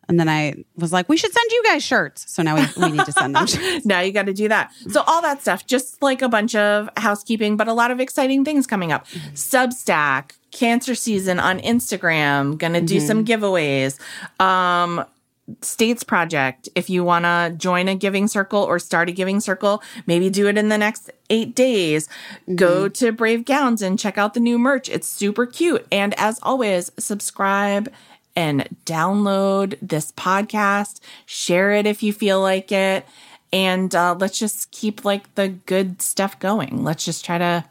[0.08, 2.30] and then I was like, we should send you guys shirts.
[2.30, 3.46] So now we, we need to send them
[3.84, 4.72] now you got to do that.
[4.88, 8.44] So all that stuff, just like a bunch of housekeeping, but a lot of exciting
[8.44, 9.06] things coming up.
[9.08, 9.34] Mm-hmm.
[9.34, 13.44] Substack, cancer season on Instagram, gonna do some mm-hmm.
[13.44, 13.98] giveaways.
[14.40, 15.04] Um,
[15.60, 19.80] States Project, if you want to join a giving circle or start a giving circle,
[20.06, 22.08] maybe do it in the next eight days.
[22.08, 22.56] Mm-hmm.
[22.56, 24.88] Go to Brave Gowns and check out the new merch.
[24.88, 25.86] It's super cute.
[25.92, 27.92] And as always, subscribe
[28.36, 31.00] and download this podcast.
[31.24, 33.06] Share it if you feel like it.
[33.52, 36.84] And uh, let's just keep like the good stuff going.
[36.84, 37.64] Let's just try to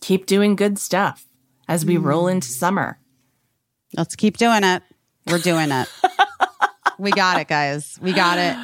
[0.00, 1.26] keep doing good stuff
[1.68, 2.98] as we roll into summer.
[3.96, 4.82] Let's keep doing it.
[5.26, 5.88] We're doing it.
[6.98, 7.98] we got it, guys.
[8.02, 8.56] We got it.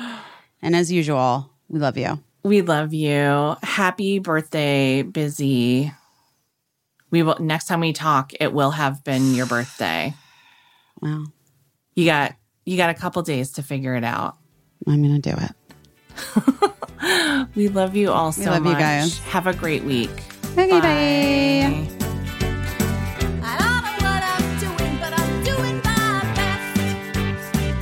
[0.63, 2.19] And as usual, we love you.
[2.43, 3.57] We love you.
[3.63, 5.93] Happy birthday, Busy.
[7.11, 10.15] We will next time we talk, it will have been your birthday.
[11.01, 11.27] Wow.
[11.97, 12.35] You got
[12.65, 14.37] you got a couple days to figure it out.
[14.87, 15.53] I'm gonna do it.
[17.55, 18.79] We love you all so love you much.
[18.81, 19.19] guys.
[19.21, 20.11] Have a great week.
[20.53, 20.81] Okay, bye.
[20.81, 21.89] Bye.
[23.43, 27.77] I don't know what I'm doing, but I'm doing my best.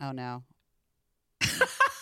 [0.00, 0.44] Oh no.